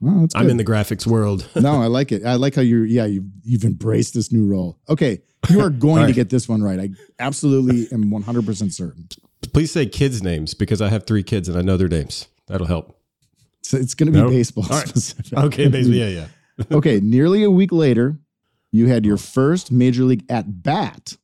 that's 0.00 0.34
I'm 0.34 0.50
in 0.50 0.56
the 0.56 0.64
graphics 0.64 1.06
world. 1.06 1.48
no, 1.54 1.80
I 1.80 1.86
like 1.86 2.10
it. 2.10 2.24
I 2.26 2.34
like 2.34 2.56
how 2.56 2.62
you're. 2.62 2.84
Yeah, 2.84 3.06
you've 3.06 3.26
you've 3.44 3.64
embraced 3.64 4.14
this 4.14 4.32
new 4.32 4.44
role. 4.44 4.80
Okay, 4.88 5.22
you 5.48 5.60
are 5.60 5.70
going 5.70 6.02
All 6.02 6.08
to 6.08 6.12
get 6.12 6.30
this 6.30 6.48
one 6.48 6.62
right. 6.62 6.80
I 6.80 6.90
absolutely 7.20 7.86
am 7.92 8.10
100 8.10 8.44
percent 8.44 8.74
certain. 8.74 9.08
Please 9.52 9.70
say 9.70 9.86
kids' 9.86 10.20
names 10.20 10.52
because 10.52 10.82
I 10.82 10.88
have 10.88 11.06
three 11.06 11.22
kids 11.22 11.48
and 11.48 11.56
I 11.56 11.62
know 11.62 11.76
their 11.76 11.88
names. 11.88 12.26
That'll 12.48 12.66
help. 12.66 12.98
So 13.62 13.76
it's 13.76 13.94
going 13.94 14.06
to 14.06 14.12
be 14.12 14.20
No? 14.20 14.28
baseball 14.28 14.64
All 14.68 14.78
right. 14.78 15.14
Okay, 15.44 15.68
baseball. 15.68 15.94
yeah, 15.94 16.08
yeah. 16.58 16.64
okay, 16.76 16.98
nearly 17.00 17.44
a 17.44 17.50
week 17.50 17.70
later, 17.70 18.18
you 18.72 18.88
had 18.88 19.06
your 19.06 19.16
first 19.16 19.70
major 19.70 20.02
league 20.02 20.24
at 20.28 20.62
bat, 20.64 21.16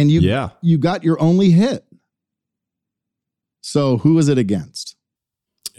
and 0.00 0.10
you 0.10 0.20
Yeah. 0.20 0.50
you 0.62 0.78
got 0.78 1.04
your 1.04 1.20
only 1.20 1.50
hit. 1.50 1.84
So 3.62 3.98
who 3.98 4.14
was 4.14 4.28
it 4.28 4.38
against? 4.38 4.96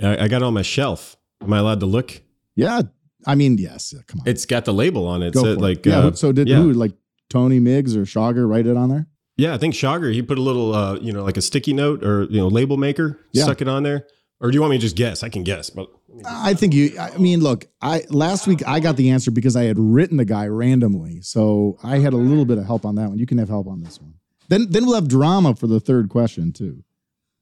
I, 0.01 0.25
I 0.25 0.27
got 0.27 0.41
it 0.41 0.45
on 0.45 0.53
my 0.53 0.61
shelf. 0.61 1.17
Am 1.41 1.51
I 1.51 1.59
allowed 1.59 1.79
to 1.81 1.85
look? 1.85 2.21
Yeah, 2.55 2.81
I 3.25 3.35
mean, 3.35 3.57
yes. 3.57 3.93
Come 4.07 4.21
on, 4.21 4.27
It's 4.27 4.45
got 4.45 4.65
the 4.65 4.73
label 4.73 5.07
on 5.07 5.23
it. 5.23 5.33
go 5.33 5.43
so 5.43 5.55
for 5.55 5.61
like, 5.61 5.85
it. 5.85 5.89
Yeah. 5.89 5.99
uh, 5.99 6.11
so 6.13 6.31
did 6.31 6.47
yeah. 6.47 6.57
who? 6.57 6.73
Like 6.73 6.93
Tony 7.29 7.59
Miggs 7.59 7.95
or 7.95 8.01
Schauger 8.03 8.47
write 8.49 8.67
it 8.67 8.77
on 8.77 8.89
there? 8.89 9.07
yeah, 9.37 9.53
I 9.55 9.57
think 9.57 9.73
Schauger, 9.73 10.13
he 10.13 10.21
put 10.21 10.37
a 10.37 10.41
little, 10.41 10.75
uh, 10.75 10.95
you 10.99 11.11
know, 11.11 11.23
like 11.23 11.37
a 11.37 11.41
sticky 11.41 11.73
note 11.73 12.03
or, 12.03 12.23
you 12.25 12.37
know, 12.37 12.47
label 12.47 12.77
maker, 12.77 13.19
Yeah. 13.31 13.43
stuck 13.45 13.61
it 13.61 13.67
on 13.67 13.81
there. 13.83 14.05
Or 14.39 14.51
do 14.51 14.55
you 14.55 14.61
want 14.61 14.71
me 14.71 14.77
to 14.77 14.81
just 14.81 14.95
guess? 14.95 15.23
I 15.23 15.29
can 15.29 15.43
guess, 15.43 15.69
but 15.71 15.89
I 16.25 16.53
think 16.53 16.73
you. 16.73 16.97
I 16.99 17.17
mean, 17.17 17.41
look. 17.41 17.67
I 17.81 18.03
last 18.09 18.47
week 18.47 18.65
I 18.67 18.79
got 18.79 18.97
the 18.97 19.09
answer 19.11 19.31
because 19.31 19.55
I 19.55 19.63
had 19.63 19.77
written 19.79 20.17
the 20.17 20.25
guy 20.25 20.47
randomly, 20.47 21.21
so 21.21 21.77
I 21.83 21.99
had 21.99 22.13
a 22.13 22.17
little 22.17 22.45
bit 22.45 22.57
of 22.57 22.65
help 22.65 22.85
on 22.85 22.95
that 22.95 23.09
one. 23.09 23.17
You 23.17 23.25
can 23.25 23.37
have 23.37 23.49
help 23.49 23.67
on 23.67 23.81
this 23.81 23.99
one. 23.99 24.13
Then 24.49 24.67
then 24.69 24.85
we'll 24.85 24.95
have 24.95 25.07
drama 25.07 25.55
for 25.55 25.67
the 25.67 25.79
third 25.79 26.09
question 26.09 26.51
too. 26.51 26.83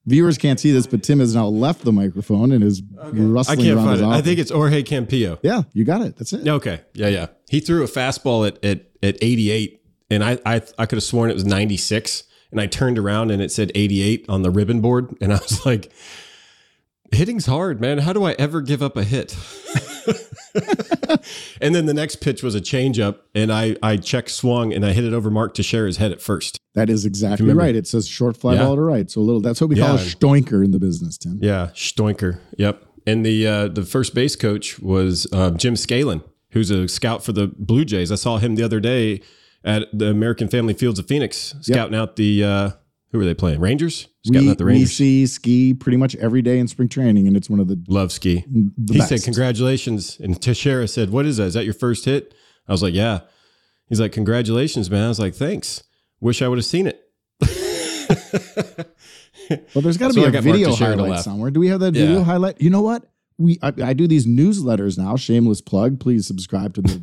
Viewers 0.05 0.37
can't 0.37 0.59
see 0.59 0.71
this, 0.71 0.87
but 0.87 1.03
Tim 1.03 1.19
has 1.19 1.35
now 1.35 1.47
left 1.47 1.83
the 1.83 1.91
microphone 1.91 2.51
and 2.51 2.63
is 2.63 2.81
I 3.01 3.09
rustling 3.09 3.59
can't 3.59 3.75
around 3.75 3.85
find 3.85 3.99
his 3.99 4.01
it. 4.01 4.11
I 4.11 4.21
think 4.21 4.39
it's 4.39 4.51
Jorge 4.51 4.81
Campillo. 4.83 5.39
yeah, 5.43 5.63
you 5.73 5.83
got 5.83 6.01
it. 6.01 6.17
That's 6.17 6.33
it. 6.33 6.47
Okay. 6.47 6.81
Yeah, 6.93 7.07
yeah. 7.07 7.27
He 7.49 7.59
threw 7.59 7.83
a 7.83 7.87
fastball 7.87 8.47
at 8.47 8.63
at, 8.63 8.85
at 9.03 9.17
88, 9.21 9.81
and 10.09 10.23
I, 10.23 10.39
I 10.45 10.61
I 10.77 10.85
could 10.85 10.95
have 10.97 11.03
sworn 11.03 11.29
it 11.29 11.33
was 11.33 11.45
96. 11.45 12.23
And 12.51 12.59
I 12.59 12.65
turned 12.65 12.97
around 12.97 13.29
and 13.29 13.43
it 13.43 13.51
said 13.51 13.71
88 13.75 14.25
on 14.27 14.41
the 14.41 14.49
ribbon 14.49 14.81
board. 14.81 15.15
And 15.21 15.31
I 15.31 15.37
was 15.37 15.63
like, 15.67 15.91
hitting's 17.11 17.45
hard, 17.45 17.79
man. 17.81 17.99
How 17.99 18.13
do 18.13 18.23
I 18.23 18.33
ever 18.33 18.61
give 18.61 18.81
up 18.81 18.95
a 18.97 19.03
hit? 19.03 19.35
and 21.61 21.75
then 21.75 21.85
the 21.85 21.93
next 21.93 22.17
pitch 22.17 22.43
was 22.43 22.55
a 22.55 22.61
changeup, 22.61 23.17
and 23.35 23.51
I 23.51 23.75
I 23.83 23.97
check 23.97 24.29
swung 24.29 24.73
and 24.73 24.85
I 24.85 24.93
hit 24.93 25.03
it 25.03 25.13
over 25.13 25.29
Mark 25.29 25.53
Teixeira 25.53 25.87
his 25.87 25.97
head 25.97 26.11
at 26.11 26.21
first. 26.21 26.59
That 26.75 26.89
is 26.89 27.05
exactly 27.05 27.53
right. 27.53 27.75
It 27.75 27.87
says 27.87 28.07
short 28.07 28.37
fly 28.37 28.55
Yeah. 28.55 28.63
ball 28.63 28.75
to 28.75 28.81
right. 28.81 29.09
So 29.09 29.21
a 29.21 29.23
little. 29.23 29.41
That's 29.41 29.59
what 29.61 29.69
we 29.69 29.75
call 29.75 29.91
a 29.91 29.93
Yeah. 29.95 29.99
stoinker 30.09 30.63
in 30.63 30.71
the 30.71 30.79
business, 30.79 31.17
Tim. 31.17 31.39
Yeah, 31.41 31.69
Stoinker. 31.73 32.39
Yep. 32.57 32.85
And 33.07 33.25
the 33.25 33.47
uh, 33.47 33.67
the 33.69 33.83
first 33.83 34.13
base 34.13 34.35
coach 34.35 34.79
was 34.79 35.27
uh, 35.31 35.51
Jim 35.51 35.75
Skaalen, 35.75 36.23
who's 36.51 36.69
a 36.69 36.87
scout 36.87 37.23
for 37.23 37.31
the 37.33 37.47
Blue 37.47 37.85
Jays. 37.85 38.11
I 38.11 38.15
saw 38.15 38.37
him 38.37 38.55
the 38.55 38.63
other 38.63 38.79
day 38.79 39.21
at 39.63 39.87
the 39.93 40.09
American 40.09 40.47
Family 40.47 40.73
Fields 40.73 40.99
of 40.99 41.07
Phoenix, 41.07 41.55
scouting 41.61 41.95
out 41.95 42.15
the 42.15 42.43
uh, 42.43 42.69
who 43.11 43.17
were 43.17 43.25
they 43.25 43.33
playing? 43.33 43.59
Rangers. 43.59 44.07
Scouting 44.25 44.45
We, 44.45 44.51
out 44.51 44.57
the 44.57 44.65
we 44.65 44.71
Rangers. 44.73 44.91
see 44.93 45.25
ski 45.27 45.73
pretty 45.73 45.97
much 45.97 46.15
every 46.17 46.41
day 46.41 46.59
in 46.59 46.67
spring 46.67 46.89
training, 46.89 47.27
and 47.27 47.35
it's 47.37 47.49
one 47.49 47.59
of 47.59 47.67
the, 47.67 47.81
Love 47.87 48.11
ski. 48.11 48.43
the 48.47 48.93
he 48.93 48.99
best. 48.99 49.09
said, 49.09 49.23
"Congratulations!" 49.23 50.17
And 50.19 50.41
Teixeira 50.41 50.87
said, 50.87 51.09
"What 51.09 51.25
is 51.25 51.37
that? 51.37 51.45
Is 51.45 51.53
that 51.55 51.65
your 51.65 51.73
first 51.73 52.05
hit?" 52.05 52.33
I 52.67 52.71
was 52.71 52.83
like, 52.83 52.93
"Yeah." 52.93 53.21
He's 53.87 53.99
like, 53.99 54.11
"Congratulations, 54.11 54.89
man!" 54.91 55.05
I 55.05 55.07
was 55.07 55.19
like, 55.19 55.33
"Thanks. 55.33 55.83
Wish 56.21 56.41
I 56.41 56.47
would 56.47 56.57
have 56.57 56.65
seen 56.65 56.87
it." 56.87 57.01
Well, 59.73 59.81
there's 59.81 59.97
got 59.97 60.09
to 60.11 60.13
be 60.13 60.23
a 60.37 60.41
video 60.41 60.75
highlight 60.75 61.23
somewhere. 61.23 61.49
Do 61.49 61.59
we 61.59 61.69
have 61.69 61.79
that 61.79 61.95
Yeah. 61.95 62.05
video 62.05 62.23
highlight? 62.23 62.61
You 62.61 62.69
know 62.69 62.81
what? 62.83 63.09
We 63.39 63.57
I, 63.63 63.73
I 63.83 63.93
do 63.93 64.05
these 64.07 64.27
newsletters 64.27 64.95
now. 64.95 65.15
Shameless 65.15 65.61
plug. 65.61 65.99
Please 65.99 66.27
subscribe 66.27 66.75
to 66.75 66.81
the 66.83 67.01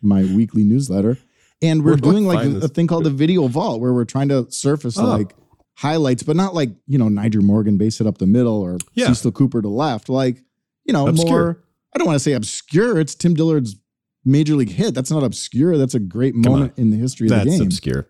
my 0.00 0.22
weekly 0.22 0.62
newsletter. 0.62 1.18
And 1.62 1.84
we're 1.84 1.94
I 1.94 1.96
doing 1.96 2.26
like 2.26 2.46
a, 2.46 2.68
thing 2.68 2.86
called 2.86 3.04
the 3.04 3.10
video 3.10 3.46
vault, 3.48 3.80
where 3.80 3.92
we're 3.92 4.04
trying 4.06 4.28
to 4.30 4.50
surface 4.50 4.98
Oh. 4.98 5.04
like 5.04 5.34
highlights, 5.76 6.22
but 6.22 6.36
not 6.36 6.54
like 6.54 6.70
you 6.86 6.98
know 6.98 7.06
Nyjer 7.06 7.42
Morgan 7.42 7.76
base 7.78 8.00
it 8.00 8.06
up 8.06 8.18
the 8.18 8.26
middle 8.26 8.60
or 8.60 8.78
Yeah. 8.94 9.08
Cecil 9.08 9.32
Cooper 9.32 9.60
to 9.62 9.68
left. 9.68 10.08
Like 10.08 10.42
you 10.84 10.92
know 10.92 11.06
Obscure. 11.08 11.30
more. 11.30 11.64
I 11.94 11.98
don't 11.98 12.06
want 12.06 12.16
to 12.16 12.20
say 12.22 12.32
obscure. 12.32 12.98
It's 13.00 13.14
Tim 13.14 13.34
Dillard's 13.34 13.76
major 14.24 14.54
league 14.54 14.70
hit. 14.70 14.94
That's 14.94 15.10
not 15.10 15.22
obscure. 15.24 15.76
That's 15.76 15.94
a 15.94 15.98
great 16.00 16.34
on. 16.34 16.40
moment 16.42 16.72
in 16.76 16.90
the 16.90 16.96
history 16.96 17.26
of 17.26 17.30
That's 17.30 17.44
the 17.44 17.50
game. 17.50 17.58
That's 17.58 17.66
obscure. 17.74 18.08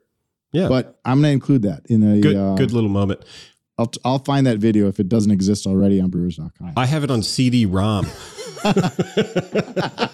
Yeah, 0.53 0.69
But 0.69 0.99
I'm 1.05 1.19
going 1.23 1.31
to 1.31 1.33
include 1.33 1.63
that 1.63 1.87
in 1.89 2.03
a. 2.03 2.21
good, 2.21 2.35
uh, 2.37 2.57
good 2.57 2.73
little 2.73 2.91
moment. 2.91 3.25
I'll, 3.79 3.91
I'll 4.05 4.19
find 4.19 4.47
that 4.49 4.59
video 4.59 4.89
if 4.89 4.99
it 5.01 5.09
doesn't 5.09 5.31
exist 5.31 5.65
already 5.67 6.01
on 6.01 6.11
Brewers.com. 6.11 6.73
I 6.77 6.87
have 6.87 7.05
it 7.05 7.11
on 7.11 7.23
CD-ROM. 7.23 8.07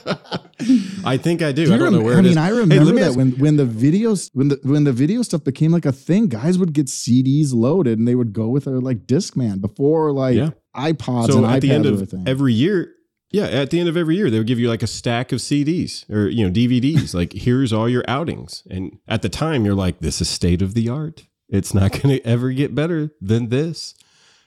I 1.04 1.16
think 1.16 1.42
I 1.42 1.52
do. 1.52 1.72
I 1.72 1.76
don't 1.76 1.92
know 1.92 2.00
where 2.00 2.16
I 2.16 2.18
it 2.18 2.22
mean, 2.22 2.30
is. 2.32 2.36
I 2.36 2.48
remember 2.48 2.92
me 2.92 3.00
that 3.00 3.08
ask- 3.08 3.16
when 3.16 3.32
when 3.32 3.56
the 3.56 3.64
videos 3.64 4.30
when 4.32 4.48
the 4.48 4.58
when 4.62 4.84
the 4.84 4.92
video 4.92 5.22
stuff 5.22 5.44
became 5.44 5.72
like 5.72 5.86
a 5.86 5.92
thing, 5.92 6.28
guys 6.28 6.58
would 6.58 6.72
get 6.72 6.86
CDs 6.86 7.52
loaded 7.54 7.98
and 7.98 8.06
they 8.08 8.14
would 8.14 8.32
go 8.32 8.48
with 8.48 8.64
their 8.64 8.80
like 8.80 9.06
Discman 9.06 9.60
before 9.60 10.12
like 10.12 10.36
Yeah. 10.36 10.50
iPods 10.76 11.26
so 11.28 11.38
and 11.38 11.46
at 11.46 11.58
iPads 11.58 11.60
the 11.62 11.70
end 11.72 11.86
of 11.86 12.14
every 12.26 12.52
year, 12.54 12.92
yeah, 13.30 13.44
at 13.44 13.70
the 13.70 13.78
end 13.80 13.88
of 13.88 13.96
every 13.96 14.16
year, 14.16 14.30
they 14.30 14.38
would 14.38 14.46
give 14.46 14.58
you 14.58 14.68
like 14.68 14.82
a 14.82 14.86
stack 14.88 15.32
of 15.32 15.38
CDs 15.40 16.08
or 16.10 16.28
you 16.28 16.44
know 16.44 16.50
DVDs. 16.52 17.14
like 17.14 17.32
here's 17.32 17.72
all 17.72 17.88
your 17.88 18.04
outings, 18.08 18.62
and 18.70 18.98
at 19.06 19.22
the 19.22 19.28
time, 19.28 19.64
you're 19.64 19.74
like, 19.74 20.00
this 20.00 20.20
is 20.20 20.28
state 20.28 20.62
of 20.62 20.74
the 20.74 20.88
art. 20.88 21.26
It's 21.48 21.72
not 21.74 21.92
going 21.92 22.08
to 22.18 22.26
ever 22.26 22.50
get 22.50 22.74
better 22.74 23.10
than 23.20 23.50
this. 23.50 23.94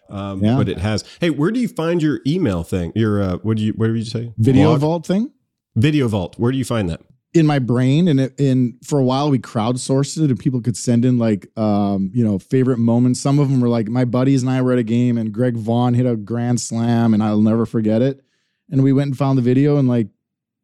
Um, 0.10 0.44
Yeah. 0.44 0.56
But 0.58 0.70
it 0.70 0.78
has. 0.80 1.04
Hey, 1.20 1.30
where 1.30 1.52
do 1.52 1.60
you 1.60 1.68
find 1.68 2.02
your 2.02 2.20
email 2.26 2.64
thing? 2.64 2.92
Your 2.96 3.22
uh, 3.22 3.38
what 3.38 3.58
do 3.58 3.64
you? 3.64 3.74
What 3.74 3.88
did 3.88 3.98
you 3.98 4.06
say? 4.06 4.34
Video 4.38 4.70
Blog? 4.70 4.80
Vault 4.82 5.06
thing 5.08 5.32
Video 5.76 6.08
Vault. 6.08 6.38
Where 6.38 6.52
do 6.52 6.58
you 6.58 6.66
find 6.66 6.90
that? 6.90 7.02
in 7.36 7.46
my 7.46 7.60
brain, 7.60 8.08
and 8.08 8.20
it, 8.20 8.40
and 8.40 8.74
for 8.84 8.98
a 8.98 9.04
while 9.04 9.30
we 9.30 9.38
crowdsourced 9.38 10.18
it, 10.18 10.32
and 10.32 10.40
people 10.40 10.60
could 10.62 10.76
send 10.76 11.06
in 11.06 11.20
like 11.20 11.48
um 11.60 12.10
you 12.12 12.24
know 12.26 12.40
favorite 12.40 12.80
moments. 12.80 13.20
Some 13.20 13.38
of 13.38 13.52
them 13.52 13.62
were 13.62 13.70
like 13.70 13.88
my 13.88 14.04
buddies 14.04 14.42
and 14.42 14.50
I 14.50 14.64
were 14.64 14.72
at 14.74 14.80
a 14.80 14.84
game, 14.84 15.16
and 15.16 15.32
Greg 15.32 15.56
Vaughn 15.56 15.94
hit 15.94 16.08
a 16.08 16.16
grand 16.16 16.60
slam, 16.60 17.14
and 17.14 17.22
I'll 17.22 17.40
never 17.42 17.68
forget 17.68 18.02
it. 18.02 18.22
And 18.72 18.84
we 18.84 18.94
went 18.94 19.10
and 19.10 19.18
found 19.18 19.38
the 19.38 19.44
video 19.44 19.78
and 19.78 19.88
like 19.88 20.08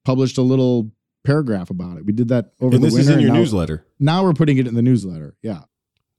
published 0.06 0.40
a 0.40 0.42
little 0.42 0.92
paragraph 1.24 1.70
about 1.70 1.98
it. 2.00 2.06
We 2.06 2.14
did 2.14 2.30
that 2.30 2.54
over 2.60 2.74
And 2.76 2.84
the 2.84 2.88
this 2.88 2.96
winter. 2.96 3.12
is 3.12 3.16
in 3.18 3.20
your 3.22 3.34
now- 3.34 3.40
newsletter. 3.40 3.86
Now 4.00 4.24
we're 4.24 4.34
putting 4.34 4.58
it 4.58 4.66
in 4.66 4.74
the 4.74 4.82
newsletter. 4.82 5.36
Yeah. 5.44 5.62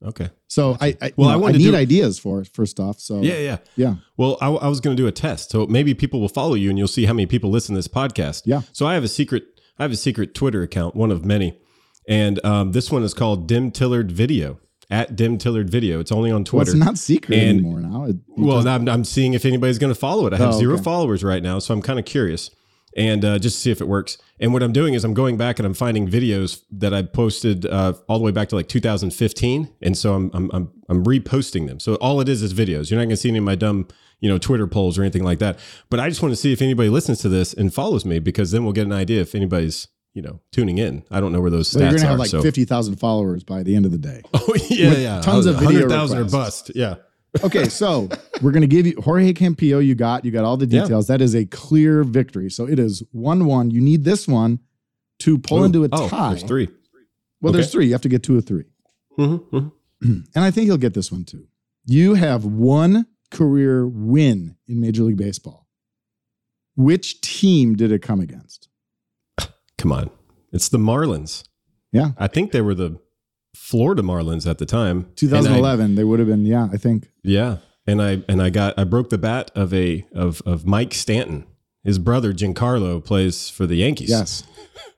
Okay. 0.05 0.29
So 0.47 0.77
I, 0.79 0.95
I 1.01 1.11
Well, 1.17 1.39
well, 1.39 1.45
I 1.45 1.49
I, 1.49 1.51
need 1.53 1.63
do- 1.71 1.75
ideas 1.75 2.19
for 2.19 2.43
first 2.45 2.71
stuff. 2.71 2.99
So 2.99 3.21
Yeah, 3.21 3.39
yeah. 3.39 3.57
yeah. 3.75 3.95
Well, 4.15 4.37
I, 4.41 4.47
I 4.49 4.67
was 4.67 4.79
going 4.79 4.95
to 4.95 5.01
do 5.01 5.07
a 5.07 5.11
test, 5.11 5.49
so 5.51 5.65
maybe 5.67 5.93
people 5.95 6.19
will 6.21 6.29
follow 6.29 6.53
you, 6.53 6.69
and 6.69 6.77
you'll 6.77 6.87
see 6.87 7.05
how 7.05 7.13
many 7.13 7.25
people 7.25 7.49
listen 7.49 7.73
to 7.73 7.79
this 7.79 7.87
podcast. 7.87 8.43
Yeah. 8.45 8.61
So 8.73 8.85
I 8.85 8.93
have 8.93 9.03
a 9.03 9.07
secret. 9.07 9.43
I 9.79 9.83
have 9.83 9.91
a 9.91 9.95
secret 9.95 10.33
Twitter 10.33 10.61
account, 10.63 10.95
one 10.95 11.11
of 11.11 11.23
many, 11.25 11.59
and 12.07 12.43
um, 12.45 12.71
this 12.71 12.91
one 12.91 13.03
is 13.03 13.13
called 13.13 13.47
Dim 13.47 13.69
Tillard 13.71 14.11
Video 14.11 14.59
at 14.89 15.15
Dim 15.15 15.37
Tillard 15.37 15.69
Video. 15.69 15.99
It's 15.99 16.11
only 16.11 16.29
on 16.31 16.37
Well, 16.37 16.45
Twitter. 16.45 16.71
it's 16.71 16.79
not 16.79 16.97
secret 16.97 17.37
And- 17.37 17.59
anymore 17.59 17.81
now. 17.81 18.05
It, 18.05 18.15
well, 18.29 18.67
I'm, 18.67 18.87
I'm 18.87 19.03
seeing 19.03 19.33
if 19.33 19.45
anybody's 19.45 19.77
going 19.77 19.93
to 19.93 19.99
follow 19.99 20.25
it. 20.27 20.33
I 20.33 20.37
have 20.37 20.53
Oh, 20.55 20.59
zero 20.59 20.75
okay. 20.75 20.83
followers 20.83 21.23
right 21.23 21.43
now, 21.43 21.59
so 21.59 21.73
I'm 21.73 21.81
kind 21.81 21.99
of 21.99 22.05
curious. 22.05 22.49
And 22.97 23.23
uh, 23.23 23.39
just 23.39 23.55
to 23.57 23.61
see 23.61 23.71
if 23.71 23.79
it 23.79 23.87
works. 23.87 24.17
And 24.39 24.51
what 24.51 24.61
I'm 24.63 24.73
doing 24.73 24.93
is 24.95 25.05
I'm 25.05 25.13
going 25.13 25.37
back 25.37 25.59
and 25.59 25.65
I'm 25.65 25.73
finding 25.73 26.07
videos 26.09 26.63
that 26.71 26.93
I 26.93 27.03
posted 27.03 27.65
uh, 27.65 27.93
all 28.09 28.17
the 28.17 28.25
way 28.25 28.31
back 28.31 28.49
to 28.49 28.55
like 28.55 28.67
2015, 28.67 29.69
and 29.81 29.97
so 29.97 30.13
I'm, 30.15 30.31
I'm 30.33 30.49
I'm 30.53 30.71
I'm 30.89 31.03
reposting 31.05 31.67
them. 31.67 31.79
So 31.79 31.95
all 31.95 32.19
it 32.21 32.27
is 32.27 32.41
is 32.41 32.53
videos. 32.53 32.89
You're 32.89 32.97
not 32.99 33.03
going 33.05 33.09
to 33.11 33.17
see 33.17 33.29
any 33.29 33.37
of 33.37 33.43
my 33.45 33.55
dumb 33.55 33.87
you 34.19 34.29
know 34.29 34.37
Twitter 34.37 34.67
polls 34.67 34.97
or 34.97 35.03
anything 35.03 35.23
like 35.23 35.39
that. 35.39 35.59
But 35.89 35.99
I 35.99 36.09
just 36.09 36.21
want 36.21 36.31
to 36.33 36.35
see 36.35 36.51
if 36.51 36.61
anybody 36.61 36.89
listens 36.89 37.19
to 37.19 37.29
this 37.29 37.53
and 37.53 37.73
follows 37.73 38.03
me 38.05 38.19
because 38.19 38.51
then 38.51 38.63
we'll 38.63 38.73
get 38.73 38.85
an 38.87 38.93
idea 38.93 39.21
if 39.21 39.35
anybody's 39.35 39.87
you 40.13 40.21
know 40.21 40.39
tuning 40.51 40.77
in. 40.79 41.03
I 41.11 41.19
don't 41.19 41.31
know 41.31 41.41
where 41.41 41.51
those 41.51 41.69
stats 41.69 41.75
Well, 41.75 41.89
you're 41.91 41.97
gonna 41.97 42.07
are. 42.07 42.09
have 42.11 42.19
like 42.19 42.29
so. 42.29 42.41
fifty 42.41 42.65
thousand 42.65 42.95
followers 42.97 43.43
by 43.43 43.63
the 43.63 43.75
end 43.75 43.85
of 43.85 43.91
the 43.91 43.97
day. 43.99 44.21
Oh 44.33 44.55
yeah, 44.69 44.93
yeah. 44.93 45.21
tons 45.21 45.45
of 45.45 45.55
video 45.55 45.81
hundred 45.81 45.89
thousand 45.89 46.17
or 46.19 46.25
bust. 46.25 46.71
Yeah. 46.73 46.95
Okay, 47.43 47.69
so 47.69 48.09
we're 48.41 48.51
gonna 48.51 48.67
give 48.67 48.85
you 48.87 48.99
Jorge 49.01 49.33
Campillo. 49.33 49.85
You 49.85 49.95
got 49.95 50.25
you 50.25 50.31
got 50.31 50.43
all 50.45 50.57
the 50.57 50.65
Yeah. 50.65 50.83
details. 50.83 51.07
That 51.07 51.21
is 51.21 51.35
a 51.35 51.45
clear 51.45 52.03
victory. 52.03 52.49
So 52.49 52.67
it 52.67 52.79
is 52.79 53.03
one 53.11 53.45
one. 53.45 53.71
You 53.71 53.81
need 53.81 54.03
this 54.03 54.27
one 54.27 54.59
to 55.19 55.37
pull 55.37 55.61
Ooh, 55.61 55.65
into 55.65 55.83
a 55.83 55.89
oh, 55.91 56.07
tie. 56.09 56.29
There's 56.29 56.43
three. 56.43 56.69
Well, 57.41 57.53
there's 57.53 57.71
three. 57.71 57.85
You 57.87 57.91
have 57.93 58.01
to 58.01 58.09
get 58.09 58.23
two 58.23 58.37
or 58.37 58.41
3 58.41 58.63
Mm-hmm, 59.19 59.55
mm-hmm. 59.55 60.19
and 60.35 60.43
I 60.43 60.51
think 60.51 60.67
you'll 60.67 60.77
get 60.77 60.93
this 60.93 61.11
one 61.11 61.23
too. 61.25 61.47
You 61.85 62.13
have 62.15 62.45
one 62.45 63.05
career 63.31 63.87
win 63.87 64.55
in 64.67 64.79
Major 64.79 65.03
League 65.03 65.17
Baseball. 65.17 65.67
Which 66.75 67.21
team 67.21 67.75
did 67.75 67.91
it 67.91 68.01
come 68.01 68.19
against? 68.19 68.69
Come 69.77 69.91
on, 69.91 70.09
it's 70.51 70.69
the 70.69 70.77
Marlins. 70.77 71.43
Yeah. 71.91 72.11
I 72.17 72.27
think 72.27 72.51
they 72.51 72.61
were 72.61 72.75
the 72.75 72.99
Florida 73.69 74.01
Marlins 74.01 74.49
at 74.49 74.57
the 74.59 74.65
time. 74.65 74.97
And 74.97 75.05
I- 75.07 75.15
2011. 75.15 75.95
they 75.95 76.03
would 76.03 76.19
have 76.19 76.27
been. 76.27 76.45
Yeah, 76.45 76.69
I 76.71 76.77
think. 76.77 77.09
Yeah, 77.23 77.57
and 77.85 78.01
I 78.01 78.23
and 78.29 78.41
I 78.41 78.49
got 78.49 78.77
I 78.79 78.83
broke 78.85 79.09
the 79.09 79.17
bat 79.17 79.51
of 79.55 79.73
a 79.73 80.05
of 80.13 80.41
of 80.45 80.65
Mike 80.65 80.93
Stanton. 80.93 81.45
His 81.83 81.99
brother 81.99 82.33
Giancarlo 82.33 83.03
plays 83.03 83.49
for 83.49 83.65
the 83.67 83.75
Yankees. 83.75 84.09
Yes. 84.09 84.43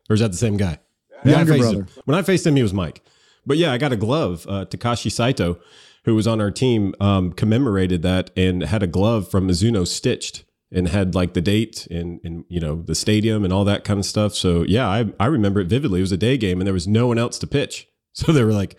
or 0.09 0.13
is 0.13 0.19
that 0.19 0.31
the 0.31 0.37
same 0.37 0.57
guy? 0.57 0.77
When 1.23 1.33
I 1.33 1.37
Younger 1.39 1.57
brother. 1.57 1.77
him- 1.79 1.87
when 2.05 2.17
I 2.17 2.21
faced 2.21 2.45
him, 2.47 2.55
he 2.55 2.61
was 2.63 2.73
Mike. 2.73 3.01
But 3.45 3.57
yeah, 3.57 3.71
I 3.73 3.77
got 3.77 3.91
a 3.91 3.95
glove. 3.97 4.45
Uh, 4.47 4.65
Takashi 4.65 5.11
Saito, 5.11 5.57
who 6.05 6.13
was 6.15 6.27
on 6.27 6.39
our 6.39 6.51
team, 6.51 6.93
um, 6.99 7.31
commemorated 7.33 8.01
that 8.03 8.29
and 8.37 8.61
had 8.63 8.83
a 8.83 8.87
glove 8.87 9.29
from 9.31 9.47
Mizuno 9.47 9.85
stitched 9.87 10.43
and 10.71 10.87
had 10.89 11.15
like 11.15 11.33
the 11.33 11.41
date 11.41 11.87
and 11.89 12.19
and 12.23 12.45
you 12.49 12.59
know 12.59 12.83
the 12.85 12.93
stadium 12.95 13.43
and 13.43 13.51
all 13.51 13.65
that 13.65 13.83
kind 13.83 13.99
of 13.99 14.05
stuff. 14.05 14.35
So 14.35 14.63
yeah, 14.67 14.87
I 14.87 15.11
I 15.19 15.25
remember 15.25 15.59
it 15.59 15.67
vividly. 15.67 15.99
It 15.99 16.03
was 16.03 16.11
a 16.11 16.17
day 16.17 16.37
game 16.37 16.59
and 16.59 16.67
there 16.67 16.73
was 16.73 16.87
no 16.87 17.07
one 17.07 17.17
else 17.17 17.39
to 17.39 17.47
pitch. 17.47 17.87
So 18.13 18.31
they 18.31 18.43
were 18.43 18.53
like, 18.53 18.77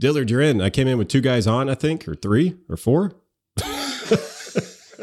Dillard, 0.00 0.30
you're 0.30 0.40
in. 0.40 0.60
I 0.60 0.70
came 0.70 0.88
in 0.88 0.96
with 0.98 1.08
two 1.08 1.20
guys 1.20 1.46
on, 1.46 1.68
I 1.68 1.74
think, 1.74 2.06
or 2.08 2.14
three 2.14 2.56
or 2.68 2.76
four. 2.76 3.12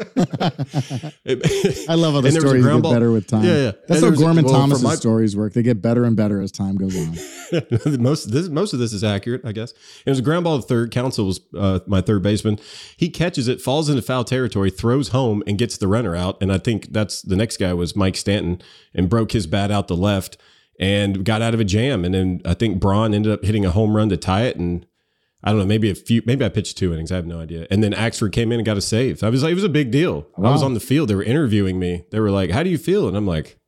I 0.00 1.94
love 1.94 2.14
how 2.14 2.20
the 2.20 2.28
And 2.28 2.36
there 2.36 2.42
was 2.42 2.44
a 2.44 2.48
stories 2.48 2.64
get 2.64 2.82
ball. 2.82 2.92
better 2.92 3.12
with 3.12 3.26
time. 3.26 3.44
Yeah, 3.44 3.56
yeah. 3.56 3.72
That's 3.86 4.00
And 4.02 4.04
how 4.04 4.10
was 4.10 4.20
a- 4.20 4.24
Gorman 4.24 4.44
well, 4.44 4.54
Thomas's 4.54 4.82
my- 4.84 4.94
stories 4.94 5.36
work. 5.36 5.52
They 5.52 5.62
get 5.62 5.82
better 5.82 6.04
and 6.04 6.16
better 6.16 6.40
as 6.40 6.50
time 6.52 6.76
goes 6.76 6.96
on. 6.96 7.16
most 8.02 8.30
this 8.32 8.48
most 8.48 8.72
of 8.72 8.78
this 8.78 8.92
is 8.92 9.04
accurate, 9.04 9.42
I 9.44 9.52
guess. 9.52 9.72
It 10.06 10.10
was 10.10 10.18
a 10.18 10.22
ground 10.22 10.44
ball 10.44 10.60
to 10.60 10.66
third. 10.66 10.90
Counsell 10.90 11.26
was 11.26 11.40
uh, 11.56 11.80
my 11.86 12.00
third 12.00 12.22
baseman. 12.22 12.58
He 12.96 13.10
catches 13.10 13.48
it, 13.48 13.60
falls 13.60 13.88
into 13.88 14.02
foul 14.02 14.24
territory, 14.24 14.70
throws 14.70 15.08
home, 15.08 15.42
and 15.46 15.58
gets 15.58 15.76
the 15.76 15.88
runner 15.88 16.16
out. 16.16 16.38
And 16.40 16.52
I 16.52 16.58
think 16.58 16.92
that's 16.92 17.20
the 17.22 17.36
next 17.36 17.58
guy 17.58 17.72
was 17.74 17.94
Mike 17.94 18.16
Stanton, 18.16 18.62
and 18.94 19.08
broke 19.08 19.32
his 19.32 19.46
bat 19.46 19.70
out 19.70 19.88
the 19.88 19.96
left 19.96 20.36
and 20.80 21.24
got 21.24 21.42
out 21.42 21.52
of 21.52 21.60
a 21.60 21.64
jam. 21.64 22.04
And 22.04 22.14
then 22.14 22.40
I 22.44 22.54
think 22.54 22.80
Braun 22.80 23.12
ended 23.14 23.30
up 23.30 23.44
hitting 23.44 23.66
a 23.66 23.70
home 23.70 23.94
run 23.94 24.08
to 24.08 24.16
tie 24.16 24.44
it. 24.44 24.56
And 24.56 24.86
I 25.44 25.50
don't 25.50 25.58
know, 25.58 25.66
maybe 25.66 25.90
a 25.90 25.94
few, 25.94 26.22
maybe 26.24 26.42
I 26.44 26.48
pitched 26.48 26.78
two 26.78 26.92
innings. 26.92 27.12
I 27.12 27.16
have 27.16 27.26
no 27.26 27.38
idea. 27.38 27.66
And 27.70 27.84
then 27.84 27.92
Axford 27.92 28.32
came 28.32 28.50
in 28.50 28.58
and 28.58 28.66
got 28.66 28.78
a 28.78 28.80
save. 28.80 29.22
I 29.22 29.28
was 29.28 29.42
like, 29.42 29.52
it 29.52 29.56
was 29.56 29.64
a 29.64 29.68
big 29.68 29.90
deal. 29.90 30.26
I 30.38 30.50
was 30.50 30.62
on 30.62 30.72
the 30.72 30.80
field. 30.80 31.10
They 31.10 31.14
were 31.14 31.22
interviewing 31.22 31.78
me. 31.78 32.04
They 32.10 32.18
were 32.18 32.30
like, 32.30 32.50
"How 32.50 32.62
do 32.62 32.70
you 32.70 32.78
feel?" 32.78 33.06
And 33.06 33.16
I'm 33.16 33.26
like, 33.26 33.58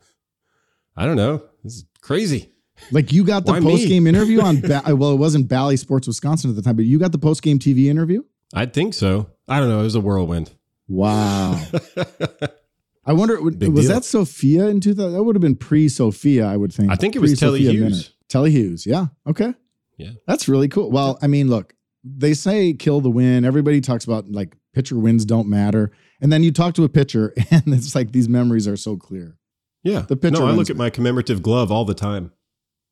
"I 0.96 1.05
don't 1.05 1.16
know. 1.16 1.42
This 1.62 1.77
is 1.77 1.85
crazy." 2.01 2.51
Like 2.90 3.12
you 3.12 3.25
got 3.25 3.44
the 3.44 3.61
post 3.61 3.87
game 3.87 4.07
interview 4.07 4.40
on. 4.40 4.61
Ba- 4.61 4.83
well, 4.88 5.12
it 5.12 5.16
wasn't 5.16 5.48
Bally 5.48 5.77
Sports 5.77 6.07
Wisconsin 6.07 6.51
at 6.51 6.57
the 6.57 6.62
time, 6.62 6.77
but 6.77 6.87
you 6.87 6.98
got 6.98 7.12
the 7.12 7.18
post 7.18 7.42
game 7.42 7.59
TV 7.59 7.87
interview. 7.87 8.22
I 8.55 8.66
think 8.66 8.94
so. 8.94 9.31
I 9.48 9.61
don't 9.61 9.68
know. 9.68 9.81
It 9.81 9.85
was 9.85 9.94
a 9.94 10.01
whirlwind. 10.01 10.51
Wow. 10.88 11.62
I 13.05 13.12
wonder, 13.12 13.41
was 13.41 13.57
deal. 13.57 13.73
that 13.73 14.05
Sophia 14.05 14.69
in 14.69 14.81
2000? 14.81 15.12
That 15.12 15.23
would 15.25 15.35
have 15.35 15.41
been 15.41 15.57
pre 15.57 15.88
Sophia, 15.88 16.47
I 16.47 16.57
would 16.57 16.73
think. 16.73 16.91
I 16.91 16.97
think 16.97 17.17
it 17.17 17.19
was 17.19 17.38
Telly 17.38 17.61
Hughes. 17.61 17.81
Minute. 17.81 18.12
Telly 18.29 18.51
Hughes. 18.51 18.87
Yeah. 18.87 19.07
Okay. 19.27 19.55
Yeah. 19.99 20.12
That's 20.27 20.49
really 20.49 20.69
cool. 20.69 20.91
Well, 20.91 21.19
I 21.21 21.27
mean, 21.27 21.49
look, 21.49 21.75
they 22.05 22.35
say 22.35 22.73
kill 22.73 23.01
the 23.01 23.11
win. 23.11 23.45
Everybody 23.45 23.81
talks 23.81 24.05
about 24.05 24.31
like 24.31 24.57
pitcher 24.73 24.99
wins 24.99 25.25
don't 25.25 25.49
matter. 25.49 25.93
And 26.21 26.33
then 26.33 26.43
you 26.43 26.53
talk 26.53 26.75
to 26.75 26.85
a 26.85 26.88
pitcher 26.88 27.35
and 27.51 27.62
it's 27.67 27.95
like 27.95 28.12
these 28.12 28.29
memories 28.29 28.69
are 28.69 28.77
so 28.77 28.97
clear. 28.97 29.37
Yeah. 29.83 30.01
The 30.01 30.17
pitcher 30.17 30.41
No, 30.41 30.47
I 30.47 30.53
look 30.53 30.71
at 30.71 30.77
my 30.77 30.91
commemorative 30.91 31.43
glove 31.43 31.73
all 31.73 31.85
the 31.85 31.95
time. 31.95 32.33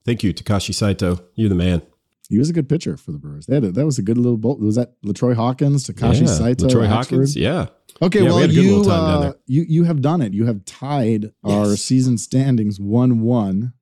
Thank 0.05 0.23
you, 0.23 0.33
Takashi 0.33 0.75
Saito. 0.75 1.20
You're 1.35 1.51
the 1.51 1.55
man. 1.55 1.83
He 2.31 2.38
was 2.38 2.49
a 2.49 2.53
good 2.53 2.69
pitcher 2.69 2.97
for 2.97 3.11
the 3.12 3.19
Brewers. 3.19 3.47
They 3.47 3.57
had 3.57 3.64
a, 3.64 3.73
that 3.73 3.85
was 3.85 3.99
a 3.99 4.03
good 4.03 4.16
little 4.16 4.38
bolt. 4.38 4.61
Was 4.61 4.77
that 4.77 4.93
Latroy 5.05 5.35
Hawkins, 5.35 5.87
Takashi 5.87 6.21
yeah. 6.21 6.27
Saito, 6.27 6.66
Latroy 6.69 6.87
Hawkins. 6.87 7.37
Yeah. 7.37 7.66
Okay, 8.01 8.23
Yeah, 8.23 8.31
well, 8.31 8.38
good 8.47 8.53
you 8.55 8.62
little 8.62 8.85
time 8.85 9.21
down 9.23 9.31
uh, 9.31 9.33
you 9.47 9.66
you 9.69 9.85
have 9.85 10.01
done 10.01 10.23
it. 10.23 10.33
You 10.33 10.47
have 10.47 10.64
tied 10.64 11.33
our 11.45 11.75
season 11.77 12.16
standings 12.19 12.79
one 12.81 13.21
one. 13.21 13.73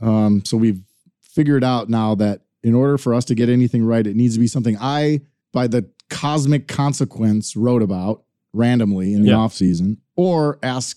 Um, 0.00 0.42
so 0.44 0.56
we've 0.56 0.80
figured 1.20 1.62
out 1.62 1.88
now 1.90 2.14
that 2.16 2.40
in 2.62 2.74
order 2.74 2.96
for 2.98 3.12
us 3.14 3.24
to 3.26 3.34
get 3.34 3.48
anything 3.48 3.84
right, 3.84 4.06
it 4.06 4.16
needs 4.16 4.34
to 4.34 4.40
be 4.40 4.46
something 4.48 4.76
I, 4.80 5.20
by 5.52 5.66
the 5.68 5.88
cosmic 6.08 6.66
consequence, 6.66 7.54
wrote 7.56 7.82
about 7.82 8.24
randomly 8.54 9.12
in 9.12 9.22
the 9.22 9.28
Yeah. 9.28 9.36
off 9.36 9.52
season, 9.52 9.98
or 10.16 10.58
ask 10.62 10.96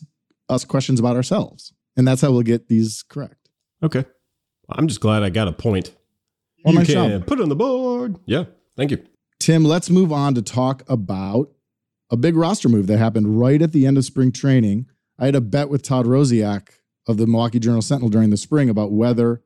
us 0.49 0.63
questions 0.65 0.99
about 0.99 1.15
ourselves, 1.17 1.73
and 1.97 2.07
that's 2.07 2.21
how 2.21 2.31
we'll 2.31 2.41
get 2.41 2.67
these 2.69 3.03
correct. 3.03 3.49
Okay. 3.83 4.05
I'm 4.69 4.87
just 4.87 5.01
glad 5.01 5.23
I 5.23 5.29
got 5.29 5.49
a 5.49 5.51
point. 5.51 5.93
Well, 6.63 6.73
you 6.73 6.79
nice 6.79 6.87
can 6.87 7.09
job. 7.11 7.27
put 7.27 7.39
it 7.39 7.43
on 7.43 7.49
the 7.49 7.55
board. 7.55 8.17
Yeah. 8.25 8.45
Thank 8.75 8.91
you. 8.91 9.03
Tim, 9.39 9.63
let's 9.63 9.89
move 9.89 10.11
on 10.11 10.35
to 10.35 10.41
talk 10.41 10.83
about 10.87 11.51
a 12.09 12.17
big 12.17 12.35
roster 12.35 12.69
move 12.69 12.87
that 12.87 12.97
happened 12.97 13.39
right 13.39 13.61
at 13.61 13.71
the 13.71 13.87
end 13.87 13.97
of 13.97 14.05
spring 14.05 14.31
training. 14.31 14.85
I 15.17 15.25
had 15.25 15.35
a 15.35 15.41
bet 15.41 15.69
with 15.69 15.81
Todd 15.81 16.05
Rosiak 16.05 16.69
of 17.07 17.17
the 17.17 17.25
Milwaukee 17.25 17.59
Journal 17.59 17.81
Sentinel 17.81 18.09
during 18.09 18.29
the 18.29 18.37
spring 18.37 18.69
about 18.69 18.91
whether 18.91 19.41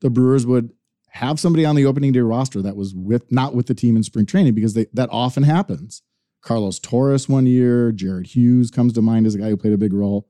the 0.00 0.10
Brewers 0.10 0.46
would 0.46 0.72
have 1.10 1.38
somebody 1.38 1.64
on 1.64 1.76
the 1.76 1.86
opening 1.86 2.12
day 2.12 2.20
roster 2.20 2.60
that 2.62 2.76
was 2.76 2.94
with 2.94 3.30
not 3.30 3.54
with 3.54 3.66
the 3.66 3.74
team 3.74 3.96
in 3.96 4.02
spring 4.02 4.26
training 4.26 4.54
because 4.54 4.74
they, 4.74 4.86
that 4.92 5.08
often 5.12 5.42
happens. 5.42 6.02
Carlos 6.42 6.78
Torres 6.78 7.28
one 7.28 7.46
year, 7.46 7.92
Jared 7.92 8.28
Hughes 8.28 8.70
comes 8.70 8.92
to 8.94 9.02
mind 9.02 9.26
as 9.26 9.34
a 9.34 9.38
guy 9.38 9.48
who 9.48 9.56
played 9.56 9.72
a 9.72 9.78
big 9.78 9.92
role. 9.92 10.28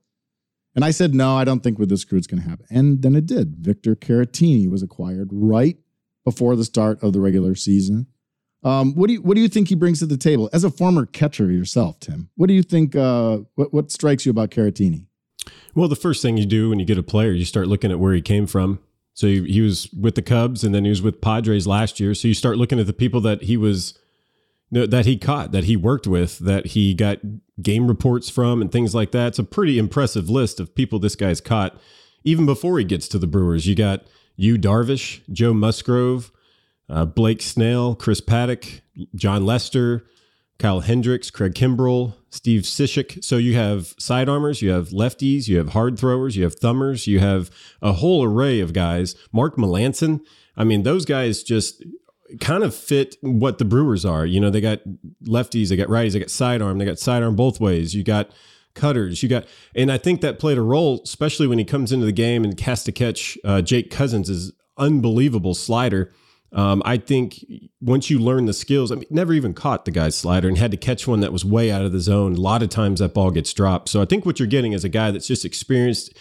And 0.75 0.83
I 0.83 0.91
said, 0.91 1.13
no, 1.13 1.37
I 1.37 1.45
don't 1.45 1.61
think 1.61 1.79
with 1.79 1.89
this 1.89 2.03
crew 2.03 2.17
it's 2.17 2.27
going 2.27 2.43
to 2.43 2.49
happen. 2.49 2.65
And 2.69 3.01
then 3.01 3.15
it 3.15 3.25
did. 3.25 3.55
Victor 3.57 3.95
Caratini 3.95 4.69
was 4.69 4.83
acquired 4.83 5.29
right 5.31 5.77
before 6.25 6.55
the 6.57 6.65
start 6.65 7.01
of 7.01 7.13
the 7.13 7.21
regular 7.21 7.55
season. 7.55 8.07
Um, 8.63 8.95
what 8.95 9.07
do 9.07 9.13
you 9.13 9.21
what 9.21 9.35
do 9.35 9.41
you 9.41 9.47
think 9.47 9.69
he 9.69 9.75
brings 9.75 9.99
to 9.99 10.07
the 10.07 10.17
table 10.17 10.49
as 10.51 10.63
a 10.63 10.71
former 10.71 11.05
catcher 11.05 11.51
yourself, 11.51 11.99
Tim? 11.99 12.29
What 12.35 12.47
do 12.47 12.53
you 12.53 12.63
think? 12.63 12.95
Uh, 12.95 13.39
what 13.53 13.71
what 13.71 13.91
strikes 13.91 14.25
you 14.25 14.31
about 14.31 14.49
Caratini? 14.49 15.05
Well, 15.75 15.87
the 15.87 15.95
first 15.95 16.21
thing 16.21 16.37
you 16.37 16.45
do 16.45 16.69
when 16.69 16.79
you 16.79 16.85
get 16.85 16.97
a 16.97 17.03
player, 17.03 17.31
you 17.31 17.45
start 17.45 17.67
looking 17.67 17.91
at 17.91 17.99
where 17.99 18.13
he 18.13 18.21
came 18.21 18.47
from. 18.47 18.79
So 19.13 19.27
he, 19.27 19.43
he 19.45 19.61
was 19.61 19.89
with 19.93 20.15
the 20.15 20.21
Cubs, 20.21 20.63
and 20.63 20.73
then 20.73 20.83
he 20.83 20.89
was 20.89 21.01
with 21.01 21.21
Padres 21.21 21.67
last 21.67 21.99
year. 21.99 22.13
So 22.15 22.27
you 22.27 22.33
start 22.33 22.57
looking 22.57 22.79
at 22.79 22.87
the 22.87 22.93
people 22.93 23.21
that 23.21 23.43
he 23.43 23.55
was 23.55 23.97
that 24.71 25.05
he 25.05 25.15
caught, 25.15 25.51
that 25.51 25.65
he 25.65 25.77
worked 25.77 26.07
with, 26.07 26.39
that 26.39 26.67
he 26.67 26.95
got 26.95 27.19
game 27.61 27.87
reports 27.87 28.29
from, 28.29 28.61
and 28.61 28.71
things 28.71 28.95
like 28.95 29.11
that. 29.11 29.27
It's 29.27 29.39
a 29.39 29.43
pretty 29.43 29.77
impressive 29.77 30.29
list 30.29 30.59
of 30.59 30.73
people 30.73 30.97
this 30.97 31.15
guy's 31.15 31.39
caught. 31.39 31.79
Even 32.23 32.47
before 32.47 32.79
he 32.79 32.83
gets 32.83 33.07
to 33.09 33.19
the 33.19 33.27
Brewers, 33.27 33.67
you 33.67 33.75
got 33.75 34.05
Yu 34.35 34.57
Darvish, 34.57 35.21
Joe 35.31 35.53
Musgrove, 35.53 36.31
uh, 36.89 37.05
Blake 37.05 37.41
Snell, 37.41 37.95
Chris 37.95 38.21
Paddack, 38.21 38.81
Jon 39.15 39.45
Lester, 39.45 40.05
Kyle 40.57 40.79
Hendricks, 40.79 41.29
Craig 41.29 41.53
Kimbrel, 41.53 42.13
Steve 42.29 42.61
Cishek. 42.61 43.23
So 43.23 43.37
you 43.37 43.55
have 43.55 43.95
sidearmers, 43.97 44.61
you 44.61 44.69
have 44.69 44.89
lefties, 44.89 45.47
you 45.47 45.57
have 45.57 45.69
hard 45.69 45.99
throwers, 45.99 46.37
you 46.37 46.43
have 46.43 46.55
thumbers, 46.55 47.07
you 47.07 47.19
have 47.19 47.49
a 47.81 47.93
whole 47.93 48.23
array 48.23 48.59
of 48.61 48.71
guys. 48.73 49.15
Mark 49.31 49.57
Melancon. 49.57 50.21
I 50.55 50.63
mean, 50.63 50.83
those 50.83 51.05
guys 51.05 51.43
just 51.43 51.83
kind 52.39 52.63
of 52.63 52.73
fit 52.73 53.17
what 53.21 53.57
the 53.57 53.65
Brewers 53.65 54.05
are. 54.05 54.25
You 54.25 54.39
know, 54.39 54.49
they 54.49 54.61
got 54.61 54.79
lefties, 55.23 55.69
they 55.69 55.75
got 55.75 55.89
righties, 55.89 56.13
they 56.13 56.19
got 56.19 56.29
sidearm, 56.29 56.77
they 56.77 56.85
got 56.85 56.99
sidearm 56.99 57.35
both 57.35 57.59
ways. 57.59 57.93
You 57.93 58.03
got 58.03 58.31
cutters, 58.75 59.23
you 59.23 59.29
got, 59.29 59.45
and 59.73 59.91
I 59.91 59.97
think 59.97 60.21
that 60.21 60.39
played 60.39 60.57
a 60.57 60.61
role, 60.61 61.01
especially 61.03 61.47
when 61.47 61.57
he 61.57 61.65
comes 61.65 61.91
into 61.91 62.05
the 62.05 62.11
game 62.11 62.43
and 62.43 62.59
has 62.59 62.83
to 62.83 62.91
catch 62.91 63.37
uh, 63.43 63.61
Jake 63.61 63.89
Cousins' 63.89 64.51
unbelievable 64.77 65.53
slider. 65.53 66.13
Um, 66.51 66.81
I 66.85 66.97
think 66.97 67.43
once 67.81 68.09
you 68.09 68.19
learn 68.19 68.45
the 68.45 68.53
skills, 68.53 68.91
I 68.91 68.95
mean, 68.95 69.05
never 69.09 69.33
even 69.33 69.53
caught 69.53 69.83
the 69.83 69.91
guy's 69.91 70.15
slider 70.15 70.47
and 70.47 70.57
had 70.57 70.71
to 70.71 70.77
catch 70.77 71.07
one 71.07 71.19
that 71.19 71.33
was 71.33 71.43
way 71.43 71.71
out 71.71 71.83
of 71.83 71.91
the 71.91 71.99
zone. 71.99 72.35
A 72.35 72.39
lot 72.39 72.63
of 72.63 72.69
times 72.69 72.99
that 72.99 73.13
ball 73.13 73.31
gets 73.31 73.51
dropped. 73.51 73.89
So 73.89 74.01
I 74.01 74.05
think 74.05 74.25
what 74.25 74.39
you're 74.39 74.47
getting 74.47 74.71
is 74.71 74.83
a 74.85 74.89
guy 74.89 75.11
that's 75.11 75.27
just 75.27 75.43
experienced 75.43 76.15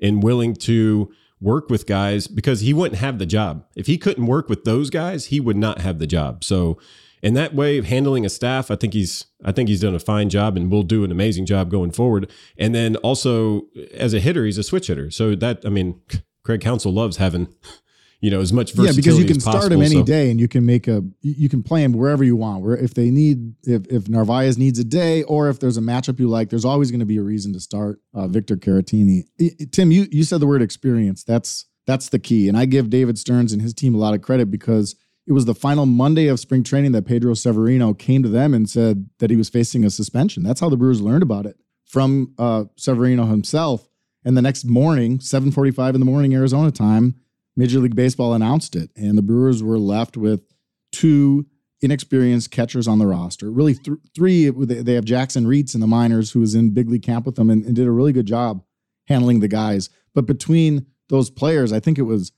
and 0.00 0.22
willing 0.22 0.54
to 0.54 1.12
work 1.40 1.70
with 1.70 1.86
guys 1.86 2.26
because 2.26 2.60
he 2.60 2.72
wouldn't 2.72 3.00
have 3.00 3.18
the 3.18 3.26
job. 3.26 3.64
If 3.74 3.86
he 3.86 3.98
couldn't 3.98 4.26
work 4.26 4.48
with 4.48 4.64
those 4.64 4.90
guys, 4.90 5.26
he 5.26 5.40
would 5.40 5.56
not 5.56 5.80
have 5.80 5.98
the 5.98 6.06
job. 6.06 6.44
So, 6.44 6.78
And 7.22 7.36
that 7.36 7.54
way 7.54 7.78
of 7.78 7.84
handling 7.84 8.24
a 8.24 8.28
staff, 8.28 8.70
I 8.70 8.76
think 8.76 8.94
he's 8.94 9.26
I 9.44 9.52
think 9.52 9.68
he's 9.68 9.80
done 9.80 9.94
a 9.94 9.98
fine 9.98 10.30
job 10.30 10.56
and 10.56 10.70
will 10.70 10.82
do 10.82 11.04
an 11.04 11.10
amazing 11.10 11.46
job 11.46 11.70
going 11.70 11.90
forward. 11.90 12.30
And 12.56 12.74
then 12.74 12.96
also 12.96 13.66
as 13.94 14.14
a 14.14 14.20
hitter, 14.20 14.44
he's 14.44 14.58
a 14.58 14.62
switch 14.62 14.86
hitter. 14.86 15.10
So 15.10 15.34
that 15.34 15.62
I 15.64 15.68
mean, 15.68 16.00
Craig 16.44 16.60
Counsell 16.60 16.92
loves 16.92 17.18
having 17.18 17.54
you 18.20 18.30
know 18.30 18.40
as 18.40 18.52
much 18.52 18.72
versatility 18.72 18.96
yeah 18.96 19.02
because 19.02 19.18
you 19.18 19.24
can 19.24 19.36
as 19.36 19.42
start 19.42 19.56
possible, 19.56 19.76
him 19.76 19.82
any 19.82 19.94
so- 19.96 20.02
day 20.04 20.30
and 20.30 20.38
you 20.38 20.48
can 20.48 20.64
make 20.64 20.88
a 20.88 21.02
you 21.20 21.48
can 21.48 21.62
play 21.62 21.82
him 21.82 21.92
wherever 21.92 22.24
you 22.24 22.36
want. 22.36 22.62
Where 22.62 22.76
if 22.76 22.94
they 22.94 23.10
need 23.10 23.54
if 23.64 23.86
if 23.88 24.08
narvaez 24.08 24.56
needs 24.56 24.78
a 24.78 24.84
day 24.84 25.22
or 25.24 25.48
if 25.48 25.60
there's 25.60 25.76
a 25.76 25.82
matchup 25.82 26.18
you 26.18 26.28
like 26.28 26.48
there's 26.48 26.64
always 26.64 26.90
going 26.90 27.00
to 27.00 27.06
be 27.06 27.18
a 27.18 27.22
reason 27.22 27.52
to 27.52 27.60
start 27.60 28.00
uh, 28.14 28.28
victor 28.28 28.56
caratini. 28.56 29.24
Tim 29.72 29.90
you 29.90 30.06
you 30.10 30.24
said 30.24 30.40
the 30.40 30.46
word 30.46 30.62
experience. 30.62 31.24
That's 31.24 31.66
that's 31.86 32.10
the 32.10 32.18
key. 32.18 32.48
And 32.48 32.56
i 32.56 32.66
give 32.66 32.88
david 32.88 33.18
stearns 33.18 33.52
and 33.52 33.60
his 33.60 33.74
team 33.74 33.94
a 33.94 33.98
lot 33.98 34.14
of 34.14 34.22
credit 34.22 34.50
because 34.50 34.96
it 35.30 35.32
was 35.32 35.44
the 35.46 35.54
final 35.54 35.86
monday 35.86 36.26
of 36.26 36.38
spring 36.38 36.62
training 36.62 36.92
that 36.92 37.06
pedro 37.06 37.32
severino 37.32 37.94
came 37.94 38.22
to 38.22 38.28
them 38.28 38.52
and 38.52 38.68
said 38.68 39.08
that 39.18 39.30
he 39.30 39.36
was 39.36 39.48
facing 39.48 39.84
a 39.84 39.90
suspension 39.90 40.42
that's 40.42 40.60
how 40.60 40.68
the 40.68 40.76
brewers 40.76 41.00
learned 41.00 41.22
about 41.22 41.46
it 41.46 41.56
from 41.86 42.34
uh, 42.38 42.64
severino 42.76 43.24
himself 43.24 43.88
and 44.24 44.36
the 44.36 44.42
next 44.42 44.64
morning 44.64 45.18
7.45 45.18 45.94
in 45.94 46.00
the 46.00 46.06
morning 46.06 46.34
arizona 46.34 46.70
time 46.70 47.14
Major 47.56 47.80
League 47.80 47.96
Baseball 47.96 48.32
announced 48.32 48.76
it, 48.76 48.90
and 48.96 49.18
the 49.18 49.22
Brewers 49.22 49.62
were 49.62 49.78
left 49.78 50.16
with 50.16 50.40
two 50.92 51.46
inexperienced 51.82 52.50
catchers 52.50 52.86
on 52.86 52.98
the 52.98 53.06
roster. 53.06 53.50
Really, 53.50 53.74
th- 53.74 53.98
three. 54.14 54.48
They 54.48 54.94
have 54.94 55.04
Jakson 55.04 55.44
Reetz 55.44 55.74
in 55.74 55.80
the 55.80 55.86
minors, 55.86 56.30
who 56.30 56.40
was 56.40 56.54
in 56.54 56.70
big 56.70 56.88
league 56.88 57.02
camp 57.02 57.26
with 57.26 57.36
them 57.36 57.50
and, 57.50 57.64
and 57.64 57.76
did 57.76 57.86
a 57.86 57.90
really 57.90 58.12
good 58.12 58.26
job 58.26 58.62
handling 59.08 59.40
the 59.40 59.48
guys. 59.48 59.90
But 60.14 60.26
between 60.26 60.86
those 61.08 61.30
players, 61.30 61.72
I 61.72 61.80
think 61.80 61.98
it 61.98 62.02
was 62.02 62.32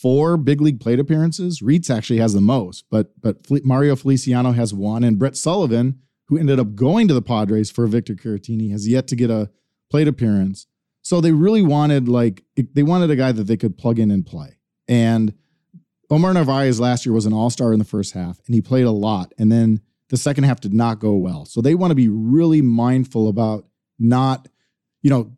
four 0.00 0.36
big 0.36 0.60
league 0.60 0.80
plate 0.80 0.98
appearances. 0.98 1.60
Reetz 1.60 1.94
actually 1.94 2.18
has 2.18 2.32
the 2.32 2.40
most, 2.40 2.84
but 2.90 3.20
but 3.20 3.36
Mario 3.64 3.96
Feliciano 3.96 4.52
has 4.52 4.72
one, 4.72 5.04
and 5.04 5.18
Brett 5.18 5.36
Sullivan, 5.36 6.00
who 6.26 6.38
ended 6.38 6.60
up 6.60 6.74
going 6.74 7.08
to 7.08 7.14
the 7.14 7.22
Padres 7.22 7.70
for 7.70 7.86
Victor 7.86 8.14
Caratini, 8.14 8.70
has 8.70 8.86
yet 8.86 9.08
to 9.08 9.16
get 9.16 9.30
a 9.30 9.50
plate 9.90 10.08
appearance. 10.08 10.66
So 11.02 11.20
they 11.20 11.32
really 11.32 11.62
wanted 11.62 12.08
like 12.08 12.44
they 12.56 12.82
wanted 12.82 13.10
a 13.10 13.16
guy 13.16 13.32
that 13.32 13.44
they 13.44 13.56
could 13.56 13.78
plug 13.78 13.98
in 13.98 14.10
and 14.10 14.26
play. 14.26 14.58
And 14.86 15.34
Omar 16.10 16.34
Narvaez 16.34 16.80
last 16.80 17.04
year 17.06 17.14
was 17.14 17.26
an 17.26 17.32
all-star 17.32 17.72
in 17.72 17.78
the 17.78 17.84
first 17.84 18.14
half 18.14 18.40
and 18.46 18.54
he 18.54 18.60
played 18.60 18.84
a 18.84 18.90
lot 18.90 19.32
and 19.38 19.52
then 19.52 19.80
the 20.08 20.16
second 20.16 20.44
half 20.44 20.60
did 20.60 20.72
not 20.72 20.98
go 20.98 21.14
well. 21.14 21.44
So 21.44 21.60
they 21.60 21.74
want 21.74 21.90
to 21.90 21.94
be 21.94 22.08
really 22.08 22.62
mindful 22.62 23.28
about 23.28 23.66
not 23.98 24.48
you 25.02 25.10
know 25.10 25.32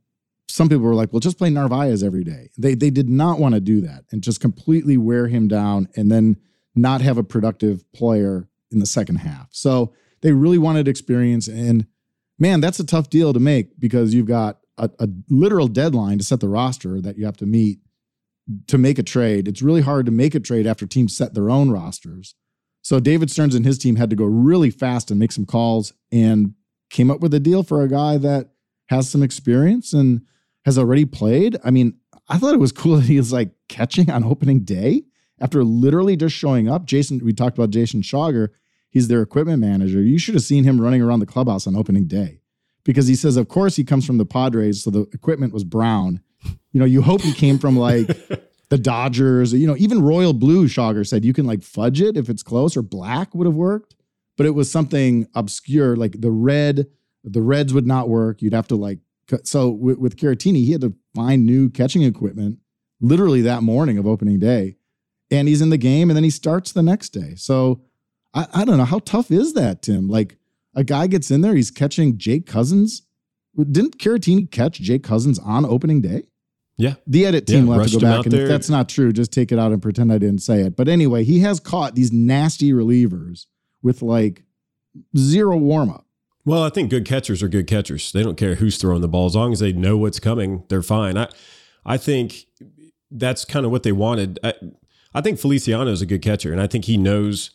some 0.51 0.69
people 0.69 0.85
were 0.85 0.95
like, 0.95 1.13
"Well, 1.13 1.21
just 1.21 1.39
play 1.39 1.51
Narvaez 1.51 2.03
every 2.03 2.25
day." 2.25 2.51
They 2.59 2.75
they 2.75 2.91
did 2.91 3.09
not 3.09 3.39
want 3.39 3.55
to 3.55 3.61
do 3.61 3.81
that 3.83 4.05
and 4.11 4.23
just 4.23 4.41
completely 4.41 4.97
wear 4.97 5.29
him 5.29 5.49
down 5.49 5.89
and 5.97 6.11
then 6.11 6.37
not 6.75 7.01
have 7.01 7.19
a 7.19 7.25
productive 7.25 7.91
player 7.93 8.49
in 8.71 8.79
the 8.79 8.87
second 8.87 9.17
half. 9.17 9.49
So 9.51 9.93
they 10.23 10.33
really 10.33 10.59
wanted 10.59 10.89
experience 10.89 11.49
and 11.49 11.87
man, 12.39 12.61
that's 12.61 12.81
a 12.81 12.87
tough 12.87 13.11
deal 13.11 13.33
to 13.33 13.41
make 13.41 13.79
because 13.79 14.15
you've 14.15 14.27
got 14.27 14.59
a, 14.79 14.91
a 14.99 15.09
literal 15.29 15.69
deadline 15.69 16.19
to 16.19 16.25
set 16.25 16.41
the 16.41 16.49
roster 16.49 17.01
that 17.01 17.19
you 17.19 17.27
have 17.27 17.37
to 17.37 17.47
meet 17.47 17.81
to 18.67 18.79
make 18.79 18.99
a 18.99 19.03
trade. 19.03 19.47
It's 19.47 19.63
really 19.63 19.83
hard 19.83 20.07
to 20.07 20.13
make 20.13 20.35
a 20.35 20.41
trade 20.41 20.67
after 20.67 20.87
teams 20.87 21.17
set 21.17 21.35
their 21.35 21.51
own 21.51 21.71
rosters. 21.71 22.35
So 22.83 22.99
David 22.99 23.31
Stearns 23.31 23.55
and 23.55 23.65
his 23.65 23.79
team 23.79 23.97
had 23.97 24.11
to 24.11 24.17
go 24.17 24.25
really 24.25 24.71
fast 24.71 25.11
and 25.11 25.21
make 25.21 25.33
some 25.33 25.47
calls 25.47 25.93
and 26.11 26.55
came 26.89 27.11
up 27.11 27.21
with 27.21 27.35
a 27.35 27.39
deal 27.39 27.63
for 27.63 27.83
a 27.83 27.89
guy 27.89 28.17
that 28.17 28.51
has 28.89 29.09
some 29.09 29.23
experience 29.23 29.93
and 29.93 30.23
has 30.65 30.79
already 30.79 31.05
played. 31.05 31.57
I 31.65 31.71
mean, 31.71 31.99
I 32.29 32.39
thought 32.39 32.55
it 32.55 32.61
was 32.61 32.73
cool 32.73 32.97
that 32.99 33.07
he 33.07 33.17
was 33.17 33.33
like 33.33 33.51
catching 33.69 34.11
on 34.11 34.25
opening 34.25 34.61
day 34.61 35.05
after 35.41 35.65
literally 35.65 36.17
just 36.17 36.35
showing 36.35 36.69
up. 36.69 36.85
Jason, 36.85 37.21
we 37.25 37.33
talked 37.33 37.57
about 37.59 37.71
Jason 37.71 38.03
Shawger. 38.03 38.49
He's 38.91 39.09
their 39.09 39.23
equipment 39.23 39.61
manager. 39.61 40.03
You 40.03 40.19
should 40.19 40.35
have 40.35 40.43
seen 40.43 40.65
him 40.65 40.81
running 40.81 41.01
around 41.01 41.21
the 41.21 41.27
clubhouse 41.27 41.67
on 41.67 41.77
opening 41.77 42.07
day 42.07 42.41
because 42.85 43.07
he 43.07 43.15
says, 43.15 43.37
of 43.37 43.49
course, 43.49 43.77
he 43.77 43.85
comes 43.85 44.05
from 44.05 44.19
the 44.19 44.27
Padres, 44.27 44.83
so 44.83 44.91
the 44.91 45.03
equipment 45.13 45.53
was 45.53 45.65
brown. 45.65 46.21
You 46.73 46.81
know, 46.81 46.87
you 46.87 47.03
hope 47.03 47.23
he 47.23 47.33
came 47.33 47.59
from 47.59 47.77
like 47.77 48.07
the 48.71 48.79
Dodgers, 48.79 49.53
you 49.53 49.67
know, 49.67 49.77
even 49.77 50.03
Royal 50.03 50.33
Blue, 50.33 50.67
Shawger 50.67 51.07
said 51.07 51.25
you 51.25 51.33
can 51.33 51.47
like 51.47 51.63
fudge 51.63 52.01
it 52.01 52.17
if 52.17 52.29
it's 52.29 52.43
close 52.43 52.77
or 52.77 52.83
black 52.83 53.35
would 53.35 53.47
have 53.47 53.55
worked, 53.55 53.95
but 54.37 54.47
it 54.47 54.51
was 54.51 54.71
something 54.71 55.27
obscure, 55.35 55.97
like 55.97 56.21
the 56.21 56.31
red, 56.31 56.87
the 57.23 57.43
reds 57.43 57.75
would 57.75 57.87
not 57.87 58.09
work. 58.09 58.41
You'd 58.41 58.55
have 58.55 58.69
to 58.69 58.77
like, 58.77 58.99
so 59.45 59.71
with, 59.71 59.99
with 59.99 60.17
Caratini, 60.17 60.65
he 60.65 60.73
had 60.73 60.81
to 60.83 60.95
find 61.15 61.45
new 61.45 61.71
catching 61.71 62.03
equipment 62.03 62.59
literally 63.01 63.43
that 63.43 63.63
morning 63.63 63.99
of 63.99 64.07
opening 64.07 64.39
day. 64.39 64.77
And 65.31 65.47
he's 65.49 65.61
in 65.61 65.71
the 65.71 65.79
game 65.79 66.11
and 66.11 66.17
then 66.17 66.25
he 66.25 66.31
starts 66.31 66.73
the 66.73 66.83
next 66.83 67.11
day. 67.11 67.35
So 67.37 67.83
I, 68.35 68.47
I 68.53 68.65
don't 68.65 68.79
know. 68.79 68.85
How 68.85 68.99
tough 68.99 69.31
is 69.31 69.55
that, 69.55 69.83
Tim? 69.83 70.09
Like 70.09 70.37
a 70.75 70.85
guy 70.85 71.07
gets 71.07 71.31
in 71.31 71.41
there, 71.41 71.55
he's 71.55 71.71
catching 71.71 72.19
Jake 72.19 72.47
Cousins. 72.47 73.03
Didn't 73.57 73.99
Caratini 73.99 74.51
catch 74.51 74.81
Jake 74.81 75.03
Cousins 75.03 75.39
on 75.39 75.65
opening 75.65 76.01
day? 76.01 76.25
Yeah. 76.77 76.95
The 77.07 77.27
edit 77.27 77.47
team 77.47 77.67
Yeah, 77.67 77.73
will 77.73 77.79
have 77.81 77.91
to 77.91 77.99
go 77.99 78.01
back. 78.01 78.25
And 78.25 78.35
if 78.35 78.49
that's 78.49 78.71
not 78.71 78.89
true, 78.89 79.13
just 79.13 79.33
take 79.33 79.53
it 79.53 79.59
out 79.59 79.71
and 79.71 79.83
pretend 79.83 80.13
I 80.13 80.19
didn't 80.19 80.41
say 80.41 80.63
it. 80.63 80.77
But 80.77 80.89
anyway, 80.89 81.25
he 81.25 81.41
has 81.41 81.61
caught 81.61 81.95
these 81.95 82.13
nasty 82.13 82.73
relievers 82.73 83.47
with 83.83 84.03
like 84.03 84.45
zero 85.17 85.57
warm 85.57 85.91
up. 85.91 86.07
Well, 86.45 86.63
I 86.63 86.71
think 86.71 86.91
good 86.91 87.05
catchers 87.05 87.43
are 87.43 87.49
good 87.49 87.67
catchers. 87.67 88.13
They 88.13 88.23
don't 88.23 88.37
care 88.37 88.55
who's 88.55 88.79
throwing 88.79 89.03
the 89.03 89.09
ball 89.09 89.27
as 89.27 89.37
long 89.37 89.53
as 89.53 89.61
they 89.61 89.73
know 89.73 89.97
what's 89.97 90.21
coming. 90.21 90.65
They're 90.69 90.83
fine. 90.83 91.19
I, 91.19 91.29
I 91.85 91.97
think 91.97 92.47
that's 93.11 93.45
kind 93.45 93.67
of 93.67 93.73
what 93.73 93.83
they 93.83 93.93
wanted. 93.93 94.39
I, 94.43 94.55
I 95.13 95.21
think 95.21 95.39
Feliciano 95.39 95.91
is 95.91 96.01
a 96.01 96.07
good 96.07 96.23
catcher, 96.23 96.53
and 96.53 96.61
I 96.61 96.67
think 96.67 96.87
he 96.87 96.97
knows 96.97 97.51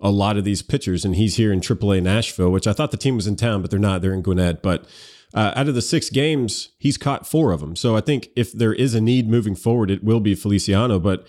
a 0.00 0.10
lot 0.10 0.36
of 0.36 0.44
these 0.44 0.62
pitchers. 0.62 1.04
And 1.04 1.16
he's 1.16 1.36
here 1.36 1.52
in 1.52 1.60
AAA 1.60 2.02
Nashville, 2.02 2.50
which 2.50 2.66
I 2.66 2.72
thought 2.72 2.90
the 2.90 2.96
team 2.96 3.16
was 3.16 3.26
in 3.26 3.36
town, 3.36 3.62
but 3.62 3.70
they're 3.70 3.80
not. 3.80 4.02
They're 4.02 4.12
in 4.12 4.22
Gwinnett. 4.22 4.62
But 4.62 4.86
uh, 5.32 5.52
out 5.56 5.68
of 5.68 5.74
the 5.74 5.82
six 5.82 6.10
games, 6.10 6.70
he's 6.78 6.98
caught 6.98 7.26
four 7.26 7.52
of 7.52 7.60
them. 7.60 7.76
So 7.76 7.96
I 7.96 8.00
think 8.00 8.28
if 8.36 8.52
there 8.52 8.74
is 8.74 8.94
a 8.94 9.00
need 9.00 9.28
moving 9.28 9.54
forward, 9.54 9.90
it 9.90 10.04
will 10.04 10.20
be 10.20 10.34
Feliciano. 10.34 10.98
But 10.98 11.26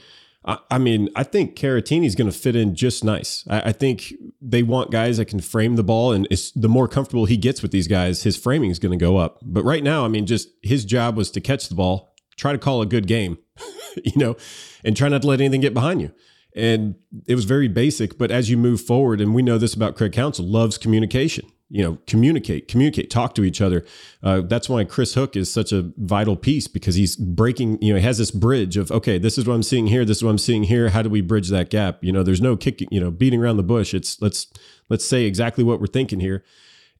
I, 0.48 0.78
mean, 0.78 1.10
I 1.14 1.24
think 1.24 1.58
Caratini's 1.58 2.16
going 2.16 2.32
to 2.32 2.38
fit 2.38 2.56
in 2.56 2.74
just 2.74 3.04
nice. 3.04 3.44
I, 3.50 3.70
I 3.70 3.72
think 3.74 4.14
they 4.42 4.64
want 4.64 4.92
guys 4.92 5.18
that 5.18 5.26
can 5.26 5.42
frame 5.42 5.76
the 5.76 5.84
ball, 5.84 6.14
and 6.14 6.26
the 6.56 6.70
more 6.70 6.88
comfortable 6.88 7.26
he 7.26 7.36
gets 7.36 7.62
with 7.62 7.72
these 7.72 7.88
guys, 7.88 8.24
his 8.24 8.38
framing 8.38 8.70
is 8.70 8.80
going 8.80 8.98
to 8.98 9.04
go 9.04 9.18
up. 9.18 9.40
But 9.42 9.66
right 9.66 9.84
now, 9.84 10.06
I 10.06 10.08
mean, 10.08 10.26
just 10.26 10.48
his 10.64 10.86
job 10.86 11.18
was 11.18 11.32
to 11.32 11.42
catch 11.42 11.68
the 11.68 11.76
ball, 11.76 12.16
try 12.38 12.54
to 12.54 12.58
call 12.58 12.82
a 12.82 12.86
good 12.86 13.08
game, 13.08 13.40
you 14.06 14.14
know, 14.16 14.38
and 14.86 14.96
try 14.96 15.10
not 15.10 15.24
to 15.24 15.28
let 15.28 15.42
anything 15.42 15.60
get 15.60 15.74
behind 15.74 16.02
you. 16.02 16.14
And 16.56 16.96
it 17.28 17.36
was 17.36 17.44
very 17.44 17.68
basic, 17.68 18.18
but 18.18 18.32
as 18.32 18.50
you 18.50 18.58
move 18.58 18.80
forward, 18.80 19.20
and 19.20 19.36
we 19.36 19.42
know 19.42 19.58
this 19.58 19.74
about 19.74 19.98
Craig 19.98 20.14
Counsell, 20.14 20.46
loves 20.46 20.78
communication. 20.78 21.52
You 21.70 21.84
know, 21.84 21.98
communicate, 22.08 22.70
communicate, 22.70 23.10
talk 23.10 23.36
to 23.36 23.44
each 23.44 23.60
other. 23.60 23.86
Uh, 24.24 24.42
that's 24.42 24.70
why 24.70 24.86
Chris 24.86 25.16
Hook 25.16 25.36
is 25.36 25.52
such 25.52 25.74
a 25.74 25.92
vital 25.98 26.38
piece 26.38 26.68
because 26.68 26.96
he's 26.96 27.18
breaking. 27.18 27.82
You 27.82 27.94
know, 27.94 28.00
he 28.00 28.06
has 28.06 28.18
this 28.18 28.32
bridge 28.32 28.78
of 28.78 28.90
okay, 28.92 29.18
this 29.18 29.38
is 29.38 29.46
what 29.46 29.54
I'm 29.54 29.64
seeing 29.64 29.88
here, 29.88 30.06
this 30.06 30.18
is 30.18 30.24
what 30.24 30.30
I'm 30.30 30.38
seeing 30.38 30.64
here. 30.64 30.90
How 30.90 31.02
do 31.02 31.10
we 31.10 31.22
bridge 31.22 31.50
that 31.50 31.70
gap? 31.70 32.04
You 32.04 32.14
know, 32.14 32.24
there's 32.24 32.42
no 32.42 32.56
kicking, 32.56 32.88
you 32.90 33.00
know, 33.00 33.12
beating 33.12 33.42
around 33.42 33.58
the 33.58 33.64
bush. 33.64 33.94
It's 33.94 34.22
let's 34.22 34.48
let's 34.90 35.06
say 35.06 35.26
exactly 35.26 35.64
what 35.64 35.82
we're 35.82 35.88
thinking 35.88 36.22
here. 36.22 36.44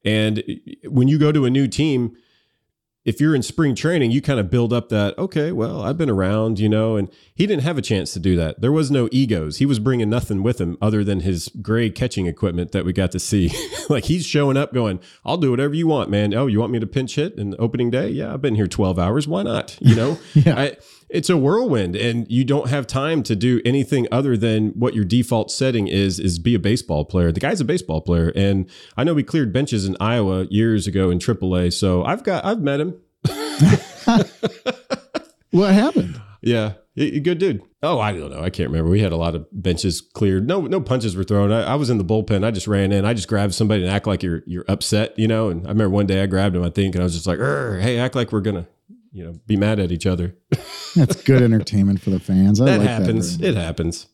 And 0.04 0.42
when 0.84 1.08
you 1.08 1.18
go 1.18 1.32
to 1.32 1.44
a 1.44 1.50
new 1.50 1.66
team, 1.66 2.16
if 3.08 3.22
you're 3.22 3.34
in 3.34 3.42
spring 3.42 3.74
training, 3.74 4.10
you 4.10 4.20
kind 4.20 4.38
of 4.38 4.50
build 4.50 4.70
up 4.70 4.90
that, 4.90 5.16
okay, 5.16 5.50
well, 5.50 5.80
I've 5.80 5.96
been 5.96 6.10
around, 6.10 6.58
you 6.58 6.68
know, 6.68 6.96
and 6.96 7.08
he 7.34 7.46
didn't 7.46 7.62
have 7.62 7.78
a 7.78 7.82
chance 7.82 8.12
to 8.12 8.20
do 8.20 8.36
that. 8.36 8.60
There 8.60 8.70
was 8.70 8.90
no 8.90 9.08
egos. 9.10 9.56
He 9.56 9.64
was 9.64 9.78
bringing 9.78 10.10
nothing 10.10 10.42
with 10.42 10.60
him 10.60 10.76
other 10.82 11.02
than 11.02 11.20
his 11.20 11.48
gray 11.62 11.88
catching 11.88 12.26
equipment 12.26 12.72
that 12.72 12.84
we 12.84 12.92
got 12.92 13.10
to 13.12 13.18
see. 13.18 13.50
like 13.88 14.04
he's 14.04 14.26
showing 14.26 14.58
up 14.58 14.74
going, 14.74 15.00
I'll 15.24 15.38
do 15.38 15.50
whatever 15.50 15.72
you 15.72 15.86
want, 15.86 16.10
man. 16.10 16.34
Oh, 16.34 16.48
you 16.48 16.60
want 16.60 16.70
me 16.70 16.80
to 16.80 16.86
pinch 16.86 17.14
hit 17.14 17.38
in 17.38 17.56
opening 17.58 17.90
day? 17.90 18.10
Yeah, 18.10 18.34
I've 18.34 18.42
been 18.42 18.56
here 18.56 18.66
12 18.66 18.98
hours. 18.98 19.26
Why 19.26 19.42
not? 19.42 19.78
You 19.80 19.94
know, 19.94 20.18
Yeah. 20.34 20.58
I, 20.60 20.76
it's 21.10 21.30
a 21.30 21.36
whirlwind 21.36 21.96
and 21.96 22.26
you 22.30 22.44
don't 22.44 22.68
have 22.68 22.86
time 22.86 23.22
to 23.24 23.36
do 23.36 23.60
anything 23.64 24.06
other 24.12 24.36
than 24.36 24.68
what 24.70 24.94
your 24.94 25.04
default 25.04 25.50
setting 25.50 25.88
is, 25.88 26.18
is 26.18 26.38
be 26.38 26.54
a 26.54 26.58
baseball 26.58 27.04
player. 27.04 27.32
The 27.32 27.40
guy's 27.40 27.60
a 27.60 27.64
baseball 27.64 28.00
player. 28.00 28.32
And 28.34 28.68
I 28.96 29.04
know 29.04 29.14
we 29.14 29.22
cleared 29.22 29.52
benches 29.52 29.86
in 29.86 29.96
Iowa 30.00 30.46
years 30.50 30.86
ago 30.86 31.10
in 31.10 31.18
AAA. 31.18 31.72
So 31.72 32.04
I've 32.04 32.22
got, 32.22 32.44
I've 32.44 32.60
met 32.60 32.80
him. 32.80 33.00
What 35.50 35.72
happened? 35.72 36.20
Yeah, 36.42 36.74
good 36.96 37.38
dude. 37.38 37.62
Oh, 37.82 37.98
I 37.98 38.12
don't 38.12 38.30
know. 38.30 38.42
I 38.42 38.50
can't 38.50 38.68
remember. 38.70 38.90
We 38.90 39.00
had 39.00 39.12
a 39.12 39.16
lot 39.16 39.34
of 39.34 39.46
benches 39.50 40.00
cleared. 40.00 40.46
No, 40.46 40.62
no 40.62 40.80
punches 40.80 41.16
were 41.16 41.24
thrown. 41.24 41.50
I, 41.50 41.62
I 41.62 41.74
was 41.74 41.90
in 41.90 41.98
the 41.98 42.04
bullpen. 42.04 42.44
I 42.44 42.50
just 42.50 42.68
ran 42.68 42.92
in. 42.92 43.04
I 43.04 43.14
just 43.14 43.28
grabbed 43.28 43.54
somebody 43.54 43.82
and 43.82 43.90
act 43.90 44.06
like 44.06 44.22
you're 44.22 44.42
you're 44.46 44.64
upset, 44.68 45.18
you 45.18 45.26
know. 45.26 45.48
And 45.48 45.66
I 45.66 45.70
remember 45.70 45.90
one 45.90 46.06
day 46.06 46.22
I 46.22 46.26
grabbed 46.26 46.54
him. 46.54 46.62
I 46.62 46.70
think, 46.70 46.94
and 46.94 47.02
I 47.02 47.04
was 47.04 47.14
just 47.14 47.26
like, 47.26 47.38
"Hey, 47.38 47.98
act 47.98 48.14
like 48.14 48.30
we're 48.30 48.40
gonna, 48.40 48.68
you 49.12 49.24
know, 49.24 49.34
be 49.46 49.56
mad 49.56 49.78
at 49.78 49.92
each 49.92 50.06
other." 50.06 50.34
That's 50.96 51.22
good 51.22 51.42
entertainment 51.42 52.00
for 52.00 52.10
the 52.10 52.20
fans. 52.20 52.60
I 52.60 52.66
that 52.66 52.78
like 52.80 52.88
happens. 52.88 53.38
That 53.38 53.48
it 53.48 53.56
happens. 53.56 54.06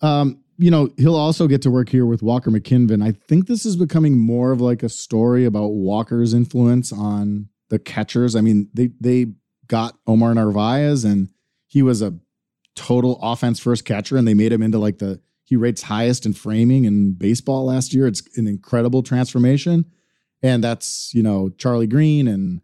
Um, 0.00 0.42
you 0.58 0.70
know, 0.70 0.90
he'll 0.96 1.16
also 1.16 1.46
get 1.46 1.62
to 1.62 1.70
work 1.70 1.88
here 1.88 2.04
with 2.04 2.22
Walker 2.22 2.50
McKinven. 2.50 3.04
I 3.04 3.12
think 3.12 3.46
this 3.46 3.64
is 3.64 3.76
becoming 3.76 4.18
more 4.18 4.50
of 4.50 4.60
like 4.60 4.82
a 4.82 4.88
story 4.88 5.44
about 5.44 5.68
Walker's 5.68 6.34
influence 6.34 6.92
on 6.92 7.48
the 7.68 7.78
catchers. 7.78 8.34
I 8.36 8.40
mean, 8.40 8.68
they 8.74 8.90
they 9.00 9.26
got 9.68 9.96
Omar 10.06 10.34
Narvaez 10.34 11.04
and 11.04 11.28
he 11.66 11.82
was 11.82 12.02
a 12.02 12.18
total 12.74 13.18
offense 13.22 13.60
first 13.60 13.84
catcher 13.84 14.16
and 14.16 14.26
they 14.26 14.34
made 14.34 14.52
him 14.52 14.62
into 14.62 14.78
like 14.78 14.98
the 14.98 15.20
he 15.44 15.56
rates 15.56 15.82
highest 15.82 16.26
in 16.26 16.32
framing 16.32 16.84
in 16.84 17.12
baseball 17.14 17.66
last 17.66 17.92
year. 17.92 18.06
It's 18.06 18.22
an 18.36 18.46
incredible 18.46 19.02
transformation. 19.02 19.84
And 20.42 20.62
that's, 20.62 21.12
you 21.14 21.22
know, 21.22 21.50
Charlie 21.50 21.86
Greene 21.86 22.26
and 22.26 22.60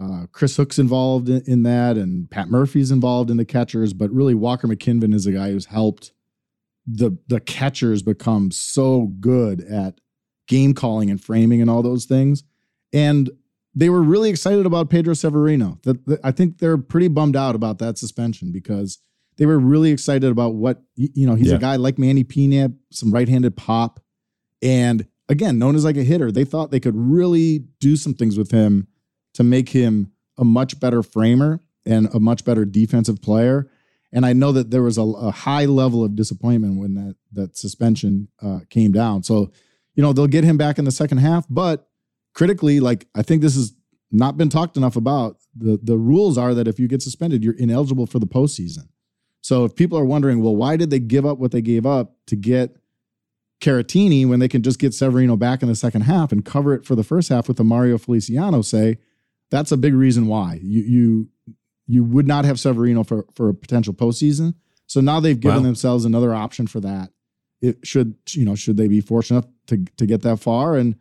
uh, 0.00 0.26
Chris 0.32 0.56
Hook's 0.56 0.78
involved 0.78 1.28
in, 1.28 1.42
in, 1.46 1.62
that, 1.62 1.96
and 1.96 2.28
Pat 2.30 2.48
Murphy's 2.48 2.90
involved 2.90 3.30
in 3.30 3.36
the 3.36 3.44
catchers. 3.44 3.92
But 3.92 4.10
really, 4.10 4.34
Walker 4.34 4.66
McKinven 4.66 5.14
is 5.14 5.26
a 5.26 5.32
guy 5.32 5.50
who's 5.50 5.66
helped 5.66 6.12
the 6.86 7.16
the 7.28 7.40
catchers 7.40 8.02
become 8.02 8.50
so 8.50 9.12
good 9.20 9.60
at 9.62 10.00
game 10.48 10.74
calling 10.74 11.10
and 11.10 11.22
framing 11.22 11.60
and 11.60 11.70
all 11.70 11.82
those 11.82 12.04
things. 12.04 12.42
And 12.92 13.30
they 13.74 13.88
were 13.88 14.02
really 14.02 14.30
excited 14.30 14.66
about 14.66 14.90
Pedro 14.90 15.14
Severino. 15.14 15.78
That 15.84 16.20
I 16.24 16.32
think 16.32 16.58
they're 16.58 16.78
pretty 16.78 17.08
bummed 17.08 17.36
out 17.36 17.54
about 17.54 17.78
that 17.78 17.96
suspension 17.96 18.52
because 18.52 18.98
they 19.36 19.46
were 19.46 19.58
really 19.58 19.90
excited 19.90 20.30
about 20.30 20.54
what 20.54 20.82
you 20.96 21.26
know. 21.26 21.36
He's 21.36 21.50
yeah. 21.50 21.56
a 21.56 21.60
guy 21.60 21.76
like 21.76 21.98
Manny 21.98 22.24
Pina, 22.24 22.70
some 22.90 23.12
right-handed 23.12 23.56
pop, 23.56 24.00
and 24.60 25.06
again, 25.28 25.58
known 25.58 25.76
as 25.76 25.84
like 25.84 25.96
a 25.96 26.04
hitter. 26.04 26.32
They 26.32 26.44
thought 26.44 26.70
they 26.70 26.80
could 26.80 26.96
really 26.96 27.64
do 27.80 27.96
some 27.96 28.14
things 28.14 28.36
with 28.36 28.50
him 28.50 28.88
to 29.34 29.44
make 29.44 29.68
him 29.70 30.12
a 30.38 30.44
much 30.44 30.80
better 30.80 31.02
framer 31.02 31.60
and 31.86 32.08
a 32.14 32.20
much 32.20 32.44
better 32.44 32.64
defensive 32.64 33.20
player. 33.20 33.68
And 34.12 34.24
I 34.24 34.32
know 34.32 34.52
that 34.52 34.70
there 34.70 34.82
was 34.82 34.96
a, 34.96 35.02
a 35.02 35.30
high 35.30 35.64
level 35.64 36.04
of 36.04 36.14
disappointment 36.14 36.78
when 36.78 36.94
that 36.94 37.16
that 37.32 37.56
suspension 37.56 38.28
uh, 38.40 38.60
came 38.70 38.92
down. 38.92 39.22
So, 39.24 39.50
you 39.94 40.02
know, 40.02 40.12
they'll 40.12 40.26
get 40.28 40.44
him 40.44 40.56
back 40.56 40.78
in 40.78 40.84
the 40.84 40.92
second 40.92 41.18
half, 41.18 41.46
but 41.50 41.88
critically, 42.32 42.80
like 42.80 43.08
I 43.14 43.22
think 43.22 43.42
this 43.42 43.56
has 43.56 43.74
not 44.10 44.36
been 44.36 44.48
talked 44.48 44.76
enough 44.76 44.96
about. 44.96 45.38
The 45.56 45.78
the 45.82 45.98
rules 45.98 46.38
are 46.38 46.54
that 46.54 46.68
if 46.68 46.78
you 46.78 46.88
get 46.88 47.02
suspended, 47.02 47.42
you're 47.44 47.54
ineligible 47.54 48.06
for 48.06 48.18
the 48.18 48.26
postseason. 48.26 48.88
So 49.40 49.64
if 49.64 49.74
people 49.74 49.98
are 49.98 50.06
wondering, 50.06 50.42
well, 50.42 50.56
why 50.56 50.76
did 50.76 50.90
they 50.90 51.00
give 51.00 51.26
up 51.26 51.38
what 51.38 51.50
they 51.50 51.60
gave 51.60 51.84
up 51.84 52.16
to 52.28 52.36
get 52.36 52.76
Caratini 53.60 54.26
when 54.26 54.40
they 54.40 54.48
can 54.48 54.62
just 54.62 54.78
get 54.78 54.94
Severino 54.94 55.36
back 55.36 55.62
in 55.62 55.68
the 55.68 55.74
second 55.74 56.02
half 56.02 56.32
and 56.32 56.44
cover 56.44 56.74
it 56.74 56.86
for 56.86 56.94
the 56.94 57.04
first 57.04 57.28
half 57.28 57.46
with 57.46 57.56
the 57.56 57.64
Mario 57.64 57.98
Feliciano? 57.98 58.62
Say 58.62 58.98
that's 59.54 59.70
a 59.70 59.76
big 59.76 59.94
reason 59.94 60.26
why 60.26 60.58
you 60.62 60.82
you 60.82 61.28
you 61.86 62.02
would 62.02 62.26
not 62.26 62.44
have 62.44 62.58
Severino 62.58 63.04
for 63.04 63.24
for 63.34 63.48
a 63.48 63.54
potential 63.54 63.94
postseason. 63.94 64.54
So 64.86 65.00
now 65.00 65.20
they've 65.20 65.38
given 65.38 65.58
wow. 65.58 65.62
themselves 65.62 66.04
another 66.04 66.34
option 66.34 66.66
for 66.66 66.80
that. 66.80 67.10
It 67.62 67.78
should 67.86 68.16
you 68.30 68.44
know 68.44 68.56
should 68.56 68.76
they 68.76 68.88
be 68.88 69.00
fortunate 69.00 69.46
to 69.68 69.84
to 69.96 70.06
get 70.06 70.22
that 70.22 70.38
far 70.38 70.76
and 70.76 70.96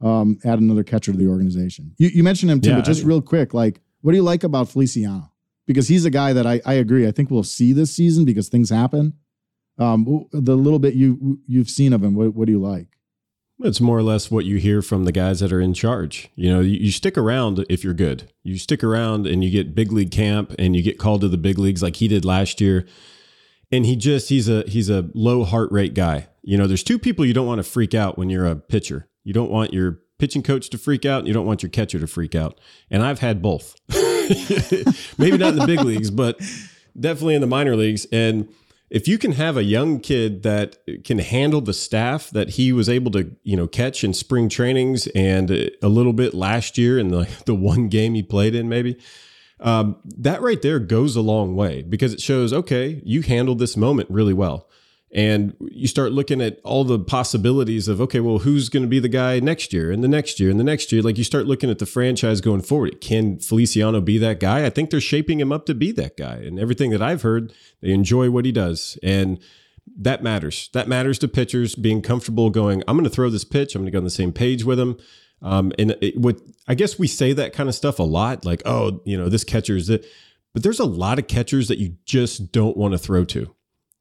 um, 0.00 0.38
add 0.44 0.60
another 0.60 0.84
catcher 0.84 1.12
to 1.12 1.18
the 1.18 1.26
organization. 1.26 1.94
You, 1.98 2.08
you 2.08 2.22
mentioned 2.22 2.50
him 2.50 2.60
too, 2.60 2.70
yeah, 2.70 2.76
but 2.76 2.84
just 2.84 3.02
real 3.02 3.22
quick, 3.22 3.54
like, 3.54 3.80
what 4.02 4.12
do 4.12 4.16
you 4.16 4.22
like 4.22 4.44
about 4.44 4.68
Feliciano? 4.68 5.32
Because 5.66 5.88
he's 5.88 6.04
a 6.04 6.10
guy 6.10 6.32
that 6.32 6.46
I, 6.46 6.60
I 6.64 6.74
agree. 6.74 7.08
I 7.08 7.12
think 7.12 7.30
we'll 7.30 7.42
see 7.42 7.72
this 7.72 7.94
season 7.96 8.24
because 8.24 8.48
things 8.48 8.70
happen. 8.70 9.14
Um, 9.78 10.26
the 10.32 10.56
little 10.56 10.78
bit 10.78 10.94
you 10.94 11.40
you've 11.46 11.68
seen 11.68 11.92
of 11.92 12.04
him, 12.04 12.14
what, 12.14 12.34
what 12.34 12.46
do 12.46 12.52
you 12.52 12.60
like? 12.60 12.88
It's 13.60 13.80
more 13.80 13.96
or 13.96 14.02
less 14.02 14.30
what 14.30 14.44
you 14.44 14.58
hear 14.58 14.82
from 14.82 15.04
the 15.04 15.12
guys 15.12 15.40
that 15.40 15.52
are 15.52 15.60
in 15.60 15.72
charge. 15.72 16.28
You 16.34 16.52
know, 16.52 16.60
you, 16.60 16.76
you, 16.78 16.92
stick 16.92 17.16
around 17.16 17.64
if 17.70 17.82
you're 17.82 17.94
good. 17.94 18.30
You 18.42 18.58
stick 18.58 18.84
around 18.84 19.26
and 19.26 19.42
you 19.42 19.50
get 19.50 19.74
big 19.74 19.92
league 19.92 20.10
camp 20.10 20.54
and 20.58 20.76
you 20.76 20.82
get 20.82 20.98
called 20.98 21.22
to 21.22 21.28
the 21.28 21.38
big 21.38 21.58
leagues 21.58 21.82
like 21.82 21.96
he 21.96 22.06
did 22.06 22.24
last 22.24 22.60
year. 22.60 22.86
And 23.72 23.86
he 23.86 23.96
just 23.96 24.28
he's 24.28 24.48
a 24.48 24.62
he's 24.68 24.90
a 24.90 25.08
low 25.14 25.42
heart 25.44 25.72
rate 25.72 25.94
guy. 25.94 26.28
You 26.42 26.58
know, 26.58 26.66
there's 26.66 26.84
two 26.84 26.98
people 26.98 27.24
you 27.24 27.32
don't 27.32 27.46
want 27.46 27.58
to 27.58 27.64
freak 27.64 27.94
out 27.94 28.18
when 28.18 28.30
you're 28.30 28.46
a 28.46 28.56
pitcher. 28.56 29.08
You 29.24 29.32
don't 29.32 29.50
want 29.50 29.72
your 29.72 30.00
pitching 30.18 30.42
coach 30.42 30.70
to 30.70 30.78
freak 30.78 31.04
out 31.04 31.20
and 31.20 31.28
you 31.28 31.34
don't 31.34 31.46
want 31.46 31.62
your 31.62 31.70
catcher 31.70 31.98
to 31.98 32.06
freak 32.06 32.34
out. 32.34 32.60
And 32.90 33.02
I've 33.02 33.20
had 33.20 33.42
both. 33.42 33.74
Maybe 35.18 35.38
not 35.38 35.54
in 35.54 35.58
the 35.58 35.64
big 35.66 35.80
leagues, 35.80 36.10
but 36.10 36.38
definitely 36.98 37.34
in 37.34 37.40
the 37.40 37.46
minor 37.46 37.74
leagues. 37.74 38.06
And 38.12 38.48
if 38.88 39.08
you 39.08 39.18
can 39.18 39.32
have 39.32 39.56
a 39.56 39.64
young 39.64 40.00
kid 40.00 40.42
that 40.44 40.76
can 41.04 41.18
handle 41.18 41.60
the 41.60 41.72
staff 41.72 42.30
that 42.30 42.50
he 42.50 42.72
was 42.72 42.88
able 42.88 43.10
to, 43.12 43.34
you 43.42 43.56
know, 43.56 43.66
catch 43.66 44.04
in 44.04 44.14
spring 44.14 44.48
trainings 44.48 45.06
and 45.08 45.50
a 45.50 45.88
little 45.88 46.12
bit 46.12 46.34
last 46.34 46.78
year 46.78 46.98
in 46.98 47.08
the 47.08 47.28
the 47.46 47.54
one 47.54 47.88
game 47.88 48.14
he 48.14 48.22
played 48.22 48.54
in, 48.54 48.68
maybe 48.68 48.96
um, 49.60 49.96
that 50.04 50.42
right 50.42 50.60
there 50.62 50.78
goes 50.78 51.16
a 51.16 51.20
long 51.20 51.56
way 51.56 51.82
because 51.82 52.12
it 52.12 52.20
shows 52.20 52.52
okay, 52.52 53.00
you 53.04 53.22
handled 53.22 53.58
this 53.58 53.76
moment 53.76 54.10
really 54.10 54.34
well 54.34 54.68
and 55.12 55.56
you 55.60 55.86
start 55.86 56.12
looking 56.12 56.40
at 56.40 56.58
all 56.64 56.82
the 56.82 56.98
possibilities 56.98 57.86
of 57.86 58.00
okay 58.00 58.18
well 58.18 58.38
who's 58.38 58.68
going 58.68 58.82
to 58.82 58.88
be 58.88 58.98
the 58.98 59.08
guy 59.08 59.38
next 59.38 59.72
year 59.72 59.92
and 59.92 60.02
the 60.02 60.08
next 60.08 60.40
year 60.40 60.50
and 60.50 60.58
the 60.58 60.64
next 60.64 60.90
year? 60.90 61.02
Like 61.02 61.16
you 61.16 61.24
start 61.24 61.46
looking 61.46 61.70
at 61.70 61.78
the 61.78 61.86
franchise 61.86 62.40
going 62.40 62.62
forward. 62.62 63.00
Can 63.00 63.38
feliciano 63.38 64.00
be 64.00 64.18
that 64.18 64.40
guy? 64.40 64.66
I 64.66 64.70
think 64.70 64.90
they're 64.90 65.00
shaping 65.00 65.40
him 65.40 65.52
up 65.52 65.66
to 65.66 65.74
be 65.74 65.92
that 65.92 66.16
guy. 66.16 66.36
And 66.36 66.58
everything 66.58 66.90
that 66.90 67.02
i've 67.02 67.22
heard 67.22 67.52
they 67.80 67.90
enjoy 67.90 68.30
what 68.30 68.44
he 68.44 68.52
does. 68.52 68.98
And 69.02 69.38
that 69.96 70.22
matters. 70.22 70.68
That 70.72 70.88
matters 70.88 71.18
to 71.20 71.28
pitchers 71.28 71.76
being 71.76 72.02
comfortable 72.02 72.50
going 72.50 72.82
i'm 72.88 72.96
going 72.96 73.08
to 73.08 73.14
throw 73.14 73.30
this 73.30 73.44
pitch. 73.44 73.74
I'm 73.74 73.82
going 73.82 73.86
to 73.86 73.92
go 73.92 73.98
on 73.98 74.04
the 74.04 74.10
same 74.10 74.32
page 74.32 74.64
with 74.64 74.80
him. 74.80 74.98
Um, 75.40 75.72
and 75.78 75.96
it, 76.00 76.18
what 76.18 76.40
i 76.66 76.74
guess 76.74 76.98
we 76.98 77.06
say 77.06 77.32
that 77.32 77.52
kind 77.52 77.68
of 77.68 77.74
stuff 77.74 77.98
a 78.00 78.02
lot 78.02 78.44
like 78.44 78.62
oh 78.66 79.00
you 79.04 79.16
know 79.16 79.28
this 79.28 79.44
catcher 79.44 79.76
is 79.76 79.88
it. 79.88 80.04
But 80.52 80.62
there's 80.62 80.80
a 80.80 80.86
lot 80.86 81.18
of 81.18 81.28
catchers 81.28 81.68
that 81.68 81.78
you 81.78 81.96
just 82.06 82.50
don't 82.50 82.76
want 82.78 82.92
to 82.92 82.98
throw 82.98 83.24
to 83.26 83.55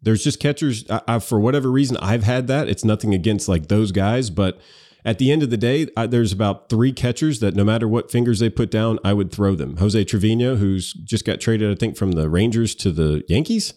there's 0.06 0.24
just 0.24 0.40
catchers. 0.40 0.90
I, 0.90 1.02
I, 1.08 1.20
for 1.20 1.40
whatever 1.40 1.70
reason, 1.70 1.98
I've 1.98 2.24
had 2.24 2.48
that. 2.48 2.70
It's 2.70 2.86
nothing 2.86 3.14
against 3.14 3.50
like 3.50 3.68
those 3.68 3.92
guys, 3.92 4.30
but 4.30 4.60
at 5.04 5.20
the 5.20 5.32
end 5.32 5.44
of 5.44 5.50
the 5.50 5.58
day, 5.58 5.88
I, 5.98 6.08
there's 6.08 6.32
about 6.32 6.70
three 6.70 6.94
catchers 6.94 7.40
that 7.40 7.56
no 7.56 7.64
matter 7.64 7.88
what 7.88 8.12
fingers 8.12 8.40
they 8.40 8.50
put 8.50 8.72
down, 8.72 8.98
I 9.04 9.14
would 9.14 9.32
throw 9.32 9.56
them. 9.56 9.78
Jose 9.78 10.04
Trevino, 10.06 10.56
who's 10.56 10.94
just 10.94 11.26
got 11.26 11.42
traded, 11.42 11.72
I 11.72 11.76
think, 11.76 11.98
from 11.98 12.14
the 12.14 12.30
Rangers 12.30 12.74
to 12.76 12.92
the 12.92 13.24
Yankees. 13.28 13.74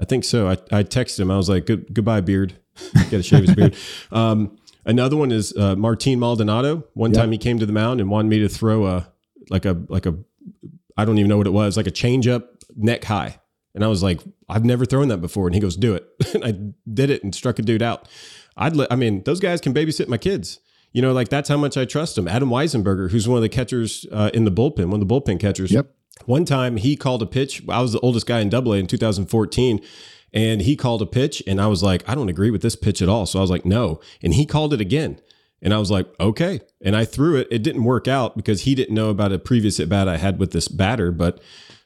I 0.00 0.04
think 0.04 0.24
so. 0.24 0.48
I, 0.48 0.52
I 0.72 0.82
texted 0.82 1.20
him. 1.20 1.30
I 1.30 1.36
was 1.36 1.48
like, 1.48 1.66
Good, 1.66 1.92
goodbye, 1.92 2.22
beard. 2.22 2.54
Got 2.94 3.10
to 3.10 3.22
shave 3.22 3.42
his 3.42 3.54
beard. 3.54 3.76
Um, 4.12 4.56
another 4.84 5.16
one 5.16 5.30
is 5.30 5.54
uh, 5.56 5.76
Martin 5.76 6.18
Maldonado. 6.18 6.84
One 6.94 7.12
time 7.12 7.32
he 7.32 7.38
came 7.38 7.58
to 7.58 7.66
the 7.66 7.72
mound 7.72 8.00
and 8.00 8.08
wanted 8.08 8.28
me 8.28 8.38
to 8.40 8.48
throw 8.48 8.86
a 8.86 9.08
like 9.50 9.64
a 9.64 9.80
like 9.88 10.06
a 10.06 10.16
I 10.96 11.04
don't 11.04 11.18
even 11.18 11.28
know 11.28 11.36
what 11.36 11.46
it 11.46 11.52
was, 11.52 11.76
like 11.76 11.86
a 11.86 11.92
changeup 11.92 12.46
neck 12.76 13.04
high. 13.04 13.39
And 13.80 13.84
I 13.86 13.88
was 13.88 14.02
like, 14.02 14.20
I've 14.46 14.62
never 14.62 14.84
thrown 14.84 15.08
that 15.08 15.22
before. 15.22 15.46
And 15.46 15.54
he 15.54 15.60
goes, 15.60 15.74
do 15.74 15.94
it. 15.94 16.06
and 16.34 16.44
I 16.44 16.52
did 16.92 17.08
it 17.08 17.24
and 17.24 17.34
struck 17.34 17.58
a 17.58 17.62
dude 17.62 17.80
out. 17.80 18.06
I'd 18.54 18.76
let, 18.76 18.92
I 18.92 18.96
mean, 18.96 19.22
those 19.22 19.40
guys 19.40 19.58
can 19.58 19.72
babysit 19.72 20.06
my 20.06 20.18
kids. 20.18 20.60
You 20.92 21.00
know, 21.00 21.14
like 21.14 21.30
that's 21.30 21.48
how 21.48 21.56
much 21.56 21.78
I 21.78 21.86
trust 21.86 22.14
them. 22.14 22.28
Adam 22.28 22.50
Weisenberger, 22.50 23.10
who's 23.10 23.26
one 23.26 23.38
of 23.38 23.42
the 23.42 23.48
catchers 23.48 24.04
uh, 24.12 24.28
in 24.34 24.44
the 24.44 24.50
bullpen, 24.50 24.90
one 24.90 25.00
of 25.00 25.08
the 25.08 25.14
bullpen 25.14 25.40
catchers. 25.40 25.72
Yep. 25.72 25.86
One 26.26 26.44
time 26.44 26.76
he 26.76 26.94
called 26.94 27.22
a 27.22 27.26
pitch. 27.26 27.62
I 27.70 27.80
was 27.80 27.94
the 27.94 28.00
oldest 28.00 28.26
guy 28.26 28.40
in 28.40 28.50
Double 28.50 28.74
A 28.74 28.76
in 28.76 28.86
2014, 28.86 29.80
and 30.34 30.60
he 30.60 30.76
called 30.76 31.00
a 31.00 31.06
pitch, 31.06 31.42
and 31.46 31.58
I 31.58 31.66
was 31.66 31.82
like, 31.82 32.06
I 32.06 32.14
don't 32.14 32.28
agree 32.28 32.50
with 32.50 32.60
this 32.60 32.76
pitch 32.76 33.00
at 33.00 33.08
all. 33.08 33.24
So 33.24 33.38
I 33.38 33.42
was 33.42 33.50
like, 33.50 33.64
no, 33.64 33.98
and 34.22 34.34
he 34.34 34.44
called 34.44 34.74
it 34.74 34.80
again, 34.82 35.22
and 35.62 35.72
I 35.72 35.78
was 35.78 35.90
like, 35.90 36.06
okay, 36.20 36.60
and 36.82 36.94
I 36.94 37.06
threw 37.06 37.36
it. 37.36 37.48
It 37.50 37.62
didn't 37.62 37.84
work 37.84 38.06
out 38.08 38.36
because 38.36 38.62
he 38.62 38.74
didn't 38.74 38.94
know 38.94 39.08
about 39.08 39.32
a 39.32 39.38
previous 39.38 39.80
at 39.80 39.88
bat 39.88 40.06
I 40.06 40.18
had 40.18 40.38
with 40.38 40.50
this 40.50 40.68
batter, 40.68 41.10
but 41.10 41.40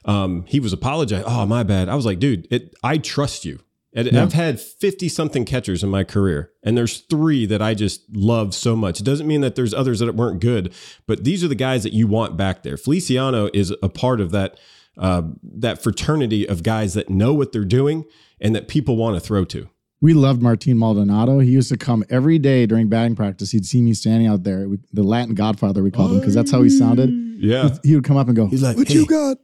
um, 0.05 0.45
he 0.47 0.59
was 0.59 0.71
apologizing. 0.71 1.25
Oh, 1.27 1.45
my 1.45 1.63
bad. 1.63 1.89
I 1.89 1.95
was 1.95 2.05
like, 2.05 2.19
dude, 2.19 2.47
it, 2.51 2.73
I 2.83 2.97
trust 2.97 3.45
you. 3.45 3.59
And 3.95 4.11
yeah. 4.11 4.23
I've 4.23 4.33
had 4.33 4.59
50 4.59 5.07
something 5.07 5.45
catchers 5.45 5.81
in 5.81 5.89
my 5.89 6.03
career, 6.03 6.51
and 6.63 6.77
there's 6.77 6.99
three 6.99 7.45
that 7.45 7.61
I 7.61 7.73
just 7.73 8.03
love 8.13 8.53
so 8.53 8.75
much. 8.75 8.99
It 8.99 9.05
doesn't 9.05 9.25
mean 9.25 9.39
that 9.39 9.55
there's 9.55 9.73
others 9.73 9.99
that 9.99 10.15
weren't 10.15 10.41
good, 10.41 10.73
but 11.07 11.23
these 11.23 11.45
are 11.45 11.47
the 11.47 11.55
guys 11.55 11.83
that 11.83 11.93
you 11.93 12.05
want 12.05 12.35
back 12.35 12.63
there. 12.63 12.75
Feliciano 12.75 13.49
is 13.53 13.73
a 13.81 13.87
part 13.87 14.19
of 14.19 14.31
that 14.31 14.59
uh, 14.97 15.23
that 15.43 15.81
fraternity 15.81 16.47
of 16.47 16.61
guys 16.61 16.93
that 16.93 17.09
know 17.09 17.33
what 17.33 17.51
they're 17.51 17.65
doing 17.65 18.05
and 18.39 18.55
that 18.55 18.67
people 18.67 18.97
want 18.97 19.15
to 19.15 19.19
throw 19.19 19.45
to. 19.45 19.69
We 20.01 20.13
loved 20.13 20.41
Martin 20.41 20.77
Maldonado. 20.77 21.39
He 21.39 21.51
used 21.51 21.69
to 21.69 21.77
come 21.77 22.03
every 22.09 22.37
day 22.37 22.65
during 22.65 22.89
batting 22.89 23.15
practice. 23.15 23.51
He'd 23.51 23.65
see 23.65 23.81
me 23.81 23.93
standing 23.93 24.27
out 24.27 24.43
there, 24.43 24.67
the 24.91 25.03
Latin 25.03 25.35
Godfather 25.35 25.81
we 25.83 25.91
called 25.91 26.11
him 26.11 26.19
because 26.19 26.35
that's 26.35 26.51
how 26.51 26.61
he 26.61 26.69
sounded. 26.69 27.09
Yeah, 27.37 27.69
he 27.83 27.95
would 27.95 28.03
come 28.03 28.17
up 28.17 28.27
and 28.27 28.35
go, 28.35 28.47
"He's 28.47 28.63
like, 28.63 28.77
what 28.77 28.87
hey. 28.87 28.95
you 28.95 29.05
got?" 29.05 29.37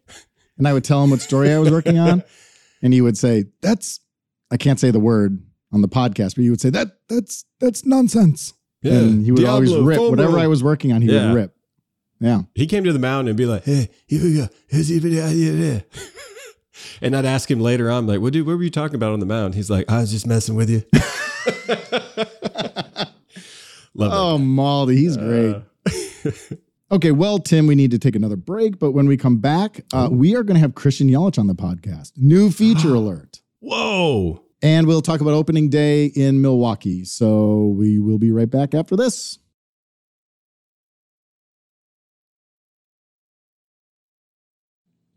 And 0.62 0.68
I 0.68 0.74
would 0.74 0.84
tell 0.84 1.04
him 1.04 1.10
what 1.10 1.22
story 1.22 1.52
I 1.52 1.58
was 1.58 1.72
working 1.72 1.98
on, 1.98 2.24
and 2.84 2.94
he 2.94 3.02
would 3.02 3.18
say, 3.18 3.46
"That's 3.64 4.00
I 4.52 4.58
can't 4.58 4.80
say 4.80 4.92
the 4.92 5.00
word 5.00 5.44
on 5.72 5.82
the 5.82 5.88
podcast, 5.88 6.36
but 6.36 6.44
he 6.44 6.52
would 6.52 6.62
say 6.62 6.70
that 6.70 7.00
that's 7.10 7.46
that's 7.60 7.84
nonsense." 7.84 8.54
Yeah. 8.84 8.94
And 8.94 9.26
he 9.26 9.32
would 9.32 9.42
Diablo, 9.42 9.56
always 9.56 9.76
rip 9.76 10.00
whatever 10.00 10.38
I 10.38 10.46
was 10.46 10.64
working 10.64 10.94
on. 10.94 11.02
He 11.02 11.12
yeah. 11.12 11.30
would 11.30 11.36
rip. 11.36 11.56
Yeah. 12.20 12.42
He 12.54 12.68
came 12.68 12.84
to 12.84 12.94
the 12.94 13.00
mountain 13.00 13.30
and 13.30 13.38
be 13.38 13.48
like, 13.48 13.66
"Hey, 13.66 13.90
here 14.06 14.22
we 14.22 14.36
go. 14.36 14.50
Here's 14.68 14.90
the 14.90 15.22
idea 15.22 15.52
there." 15.52 15.84
and 17.02 17.18
I'd 17.18 17.26
ask 17.26 17.50
him 17.50 17.60
later 17.60 17.90
on, 17.90 18.06
like, 18.06 18.20
"What 18.20 18.32
dude? 18.32 18.46
What 18.46 18.56
were 18.56 18.64
you 18.64 18.70
talking 18.70 18.98
about 18.98 19.14
on 19.14 19.20
the 19.20 19.26
mound?" 19.26 19.56
He's 19.56 19.72
like, 19.72 19.90
"I 19.90 20.02
was 20.02 20.12
just 20.12 20.28
messing 20.28 20.54
with 20.54 20.70
you." 20.70 20.84
Love 23.96 24.14
it. 24.14 24.16
oh, 24.16 24.38
Maldy, 24.38 24.98
he's 24.98 25.18
uh, 25.18 25.64
great. 25.88 26.60
Okay, 26.92 27.12
well, 27.12 27.40
Tim, 27.40 27.68
we 27.68 27.76
need 27.76 27.92
to 27.92 28.00
take 28.00 28.18
another 28.18 28.36
break, 28.36 28.78
but 28.78 28.92
when 28.92 29.08
we 29.08 29.16
come 29.16 29.38
back, 29.38 29.80
uh, 29.94 30.10
we 30.12 30.36
are 30.36 30.44
going 30.44 30.56
to 30.56 30.60
have 30.60 30.76
Christian 30.76 31.08
Yelich 31.08 31.40
on 31.40 31.48
the 31.48 31.56
podcast. 31.56 32.12
New 32.18 32.52
feature 32.52 32.94
alert. 32.96 33.42
Whoa. 33.62 34.44
And 34.62 34.88
we'll 34.88 35.02
talk 35.02 35.22
about 35.22 35.34
opening 35.34 35.70
day 35.70 36.08
in 36.08 36.42
Milwaukee. 36.42 37.06
So 37.06 37.74
we 37.78 37.98
will 37.98 38.18
be 38.18 38.30
right 38.30 38.50
back 38.50 38.76
after 38.76 38.98
this. 38.98 39.40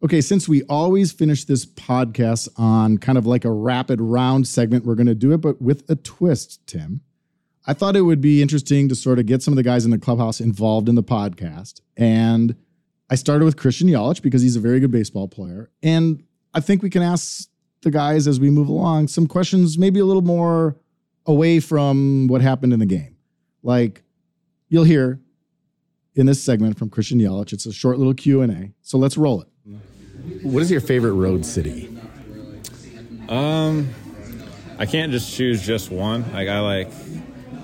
Okay, 0.04 0.20
since 0.20 0.46
we 0.48 0.62
always 0.64 1.10
finish 1.10 1.44
this 1.44 1.66
podcast 1.66 2.48
on 2.56 2.98
kind 2.98 3.18
of 3.18 3.26
like 3.26 3.44
a 3.44 3.50
rapid 3.50 4.00
round 4.00 4.46
segment, 4.46 4.84
we're 4.84 4.94
going 4.94 5.06
to 5.06 5.14
do 5.14 5.32
it, 5.32 5.38
but 5.38 5.60
with 5.60 5.88
a 5.90 5.96
twist, 5.96 6.64
Tim. 6.68 7.00
I 7.66 7.72
thought 7.72 7.96
it 7.96 8.02
would 8.02 8.20
be 8.20 8.42
interesting 8.42 8.88
to 8.90 8.94
sort 8.94 9.18
of 9.18 9.26
get 9.26 9.42
some 9.42 9.52
of 9.52 9.56
the 9.56 9.62
guys 9.62 9.84
in 9.84 9.90
the 9.90 9.98
clubhouse 9.98 10.40
involved 10.40 10.88
in 10.88 10.94
the 10.94 11.02
podcast. 11.02 11.80
And 11.96 12.56
I 13.10 13.14
started 13.14 13.44
with 13.44 13.56
Christian 13.56 13.88
Yelich 13.88 14.20
because 14.20 14.42
he's 14.42 14.56
a 14.56 14.60
very 14.60 14.80
good 14.80 14.90
baseball 14.90 15.28
player. 15.28 15.70
And 15.82 16.22
I 16.52 16.60
think 16.60 16.82
we 16.82 16.90
can 16.90 17.02
ask 17.02 17.48
the 17.82 17.90
guys 17.90 18.26
as 18.26 18.38
we 18.38 18.50
move 18.50 18.68
along 18.68 19.08
some 19.08 19.26
questions, 19.26 19.78
maybe 19.78 20.00
a 20.00 20.04
little 20.04 20.22
more 20.22 20.76
away 21.26 21.60
from 21.60 22.26
what 22.28 22.42
happened 22.42 22.72
in 22.72 22.80
the 22.80 22.86
game. 22.86 23.16
Like 23.62 24.02
you'll 24.68 24.84
hear 24.84 25.20
in 26.14 26.26
this 26.26 26.42
segment 26.42 26.78
from 26.78 26.90
Christian 26.90 27.18
Yelich. 27.18 27.52
It's 27.52 27.66
a 27.66 27.72
short 27.72 27.98
little 27.98 28.14
Q&A. 28.14 28.72
So 28.82 28.98
let's 28.98 29.16
roll 29.16 29.42
it. 29.42 29.48
What 30.42 30.62
is 30.62 30.70
your 30.70 30.80
favorite 30.80 31.12
road 31.12 31.44
city? 31.44 31.96
Um, 33.28 33.88
I 34.78 34.86
can't 34.86 35.12
just 35.12 35.34
choose 35.34 35.64
just 35.64 35.90
one. 35.90 36.30
Like 36.32 36.48
I 36.48 36.60
like, 36.60 36.88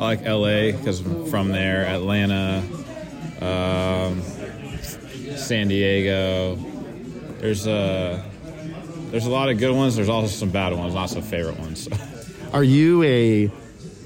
I 0.00 0.04
like 0.04 0.22
L.A. 0.24 0.72
because 0.72 1.00
I'm 1.00 1.26
from 1.26 1.50
there. 1.50 1.84
Atlanta, 1.84 2.62
um, 3.42 4.22
San 5.36 5.68
Diego. 5.68 6.56
There's 7.38 7.66
a 7.66 8.24
there's 9.10 9.26
a 9.26 9.30
lot 9.30 9.50
of 9.50 9.58
good 9.58 9.76
ones. 9.76 9.96
There's 9.96 10.08
also 10.08 10.28
some 10.28 10.48
bad 10.48 10.72
ones, 10.72 10.94
not 10.94 11.10
so 11.10 11.20
favorite 11.20 11.58
ones. 11.58 11.86
Are 12.54 12.64
you 12.64 13.02
a 13.02 13.50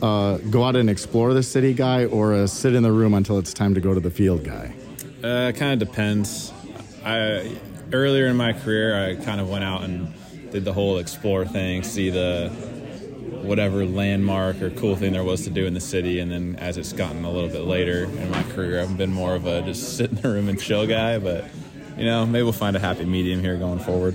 uh, 0.02 0.38
go 0.38 0.64
out 0.64 0.74
and 0.74 0.90
explore 0.90 1.32
the 1.32 1.44
city 1.44 1.72
guy 1.72 2.06
or 2.06 2.32
a 2.32 2.48
sit 2.48 2.74
in 2.74 2.82
the 2.82 2.90
room 2.90 3.14
until 3.14 3.38
it's 3.38 3.54
time 3.54 3.74
to 3.74 3.80
go 3.80 3.94
to 3.94 4.00
the 4.00 4.10
field 4.10 4.42
guy? 4.42 4.74
Uh, 5.22 5.50
it 5.50 5.56
kind 5.56 5.80
of 5.80 5.88
depends. 5.88 6.52
I 7.04 7.56
earlier 7.92 8.26
in 8.26 8.36
my 8.36 8.52
career, 8.52 9.00
I 9.00 9.14
kind 9.24 9.40
of 9.40 9.48
went 9.48 9.62
out 9.62 9.84
and 9.84 10.12
did 10.50 10.64
the 10.64 10.72
whole 10.72 10.98
explore 10.98 11.44
thing, 11.44 11.84
see 11.84 12.10
the 12.10 12.50
whatever 13.44 13.84
landmark 13.84 14.60
or 14.62 14.70
cool 14.70 14.96
thing 14.96 15.12
there 15.12 15.24
was 15.24 15.44
to 15.44 15.50
do 15.50 15.66
in 15.66 15.74
the 15.74 15.80
city. 15.80 16.18
And 16.20 16.30
then 16.30 16.56
as 16.56 16.76
it's 16.76 16.92
gotten 16.92 17.24
a 17.24 17.30
little 17.30 17.48
bit 17.48 17.62
later 17.62 18.04
in 18.04 18.30
my 18.30 18.42
career, 18.44 18.80
I've 18.80 18.96
been 18.96 19.12
more 19.12 19.34
of 19.34 19.46
a 19.46 19.62
just 19.62 19.96
sit 19.96 20.10
in 20.10 20.16
the 20.16 20.28
room 20.28 20.48
and 20.48 20.60
chill 20.60 20.86
guy. 20.86 21.18
But 21.18 21.44
you 21.96 22.04
know, 22.04 22.26
maybe 22.26 22.42
we'll 22.42 22.52
find 22.52 22.76
a 22.76 22.80
happy 22.80 23.04
medium 23.04 23.40
here 23.40 23.56
going 23.56 23.78
forward. 23.78 24.14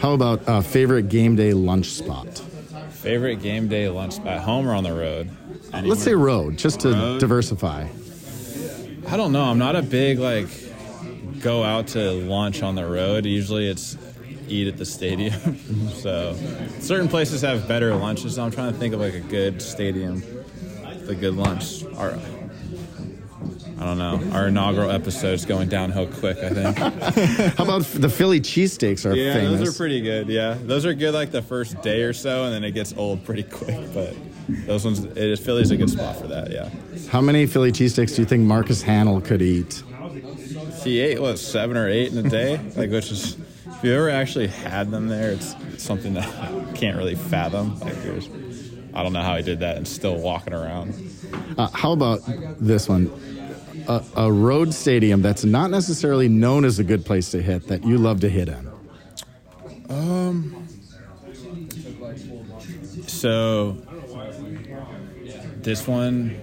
How 0.00 0.14
about 0.14 0.48
uh, 0.48 0.60
favorite 0.62 1.08
game 1.10 1.36
day 1.36 1.52
lunch 1.52 1.86
spot? 1.86 2.38
Favorite 2.90 3.42
game 3.42 3.68
day 3.68 3.88
lunch 3.88 4.14
spot, 4.14 4.40
home 4.40 4.68
or 4.68 4.74
on 4.74 4.84
the 4.84 4.92
road? 4.94 5.28
Anywhere. 5.72 5.90
Let's 5.90 6.02
say 6.02 6.14
road, 6.14 6.56
just 6.58 6.80
to 6.80 6.92
Road? 6.92 7.20
diversify. 7.20 7.86
I 9.08 9.16
don't 9.16 9.32
know. 9.32 9.42
I'm 9.42 9.58
not 9.58 9.76
a 9.76 9.82
big 9.82 10.18
like 10.18 10.48
go 11.40 11.62
out 11.62 11.88
to 11.88 12.12
lunch 12.12 12.62
on 12.62 12.74
the 12.74 12.86
road. 12.86 13.24
Usually 13.26 13.68
it's 13.68 13.96
eat 14.50 14.68
at 14.68 14.76
the 14.76 14.84
stadium. 14.84 15.58
so 15.94 16.34
certain 16.80 17.08
places 17.08 17.42
have 17.42 17.66
better 17.68 17.94
lunches. 17.94 18.34
So 18.34 18.44
I'm 18.44 18.50
trying 18.50 18.72
to 18.72 18.78
think 18.78 18.94
of 18.94 19.00
like 19.00 19.14
a 19.14 19.20
good 19.20 19.62
stadium, 19.62 20.22
the 21.04 21.14
good 21.14 21.34
lunch. 21.34 21.84
Our, 21.96 22.18
I 23.78 23.84
don't 23.84 23.98
know. 23.98 24.20
Our 24.32 24.48
inaugural 24.48 24.90
episode's 24.90 25.46
going 25.46 25.70
downhill 25.70 26.06
quick. 26.06 26.36
I 26.38 26.50
think. 26.50 26.78
How 27.56 27.64
about 27.64 27.82
the 27.84 28.10
Philly 28.10 28.40
cheesesteaks 28.40 29.10
are 29.10 29.14
yeah, 29.14 29.32
famous? 29.32 29.60
those 29.60 29.74
are 29.74 29.76
pretty 29.76 30.02
good. 30.02 30.28
Yeah, 30.28 30.58
those 30.60 30.84
are 30.84 30.92
good 30.92 31.14
like 31.14 31.30
the 31.30 31.40
first 31.40 31.80
day 31.80 32.02
or 32.02 32.12
so, 32.12 32.44
and 32.44 32.52
then 32.52 32.62
it 32.62 32.72
gets 32.72 32.92
old 32.94 33.24
pretty 33.24 33.44
quick. 33.44 33.94
But 33.94 34.14
those 34.66 34.84
ones, 34.84 35.00
it, 35.00 35.38
Philly's 35.38 35.70
a 35.70 35.78
good 35.78 35.88
spot 35.88 36.16
for 36.16 36.26
that. 36.26 36.50
Yeah. 36.50 36.68
How 37.08 37.22
many 37.22 37.46
Philly 37.46 37.72
cheesesteaks 37.72 38.16
do 38.16 38.22
you 38.22 38.26
think 38.26 38.42
Marcus 38.42 38.82
Hanel 38.82 39.24
could 39.24 39.40
eat? 39.40 39.82
He 40.84 41.00
ate 41.00 41.20
what 41.20 41.38
seven 41.38 41.76
or 41.76 41.88
eight 41.88 42.12
in 42.12 42.24
a 42.24 42.28
day, 42.28 42.58
like 42.76 42.90
which 42.90 43.10
is 43.10 43.36
if 43.80 43.84
you 43.84 43.94
ever 43.94 44.10
actually 44.10 44.46
had 44.46 44.90
them 44.90 45.08
there, 45.08 45.30
it's, 45.30 45.56
something 45.78 46.12
that 46.12 46.28
I 46.36 46.72
can't 46.74 46.98
really 46.98 47.14
fathom. 47.14 47.80
Like 47.80 47.94
there's, 48.02 48.28
I 48.92 49.02
don't 49.02 49.14
know 49.14 49.22
how 49.22 49.38
he 49.38 49.42
did 49.42 49.60
that 49.60 49.78
and 49.78 49.88
still 49.88 50.20
walking 50.20 50.52
around. 50.52 50.92
Uh, 51.56 51.68
how 51.72 51.92
about 51.92 52.20
this 52.60 52.86
one? 52.86 53.10
A, 53.88 54.04
a 54.16 54.30
road 54.30 54.74
stadium 54.74 55.22
that's 55.22 55.44
not 55.44 55.70
necessarily 55.70 56.28
known 56.28 56.66
as 56.66 56.78
a 56.78 56.84
good 56.84 57.06
place 57.06 57.30
to 57.30 57.40
hit 57.40 57.68
that 57.68 57.82
you 57.82 57.96
love 57.96 58.20
to 58.20 58.28
hit 58.28 58.50
in. 58.50 58.70
Um. 59.88 60.68
So 63.06 63.78
this 65.62 65.88
one, 65.88 66.38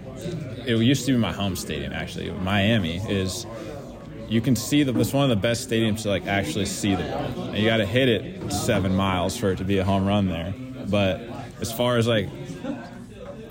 it 0.65 0.75
used 0.75 1.05
to 1.05 1.11
be 1.11 1.19
my 1.19 1.31
home 1.31 1.55
stadium 1.55 1.93
actually. 1.93 2.31
Miami 2.31 2.97
is. 2.97 3.45
You 4.27 4.41
can 4.41 4.55
see 4.55 4.83
the. 4.83 4.97
It's 4.99 5.13
one 5.13 5.23
of 5.23 5.29
the 5.29 5.41
best 5.41 5.69
stadiums 5.69 6.01
to 6.03 6.09
like 6.09 6.27
actually 6.27 6.65
see 6.65 6.95
the 6.95 7.03
ball. 7.03 7.43
And 7.49 7.57
you 7.57 7.65
got 7.65 7.77
to 7.77 7.85
hit 7.85 8.09
it 8.09 8.51
seven 8.51 8.93
miles 8.95 9.37
for 9.37 9.51
it 9.51 9.57
to 9.57 9.63
be 9.63 9.77
a 9.77 9.83
home 9.85 10.05
run 10.05 10.27
there. 10.27 10.53
But 10.89 11.21
as 11.61 11.71
far 11.71 11.97
as 11.97 12.07
like 12.07 12.27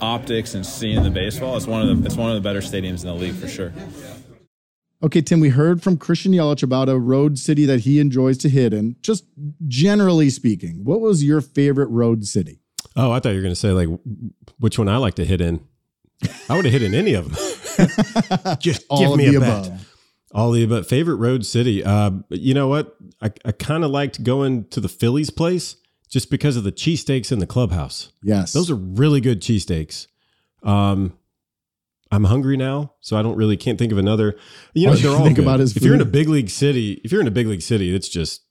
optics 0.00 0.54
and 0.54 0.64
seeing 0.66 1.02
the 1.02 1.10
baseball, 1.10 1.56
it's 1.56 1.66
one 1.66 1.88
of 1.88 2.00
the. 2.02 2.06
It's 2.06 2.16
one 2.16 2.30
of 2.30 2.34
the 2.34 2.46
better 2.46 2.60
stadiums 2.60 3.00
in 3.02 3.06
the 3.08 3.14
league 3.14 3.34
for 3.34 3.48
sure. 3.48 3.72
Okay, 5.02 5.20
Tim, 5.20 5.40
we 5.40 5.50
heard 5.50 5.82
from 5.82 5.98
Christian 5.98 6.32
Yelich 6.32 6.62
about 6.62 6.88
a 6.88 6.98
road 6.98 7.38
city 7.38 7.66
that 7.66 7.80
he 7.80 8.00
enjoys 8.00 8.38
to 8.38 8.48
hit 8.48 8.72
in. 8.72 8.96
Just 9.02 9.24
generally 9.68 10.30
speaking, 10.30 10.84
what 10.84 11.00
was 11.00 11.22
your 11.22 11.40
favorite 11.42 11.88
road 11.88 12.26
city? 12.26 12.60
Oh, 12.96 13.12
I 13.12 13.20
thought 13.20 13.30
you 13.30 13.36
were 13.36 13.42
going 13.42 13.54
to 13.54 13.60
say 13.60 13.72
like 13.72 13.88
which 14.58 14.78
one 14.78 14.88
I 14.88 14.96
like 14.96 15.14
to 15.14 15.24
hit 15.24 15.40
in. 15.42 15.60
I 16.48 16.56
would 16.56 16.64
have 16.64 16.72
hit 16.72 16.82
in 16.82 16.94
any 16.94 17.12
of 17.12 17.30
them. 17.30 18.56
Just 18.58 18.84
All 18.88 19.00
give 19.00 19.10
of 19.12 19.16
me 19.18 19.28
the 19.28 19.34
a 19.34 19.38
above. 19.38 19.68
bet. 19.70 19.80
All 20.32 20.50
the 20.50 20.66
but 20.66 20.86
favorite 20.86 21.16
road 21.16 21.46
city. 21.46 21.84
Uh, 21.84 22.10
you 22.30 22.52
know 22.52 22.68
what? 22.68 22.96
I, 23.22 23.30
I 23.44 23.52
kind 23.52 23.84
of 23.84 23.90
liked 23.90 24.22
going 24.24 24.64
to 24.68 24.80
the 24.80 24.88
Phillies 24.88 25.30
place 25.30 25.76
just 26.08 26.30
because 26.30 26.56
of 26.56 26.64
the 26.64 26.72
cheesesteaks 26.72 27.30
in 27.32 27.38
the 27.38 27.46
clubhouse. 27.46 28.12
Yes. 28.22 28.52
Those 28.52 28.70
are 28.70 28.74
really 28.74 29.20
good 29.20 29.40
cheesesteaks. 29.40 30.08
Um, 30.62 31.16
I'm 32.10 32.24
hungry 32.24 32.56
now, 32.56 32.92
so 33.00 33.16
I 33.16 33.22
don't 33.22 33.36
really 33.36 33.56
can't 33.56 33.78
think 33.78 33.92
of 33.92 33.98
another. 33.98 34.36
You 34.74 34.86
know, 34.86 34.92
All 34.92 34.98
they're 34.98 35.10
all 35.12 35.24
think 35.24 35.36
good. 35.36 35.44
about 35.44 35.60
is 35.60 35.76
if 35.76 35.82
you're 35.82 35.94
in 35.94 36.00
a 36.00 36.04
big 36.04 36.28
league 36.28 36.50
city. 36.50 37.00
If 37.04 37.12
you're 37.12 37.20
in 37.20 37.26
a 37.26 37.32
big 37.32 37.46
league 37.46 37.62
city, 37.62 37.94
it's 37.94 38.08
just 38.08 38.42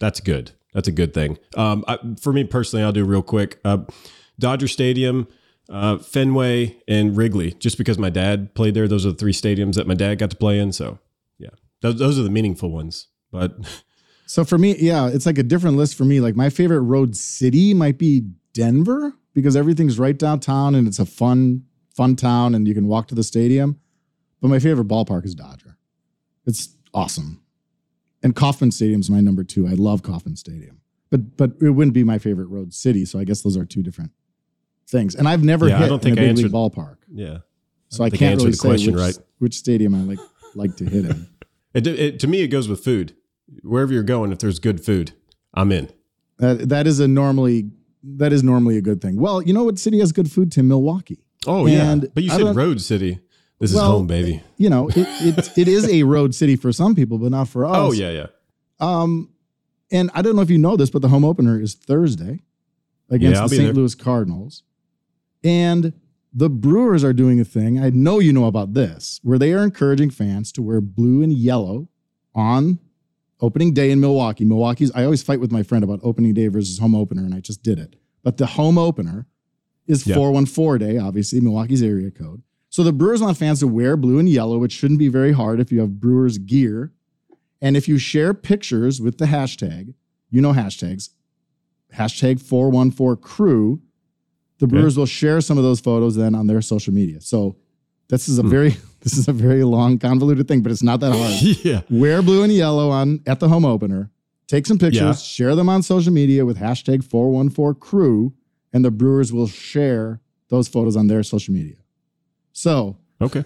that's 0.00 0.20
good. 0.20 0.52
That's 0.72 0.88
a 0.88 0.92
good 0.92 1.14
thing. 1.14 1.38
Um, 1.56 1.84
I, 1.86 1.98
for 2.20 2.32
me 2.32 2.44
personally, 2.44 2.84
I'll 2.84 2.92
do 2.92 3.04
real 3.04 3.22
quick. 3.22 3.60
Uh, 3.64 3.78
Dodger 4.40 4.66
Stadium, 4.66 5.28
uh, 5.70 5.98
Fenway, 5.98 6.76
and 6.88 7.16
Wrigley. 7.16 7.52
Just 7.52 7.78
because 7.78 7.98
my 7.98 8.10
dad 8.10 8.54
played 8.54 8.74
there, 8.74 8.88
those 8.88 9.06
are 9.06 9.10
the 9.12 9.16
three 9.16 9.32
stadiums 9.32 9.74
that 9.76 9.86
my 9.86 9.94
dad 9.94 10.18
got 10.18 10.30
to 10.30 10.36
play 10.36 10.58
in. 10.58 10.72
So 10.72 10.98
those, 11.84 11.98
those 11.98 12.18
are 12.18 12.22
the 12.22 12.30
meaningful 12.30 12.70
ones. 12.70 13.08
But 13.30 13.56
So 14.26 14.42
for 14.44 14.56
me, 14.58 14.74
yeah, 14.78 15.08
it's 15.08 15.26
like 15.26 15.36
a 15.38 15.42
different 15.42 15.76
list 15.76 15.96
for 15.96 16.04
me. 16.04 16.18
Like 16.20 16.34
my 16.34 16.48
favorite 16.48 16.80
road 16.80 17.14
city 17.14 17.74
might 17.74 17.98
be 17.98 18.22
Denver 18.54 19.12
because 19.34 19.54
everything's 19.54 19.98
right 19.98 20.18
downtown 20.18 20.74
and 20.74 20.88
it's 20.88 20.98
a 20.98 21.04
fun, 21.04 21.64
fun 21.94 22.16
town 22.16 22.54
and 22.54 22.66
you 22.66 22.72
can 22.74 22.86
walk 22.88 23.06
to 23.08 23.14
the 23.14 23.22
stadium. 23.22 23.78
But 24.40 24.48
my 24.48 24.58
favorite 24.58 24.88
ballpark 24.88 25.24
is 25.26 25.34
Dodger. 25.34 25.76
It's 26.46 26.74
awesome. 26.94 27.42
And 28.22 28.34
Kauffman 28.34 28.70
Stadium's 28.70 29.10
my 29.10 29.20
number 29.20 29.44
two. 29.44 29.66
I 29.68 29.72
love 29.72 30.02
Kauffman 30.02 30.36
Stadium. 30.36 30.80
But 31.10 31.36
but 31.36 31.52
it 31.60 31.70
wouldn't 31.70 31.92
be 31.94 32.02
my 32.04 32.18
favorite 32.18 32.46
road 32.48 32.72
city. 32.72 33.04
So 33.04 33.18
I 33.18 33.24
guess 33.24 33.42
those 33.42 33.56
are 33.58 33.66
two 33.66 33.82
different 33.82 34.12
things. 34.88 35.14
And 35.14 35.28
I've 35.28 35.44
never 35.44 35.68
Yeah, 35.68 35.82
I 35.84 35.88
don't 35.88 36.02
think 36.02 36.16
in 36.16 36.22
I 36.22 36.26
a 36.26 36.28
big 36.30 36.36
league 36.38 36.46
answered- 36.46 36.56
ballpark. 36.56 36.96
yeah, 37.12 37.38
So 37.90 38.02
I, 38.04 38.06
I 38.06 38.10
can't 38.10 38.38
really 38.38 38.52
the 38.52 38.56
say 38.56 38.68
question 38.68 38.94
which, 38.94 39.02
right. 39.02 39.18
which 39.38 39.54
stadium 39.58 39.94
I 39.94 39.98
like 40.04 40.18
like 40.54 40.76
to 40.76 40.84
hit 40.86 41.04
in. 41.04 41.28
it, 41.74 41.86
it, 41.86 42.20
to 42.20 42.26
me 42.26 42.40
it 42.40 42.48
goes 42.48 42.68
with 42.68 42.82
food. 42.82 43.14
Wherever 43.62 43.92
you're 43.92 44.02
going, 44.02 44.32
if 44.32 44.38
there's 44.38 44.58
good 44.58 44.84
food, 44.84 45.12
I'm 45.52 45.70
in. 45.70 45.90
That 46.38 46.68
that 46.70 46.86
is 46.86 46.98
a 47.00 47.06
normally 47.06 47.70
that 48.02 48.32
is 48.32 48.42
normally 48.42 48.76
a 48.76 48.80
good 48.82 49.00
thing. 49.00 49.20
Well, 49.20 49.42
you 49.42 49.52
know 49.52 49.64
what 49.64 49.78
city 49.78 49.98
has 50.00 50.12
good 50.12 50.30
food? 50.30 50.50
Tim 50.50 50.68
Milwaukee. 50.68 51.26
Oh 51.46 51.66
And 51.66 52.02
yeah, 52.04 52.08
but 52.14 52.22
you 52.24 52.30
said 52.30 52.56
road 52.56 52.80
city. 52.80 53.20
This 53.60 53.72
is 53.72 53.78
home, 53.78 54.06
baby. 54.06 54.42
You 54.56 54.68
know, 54.68 54.88
it, 54.88 54.96
it 54.96 55.58
it 55.58 55.68
is 55.68 55.88
a 55.88 56.02
road 56.02 56.34
city 56.34 56.56
for 56.56 56.72
some 56.72 56.94
people, 56.94 57.18
but 57.18 57.30
not 57.30 57.48
for 57.48 57.64
us. 57.66 57.76
Oh 57.76 57.92
yeah, 57.92 58.10
yeah. 58.10 58.26
Um, 58.80 59.30
and 59.90 60.10
I 60.14 60.22
don't 60.22 60.34
know 60.36 60.42
if 60.42 60.50
you 60.50 60.58
know 60.58 60.76
this, 60.76 60.90
but 60.90 61.02
the 61.02 61.08
home 61.08 61.24
opener 61.24 61.60
is 61.60 61.74
Thursday 61.74 62.42
against 63.10 63.40
Yeah, 63.40 63.46
the 63.46 63.56
St. 63.56 63.74
Louis 63.74 63.94
Cardinals, 63.94 64.64
and 65.44 65.92
the 66.34 66.50
Brewers 66.50 67.04
are 67.04 67.12
doing 67.12 67.38
a 67.38 67.44
thing. 67.44 67.78
I 67.78 67.90
know 67.90 68.18
you 68.18 68.32
know 68.32 68.46
about 68.46 68.74
this, 68.74 69.20
where 69.22 69.38
they 69.38 69.52
are 69.52 69.62
encouraging 69.62 70.10
fans 70.10 70.50
to 70.52 70.62
wear 70.62 70.80
blue 70.80 71.22
and 71.22 71.32
yellow 71.32 71.88
on 72.34 72.80
opening 73.40 73.72
day 73.72 73.90
in 73.90 74.00
Milwaukee. 74.00 74.44
Milwaukee's. 74.44 74.90
I 74.94 75.04
always 75.04 75.22
fight 75.22 75.40
with 75.40 75.52
my 75.52 75.62
friend 75.62 75.84
about 75.84 76.00
opening 76.02 76.34
day 76.34 76.48
versus 76.48 76.78
home 76.78 76.94
opener, 76.94 77.22
and 77.24 77.34
I 77.34 77.40
just 77.40 77.62
did 77.62 77.78
it. 77.78 77.96
But 78.24 78.38
the 78.38 78.46
home 78.46 78.78
opener 78.78 79.26
is 79.86 80.06
Yeah. 80.06 80.16
414 80.16 80.78
day, 80.78 80.98
obviously, 80.98 81.40
Milwaukee's 81.40 81.82
area 81.82 82.10
code. 82.10 82.42
So 82.68 82.82
the 82.82 82.92
Brewers 82.92 83.20
want 83.20 83.36
fans 83.36 83.60
to 83.60 83.68
wear 83.68 83.96
blue 83.96 84.18
and 84.18 84.28
yellow, 84.28 84.58
which 84.58 84.72
shouldn't 84.72 84.98
be 84.98 85.08
very 85.08 85.32
hard 85.32 85.60
if 85.60 85.70
you 85.70 85.78
have 85.80 86.00
Brewers 86.00 86.38
gear. 86.38 86.92
And 87.60 87.76
if 87.76 87.86
you 87.86 87.98
share 87.98 88.34
pictures 88.34 89.00
with 89.00 89.18
the 89.18 89.26
hashtag, 89.26 89.94
you 90.30 90.40
know 90.40 90.52
hashtags, 90.52 91.10
hashtag 91.94 92.40
414 92.40 93.22
crew, 93.22 93.80
the. 94.66 94.76
Brewers 94.76 94.96
will 94.96 95.06
share 95.06 95.40
some 95.40 95.58
of 95.58 95.64
those 95.64 95.80
photos 95.80 96.14
then 96.16 96.34
on 96.34 96.46
their 96.46 96.62
social 96.62 96.92
media. 96.94 97.20
So 97.20 97.56
this 98.08 98.28
is 98.28 98.38
a 98.38 98.42
Hmm. 98.42 98.50
very 98.50 98.76
this 99.00 99.16
is 99.16 99.28
a 99.28 99.32
very 99.32 99.64
long, 99.64 99.98
convoluted 99.98 100.46
thing, 100.48 100.62
but 100.62 100.72
it's 100.72 100.82
not 100.82 101.00
that 101.00 101.12
hard. 101.16 101.64
yeah. 101.64 101.82
Wear 101.90 102.22
blue 102.22 102.42
and 102.42 102.52
yellow 102.52 102.90
on 102.90 103.20
at 103.26 103.40
the 103.40 103.48
home 103.48 103.64
opener. 103.64 104.10
take 104.46 104.66
some 104.66 104.78
pictures, 104.78 105.00
Yeah. 105.02 105.12
share 105.14 105.54
them 105.56 105.68
on 105.70 105.82
social 105.82 106.12
media 106.12 106.44
with 106.44 106.58
hashtag 106.58 107.02
414 107.02 107.80
crew, 107.80 108.34
and 108.74 108.84
the 108.84 108.90
Brewers 108.90 109.32
will 109.32 109.46
share 109.48 110.20
those 110.48 110.68
photos 110.68 110.96
on 110.96 111.06
their 111.06 111.22
social 111.22 111.54
media. 111.54 111.76
So 112.52 112.98
Okay. 113.22 113.44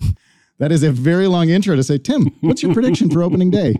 that 0.58 0.72
is 0.72 0.82
a 0.82 0.90
very 0.90 1.26
long 1.28 1.48
intro 1.50 1.76
to 1.76 1.82
say, 1.84 1.98
Tim, 1.98 2.26
what's 2.40 2.62
your 2.62 2.74
prediction 2.74 3.10
for 3.10 3.22
opening 3.22 3.50
day? 3.50 3.76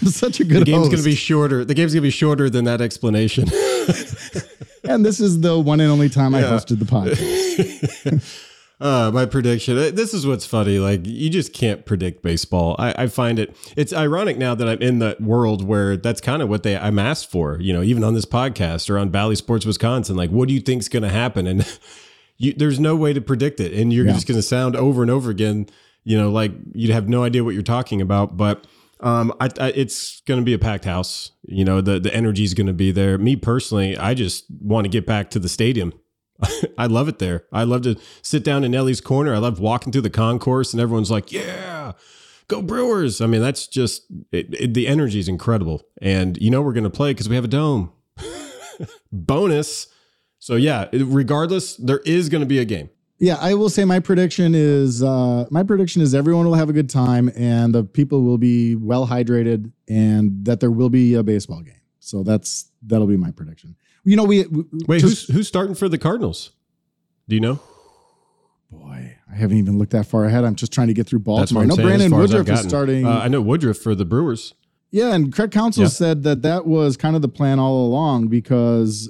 I'm 0.00 0.08
such 0.08 0.40
a 0.40 0.44
good 0.44 0.60
The 0.62 0.64
game's 0.64 0.78
host. 0.78 0.90
going 0.92 1.02
to 1.02 1.08
be 1.10 1.14
shorter. 1.14 1.64
The 1.64 1.74
game's 1.74 1.92
going 1.94 2.02
to 2.02 2.06
be 2.06 2.10
shorter 2.10 2.48
than 2.50 2.64
that 2.66 2.80
explanation. 2.80 3.44
and 4.84 5.04
this 5.04 5.20
is 5.20 5.40
the 5.40 5.58
one 5.58 5.80
and 5.80 5.90
only 5.90 6.08
time 6.08 6.34
I 6.34 6.42
hosted 6.42 6.78
the 6.78 6.84
podcast. 6.84 8.42
Uh, 8.78 9.10
my 9.10 9.24
prediction. 9.24 9.78
uh, 9.78 9.90
This 9.90 10.12
is 10.12 10.26
what's 10.26 10.44
funny. 10.44 10.78
Like 10.78 11.00
you 11.06 11.30
just 11.30 11.54
can't 11.54 11.86
predict 11.86 12.22
baseball. 12.22 12.76
I, 12.78 13.04
I 13.04 13.06
find 13.06 13.38
it. 13.38 13.56
It's 13.74 13.90
ironic 13.90 14.36
now 14.36 14.54
that 14.54 14.68
I'm 14.68 14.82
in 14.82 14.98
the 14.98 15.16
world 15.18 15.64
where 15.66 15.96
that's 15.96 16.20
kind 16.20 16.42
of 16.42 16.50
what 16.50 16.62
they 16.62 16.76
I'm 16.76 16.98
asked 16.98 17.30
for. 17.30 17.58
You 17.58 17.72
know, 17.72 17.80
even 17.82 18.04
on 18.04 18.12
this 18.12 18.26
podcast 18.26 18.90
or 18.90 18.98
on 18.98 19.08
Bally 19.08 19.34
Sports 19.34 19.64
Wisconsin. 19.64 20.14
Like, 20.14 20.28
what 20.28 20.46
do 20.46 20.52
you 20.52 20.60
think's 20.60 20.88
going 20.88 21.04
to 21.04 21.08
happen? 21.08 21.46
And 21.46 21.78
you, 22.36 22.52
there's 22.52 22.78
no 22.78 22.94
way 22.96 23.14
to 23.14 23.20
predict 23.22 23.60
it, 23.60 23.72
and 23.72 23.94
you're 23.94 24.04
Yeah. 24.04 24.12
just 24.12 24.26
going 24.26 24.36
to 24.36 24.42
sound 24.42 24.76
over 24.76 25.00
and 25.00 25.10
over 25.10 25.30
again. 25.30 25.70
You 26.04 26.18
know, 26.18 26.30
like 26.30 26.52
you'd 26.74 26.90
have 26.92 27.08
no 27.08 27.24
idea 27.24 27.44
what 27.44 27.54
you're 27.54 27.62
talking 27.62 28.02
about. 28.02 28.36
But 28.36 28.66
um, 29.00 29.32
I, 29.40 29.48
I, 29.60 29.68
it's 29.68 30.20
going 30.22 30.40
to 30.40 30.44
be 30.44 30.54
a 30.54 30.58
packed 30.58 30.84
house. 30.84 31.32
You 31.46 31.64
know, 31.64 31.80
the 31.80 32.00
the 32.00 32.14
energy 32.14 32.44
is 32.44 32.54
going 32.54 32.66
to 32.66 32.72
be 32.72 32.92
there. 32.92 33.18
Me 33.18 33.36
personally, 33.36 33.96
I 33.96 34.14
just 34.14 34.46
want 34.60 34.84
to 34.84 34.88
get 34.88 35.06
back 35.06 35.30
to 35.30 35.38
the 35.38 35.48
stadium. 35.48 35.92
I 36.78 36.86
love 36.86 37.08
it 37.08 37.18
there. 37.18 37.44
I 37.52 37.64
love 37.64 37.82
to 37.82 37.96
sit 38.22 38.44
down 38.44 38.64
in 38.64 38.74
Ellie's 38.74 39.00
corner. 39.00 39.34
I 39.34 39.38
love 39.38 39.58
walking 39.58 39.92
through 39.92 40.02
the 40.02 40.10
concourse 40.10 40.72
and 40.72 40.80
everyone's 40.80 41.10
like, 41.10 41.32
"Yeah, 41.32 41.92
go 42.48 42.62
Brewers!" 42.62 43.20
I 43.20 43.26
mean, 43.26 43.42
that's 43.42 43.66
just 43.66 44.06
it, 44.32 44.54
it, 44.54 44.74
the 44.74 44.86
energy 44.86 45.18
is 45.18 45.28
incredible, 45.28 45.82
and 46.00 46.38
you 46.38 46.50
know 46.50 46.62
we're 46.62 46.72
going 46.72 46.84
to 46.84 46.90
play 46.90 47.10
because 47.10 47.28
we 47.28 47.34
have 47.34 47.44
a 47.44 47.48
dome. 47.48 47.92
Bonus. 49.12 49.88
So 50.38 50.56
yeah, 50.56 50.86
regardless, 50.92 51.76
there 51.76 52.00
is 52.00 52.28
going 52.28 52.42
to 52.42 52.46
be 52.46 52.58
a 52.58 52.64
game. 52.64 52.90
Yeah, 53.18 53.36
I 53.40 53.54
will 53.54 53.70
say 53.70 53.84
my 53.86 53.98
prediction 54.00 54.54
is 54.54 55.02
uh, 55.02 55.46
my 55.50 55.62
prediction 55.62 56.02
is 56.02 56.14
everyone 56.14 56.44
will 56.46 56.54
have 56.54 56.68
a 56.68 56.72
good 56.74 56.90
time 56.90 57.30
and 57.34 57.74
the 57.74 57.82
people 57.84 58.22
will 58.22 58.36
be 58.38 58.74
well 58.76 59.06
hydrated 59.06 59.72
and 59.88 60.44
that 60.44 60.60
there 60.60 60.70
will 60.70 60.90
be 60.90 61.14
a 61.14 61.22
baseball 61.22 61.62
game. 61.62 61.80
So 62.00 62.22
that's 62.22 62.70
that'll 62.86 63.06
be 63.06 63.16
my 63.16 63.30
prediction. 63.30 63.74
You 64.04 64.16
know, 64.16 64.24
we, 64.24 64.44
we 64.46 64.64
Wait, 64.86 65.00
just- 65.00 65.26
who's 65.28 65.34
who's 65.34 65.48
starting 65.48 65.74
for 65.74 65.88
the 65.88 65.98
Cardinals? 65.98 66.50
Do 67.28 67.34
you 67.34 67.40
know? 67.40 67.60
boy, 68.70 69.16
I 69.30 69.34
haven't 69.34 69.58
even 69.58 69.78
looked 69.78 69.92
that 69.92 70.06
far 70.06 70.24
ahead. 70.24 70.44
I'm 70.44 70.54
just 70.56 70.72
trying 70.72 70.88
to 70.88 70.94
get 70.94 71.06
through 71.06 71.20
Baltimore. 71.20 71.62
I 71.62 71.66
know 71.66 71.76
saying, 71.76 71.86
Brandon 71.86 72.10
far 72.10 72.22
as 72.22 72.34
I've 72.34 72.40
Woodruff 72.40 72.58
is 72.60 72.68
starting. 72.68 73.06
Uh, 73.06 73.20
I 73.22 73.28
know 73.28 73.40
Woodruff 73.40 73.78
for 73.78 73.94
the 73.94 74.04
Brewers. 74.04 74.54
Yeah, 74.90 75.14
and 75.14 75.32
Craig 75.32 75.50
Counsell 75.50 75.84
Yeah. 75.84 75.88
said 75.88 76.22
that 76.24 76.42
that 76.42 76.66
was 76.66 76.96
kind 76.96 77.16
of 77.16 77.22
the 77.22 77.28
plan 77.28 77.58
all 77.58 77.86
along 77.86 78.28
because, 78.28 79.08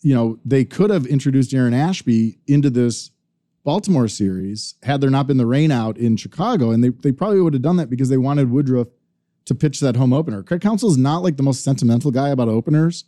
you 0.00 0.14
know, 0.14 0.38
they 0.44 0.64
could 0.64 0.90
have 0.90 1.06
introduced 1.06 1.52
Aaron 1.54 1.74
Ashby 1.74 2.38
into 2.46 2.70
this 2.70 3.10
Baltimore 3.64 4.06
series 4.06 4.74
had 4.84 5.00
there 5.00 5.10
not 5.10 5.26
been 5.26 5.38
the 5.38 5.46
rain 5.46 5.72
out 5.72 5.98
in 5.98 6.16
Chicago, 6.16 6.70
and 6.70 6.84
they 6.84 6.90
they 6.90 7.10
probably 7.10 7.40
would 7.40 7.52
have 7.52 7.62
done 7.62 7.76
that 7.76 7.90
because 7.90 8.08
they 8.08 8.16
wanted 8.16 8.50
Woodruff 8.50 8.86
to 9.46 9.54
pitch 9.54 9.80
that 9.80 9.96
home 9.96 10.12
opener. 10.12 10.42
Craig 10.42 10.60
Counsell 10.60 10.90
is 10.90 10.96
not 10.96 11.22
like 11.22 11.36
the 11.36 11.42
most 11.42 11.64
sentimental 11.64 12.10
guy 12.10 12.28
about 12.28 12.48
openers, 12.48 13.04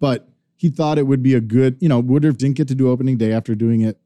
but 0.00 0.28
he 0.56 0.68
thought 0.68 0.98
it 0.98 1.06
would 1.06 1.22
be 1.22 1.34
a 1.34 1.40
good, 1.40 1.76
you 1.80 1.88
know, 1.88 2.00
Woodruff 2.00 2.36
didn't 2.36 2.56
get 2.56 2.68
to 2.68 2.74
do 2.74 2.90
opening 2.90 3.16
day 3.16 3.32
after 3.32 3.54
doing 3.54 3.80
it 3.80 4.00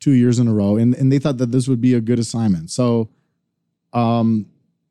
two 0.00 0.12
years 0.12 0.38
in 0.38 0.48
a 0.48 0.54
row, 0.54 0.76
and 0.76 0.94
and 0.94 1.12
they 1.12 1.18
thought 1.18 1.36
that 1.38 1.52
this 1.52 1.68
would 1.68 1.80
be 1.80 1.92
a 1.92 2.00
good 2.00 2.18
assignment. 2.18 2.70
So, 2.70 3.10
um, 3.92 4.46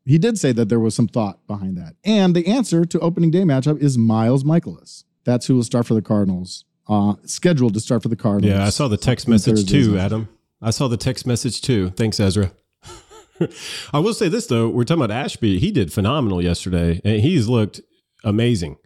he 0.06 0.18
did 0.18 0.38
say 0.38 0.52
that 0.52 0.70
there 0.70 0.80
was 0.80 0.94
some 0.94 1.08
thought 1.08 1.46
behind 1.48 1.78
that. 1.78 1.96
And 2.04 2.36
the 2.36 2.46
answer 2.48 2.86
to 2.86 3.00
opening 3.00 3.32
day 3.32 3.42
matchup 3.42 3.82
is 3.82 3.98
Miles 3.98 4.44
Mikolas. 4.44 5.04
That's 5.24 5.48
who 5.48 5.56
will 5.56 5.64
start 5.64 5.88
for 5.88 5.94
the 5.94 6.02
Cardinals. 6.02 6.66
Uh, 6.88 7.16
scheduled 7.26 7.74
to 7.74 7.80
start 7.80 8.04
for 8.04 8.10
the 8.10 8.16
Cardinals. 8.16 8.58
Yeah, 8.58 8.66
I 8.66 8.70
saw 8.70 8.88
the 8.88 8.98
text 8.98 9.28
message 9.28 9.70
too, 9.70 9.98
Adam. 9.98 10.28
I 10.62 10.72
saw 10.72 10.88
the 10.88 10.98
text 10.98 11.26
message 11.26 11.62
too. 11.62 11.92
Thanks, 11.92 12.20
Ezra. 12.20 12.52
I 13.94 14.00
will 14.00 14.14
say 14.14 14.28
this 14.30 14.48
though, 14.48 14.70
we're 14.70 14.84
talking 14.84 15.04
about 15.04 15.16
Ashby. 15.16 15.60
He 15.60 15.72
did 15.72 15.92
phenomenal 15.94 16.42
yesterday, 16.42 17.02
and 17.04 17.22
he's 17.22 17.48
looked 17.48 17.82
amazing. 18.24 18.78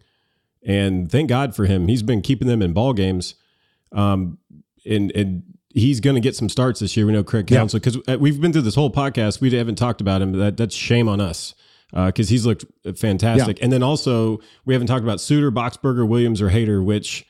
And 0.64 1.10
thank 1.10 1.28
God 1.28 1.54
for 1.54 1.66
him. 1.66 1.88
He's 1.88 2.02
been 2.02 2.20
keeping 2.22 2.48
them 2.48 2.62
in 2.62 2.72
ball 2.72 2.92
games. 2.92 3.34
Um, 3.92 4.38
and 4.84 5.12
and 5.12 5.42
he's 5.70 6.00
going 6.00 6.14
to 6.14 6.20
get 6.20 6.34
some 6.36 6.48
starts 6.48 6.80
this 6.80 6.96
year. 6.96 7.06
We 7.06 7.12
know 7.12 7.22
Craig 7.24 7.46
Counsell 7.46 7.80
because 7.80 7.98
we've 8.18 8.40
been 8.40 8.52
through 8.52 8.62
this 8.62 8.74
whole 8.74 8.90
podcast. 8.90 9.40
We 9.40 9.50
haven't 9.50 9.76
talked 9.76 10.00
about 10.00 10.22
him. 10.22 10.32
That 10.32 10.56
that's 10.56 10.74
shame 10.74 11.08
on 11.08 11.20
us 11.20 11.54
because 11.92 12.28
he's 12.28 12.44
looked 12.44 12.64
fantastic. 12.96 13.58
And 13.62 13.72
then 13.72 13.82
also 13.82 14.40
we 14.64 14.74
haven't 14.74 14.88
talked 14.88 15.04
about 15.04 15.20
Suter, 15.20 15.50
Boxberger, 15.50 16.06
Williams, 16.06 16.42
or 16.42 16.50
Hader. 16.50 16.84
Which 16.84 17.26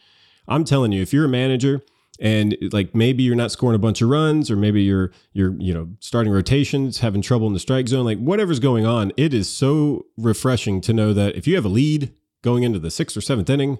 I'm 0.49 0.65
telling 0.65 0.93
you, 0.93 1.03
if 1.03 1.13
you're 1.13 1.27
a 1.27 1.29
manager 1.29 1.83
and 2.21 2.57
like 2.73 2.95
maybe 2.95 3.23
you're 3.23 3.37
not 3.37 3.53
scoring 3.53 3.77
a 3.77 3.79
bunch 3.79 4.03
of 4.03 4.09
runs, 4.09 4.51
or 4.51 4.57
maybe 4.57 4.83
you're 4.83 5.13
you're 5.33 5.55
you 5.59 5.73
know 5.73 5.89
starting 6.01 6.33
rotations, 6.33 6.99
having 6.99 7.23
trouble 7.23 7.47
in 7.47 7.53
the 7.53 7.61
strike 7.61 7.89
zone, 7.89 8.05
like 8.05 8.19
whatever's 8.19 8.61
going 8.61 8.87
on, 8.87 9.13
it 9.17 9.33
is 9.33 9.49
so 9.49 10.07
refreshing 10.17 10.81
to 10.83 10.93
know 10.93 11.13
that 11.13 11.37
if 11.37 11.47
you 11.47 11.55
have 11.55 11.65
a 11.65 11.69
lead 11.69 12.13
going 12.43 12.63
into 12.63 12.79
the 12.79 12.91
sixth 12.91 13.17
or 13.17 13.21
seventh 13.21 13.51
inning, 13.51 13.79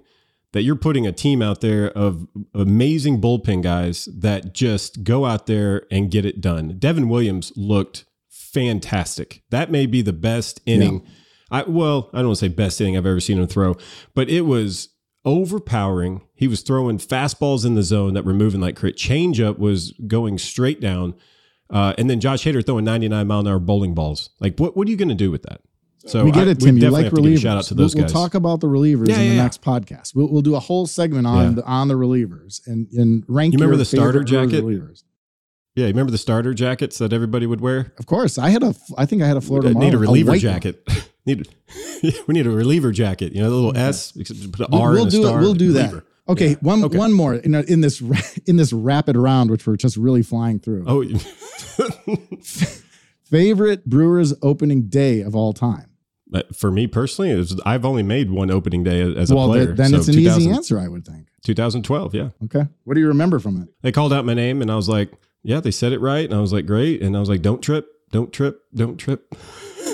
that 0.53 0.63
you're 0.63 0.77
putting 0.77 1.07
a 1.07 1.13
team 1.13 1.43
out 1.43 1.61
there 1.61 1.91
of 1.91 2.27
amazing 2.55 3.21
bullpen 3.21 3.63
guys 3.63 4.07
that 4.17 4.55
just 4.55 5.05
go 5.05 5.25
out 5.25 5.47
there 5.47 5.87
and 5.91 6.11
get 6.11 6.25
it 6.25 6.41
done. 6.41 6.77
Devin 6.79 7.09
Williams 7.09 7.53
looked 7.57 8.05
fantastic. 8.29 9.43
That 9.51 9.71
may 9.71 9.87
be 9.87 10.01
the 10.01 10.13
best 10.13 10.61
inning. 10.65 11.07
I 11.51 11.63
well, 11.63 12.11
I 12.13 12.19
don't 12.19 12.29
want 12.29 12.39
to 12.39 12.45
say 12.47 12.49
best 12.49 12.81
inning 12.81 12.97
I've 12.97 13.07
ever 13.07 13.21
seen 13.21 13.39
him 13.39 13.47
throw, 13.47 13.77
but 14.15 14.29
it 14.29 14.43
was 14.43 14.91
overpowering. 15.29 16.23
He 16.35 16.49
was 16.49 16.63
throwing 16.63 16.97
fastballs 16.99 17.67
in 17.67 17.75
the 17.75 17.83
zone 17.83 18.15
that 18.15 18.25
were 18.25 18.33
moving 18.33 18.61
like 18.61 18.77
crit. 18.77 18.97
Changeup 18.97 19.59
was 19.59 19.93
going 20.07 20.39
straight 20.39 20.81
down. 20.81 21.15
Uh, 21.71 21.93
and 21.99 22.09
then 22.09 22.19
Josh 22.19 22.45
Hader 22.45 22.65
throwing 22.65 22.85
99 22.87 23.27
mile 23.27 23.41
an 23.41 23.47
hour 23.47 23.59
bowling 23.59 23.95
balls. 23.95 24.31
Like, 24.41 24.59
what, 24.59 24.75
what 24.77 24.89
are 24.89 24.91
you 24.91 24.97
going 24.97 25.11
to 25.11 25.15
do 25.15 25.31
with 25.31 25.43
that? 25.43 25.61
So 26.07 26.25
we 26.25 26.31
get 26.31 26.49
it, 26.49 26.59
Tim. 26.61 26.79
You 26.79 26.89
like 26.89 27.05
have 27.05 27.13
to 27.13 27.21
give 27.21 27.25
a 27.27 27.29
relievers. 27.35 27.43
Shout 27.43 27.59
out 27.59 27.65
to 27.65 27.75
those 27.75 27.95
we'll, 27.95 28.05
guys. 28.05 28.15
we'll 28.15 28.23
talk 28.23 28.35
about 28.35 28.61
the 28.61 28.69
relievers 28.69 29.09
Yeah, 29.09 29.19
in 29.19 29.29
the 29.29 29.35
yeah. 29.35 29.43
next 29.43 29.61
podcast. 29.61 30.15
We'll, 30.15 30.33
we'll 30.33 30.41
do 30.43 30.55
a 30.55 30.61
whole 30.61 30.87
segment 30.87 31.27
on 31.27 31.57
the, 31.57 31.65
on 31.65 31.89
the 31.89 31.95
relievers 31.95 32.67
and, 32.67 32.91
and 32.93 33.25
rank. 33.29 33.53
You 33.53 33.59
remember 33.59 33.77
the 33.77 33.85
starter 33.85 34.25
jacket? 34.25 34.65
Relievers. 34.65 35.03
yeah, 35.75 35.83
you 35.83 35.89
remember 35.89 36.11
the 36.13 36.17
starter 36.17 36.55
jackets 36.55 36.97
that 36.99 37.13
everybody 37.13 37.45
would 37.47 37.61
wear? 37.61 37.93
Of 37.99 38.07
course, 38.07 38.39
I 38.39 38.49
had 38.49 38.63
a. 38.63 38.75
I 38.97 39.05
think 39.05 39.21
I 39.23 39.27
had 39.27 39.37
a 39.37 39.43
Florida. 39.43 39.71
I 39.71 39.73
need 39.75 39.93
a 39.93 39.99
reliever 39.99 40.31
one. 40.31 40.39
jacket. 40.39 40.89
need 41.27 41.49
we 42.27 42.35
need 42.35 42.47
a 42.47 42.51
reliever 42.51 42.93
jacket. 42.93 43.33
You 43.35 43.43
know, 43.43 43.51
the 43.51 43.57
little 43.57 43.77
S. 43.77 44.15
except 44.17 44.51
Put 44.53 44.61
an 44.69 44.73
We'll, 44.73 44.83
R 44.83 44.91
we'll 44.93 45.03
and 45.05 45.09
a 45.09 45.17
do 45.17 45.29
it. 45.29 45.41
We'll 45.41 45.55
do 45.55 45.73
that. 45.73 46.03
Okay, 46.29 46.51
Yeah. 46.51 46.57
one 46.61 46.85
Okay. 46.85 46.99
one 46.99 47.13
more 47.13 47.35
in, 47.35 47.55
in 47.55 47.81
this 47.81 48.03
in 48.47 48.57
this 48.57 48.73
rapid 48.73 49.17
round, 49.17 49.51
which 49.51 49.67
we're 49.67 49.77
just 49.77 49.97
really 49.97 50.23
flying 50.23 50.59
through. 50.59 50.85
Oh, 50.87 51.03
Favorite 53.25 53.85
Brewers 53.87 54.33
opening 54.43 54.89
day 54.89 55.21
of 55.21 55.37
all 55.37 55.53
time. 55.53 55.91
but 56.31 56.55
for 56.57 56.71
me 56.71 56.87
personally, 56.87 57.35
was, 57.35 57.61
I've 57.67 57.85
only 57.85 58.03
made 58.03 58.31
one 58.31 58.51
opening 58.51 58.85
day 58.85 59.01
as 59.17 59.31
a 59.31 59.37
well, 59.37 59.49
player. 59.49 59.67
th- 59.67 59.77
then 59.77 59.91
So 59.91 59.97
it's 59.99 60.09
an 60.09 60.19
easy 60.19 60.51
answer, 60.51 60.79
I 60.79 60.89
would 60.89 61.07
think. 61.07 61.29
2012, 61.45 62.15
yeah. 62.15 62.31
Okay, 62.45 62.67
what 62.85 62.95
do 62.95 63.01
you 63.01 63.09
remember 63.09 63.39
from 63.39 63.61
it? 63.63 63.69
They 63.83 63.93
called 63.93 64.13
out 64.13 64.25
my 64.25 64.35
name, 64.35 64.61
and 64.63 64.71
I 64.71 64.77
was 64.77 64.89
like, 64.89 65.13
"Yeah, 65.43 65.61
they 65.61 65.71
said 65.71 65.93
it 65.93 66.01
right." 66.01 66.25
And 66.25 66.35
I 66.35 66.41
was 66.41 66.53
like, 66.53 66.67
"Great!" 66.67 67.03
And 67.03 67.17
I 67.17 67.21
was 67.21 67.29
like, 67.29 67.43
"Don't 67.43 67.63
trip, 67.63 67.87
don't 68.11 68.33
trip, 68.33 68.61
don't 68.75 68.97
trip." 68.99 69.35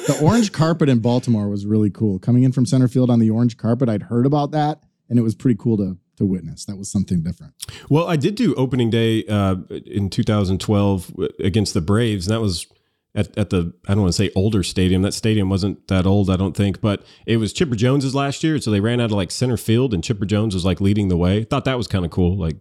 The 0.07 0.21
orange 0.23 0.53
carpet 0.53 0.89
in 0.89 1.01
Baltimore 1.01 1.49
was 1.49 1.67
really 1.67 1.91
cool. 1.91 2.19
Coming 2.19 2.43
in 2.43 2.53
from 2.53 2.67
center 2.67 2.89
field 2.89 3.11
on 3.11 3.19
the 3.19 3.31
orange 3.31 3.57
carpet, 3.57 3.89
I'd 3.89 4.05
heard 4.05 4.27
about 4.27 4.51
that, 4.53 4.83
and 5.09 5.19
it 5.19 5.23
was 5.23 5.35
pretty 5.35 5.57
cool 5.59 5.77
to 5.79 5.99
to 6.17 6.25
witness. 6.25 6.65
That 6.67 6.77
was 6.77 6.91
something 6.91 7.23
different. 7.23 7.55
Well, 7.89 8.07
I 8.07 8.17
did 8.17 8.37
do 8.37 8.55
opening 8.55 8.91
day 8.91 9.25
uh, 9.27 9.57
in 9.87 10.11
2012 10.11 11.13
against 11.41 11.75
the 11.75 11.81
Braves, 11.81 12.29
and 12.29 12.35
that 12.35 12.41
was 12.41 12.67
at, 13.15 13.37
at 13.37 13.51
the 13.51 13.73
I 13.89 13.95
don't 13.95 14.03
want 14.03 14.13
to 14.15 14.17
say 14.17 14.31
older 14.35 14.63
stadium. 14.63 15.03
That 15.03 15.15
stadium 15.15 15.49
wasn't 15.49 15.89
that 15.89 16.07
old, 16.07 16.31
I 16.31 16.37
don't 16.37 16.57
think, 16.57 16.81
but 16.81 17.05
it 17.27 17.39
was 17.39 17.53
Chipper 17.53 17.77
Jones's 17.77 18.15
last 18.15 18.45
year, 18.45 18.59
so 18.61 18.71
they 18.71 18.81
ran 18.81 19.01
out 19.01 19.07
of 19.07 19.13
like 19.13 19.31
center 19.31 19.57
field, 19.57 19.95
and 19.95 20.03
Chipper 20.05 20.27
Jones 20.27 20.55
was 20.55 20.65
like 20.65 20.81
leading 20.81 21.09
the 21.09 21.17
way. 21.17 21.45
Thought 21.45 21.65
that 21.65 21.79
was 21.79 21.89
kind 21.89 22.05
of 22.05 22.11
cool, 22.11 22.37
like 22.37 22.57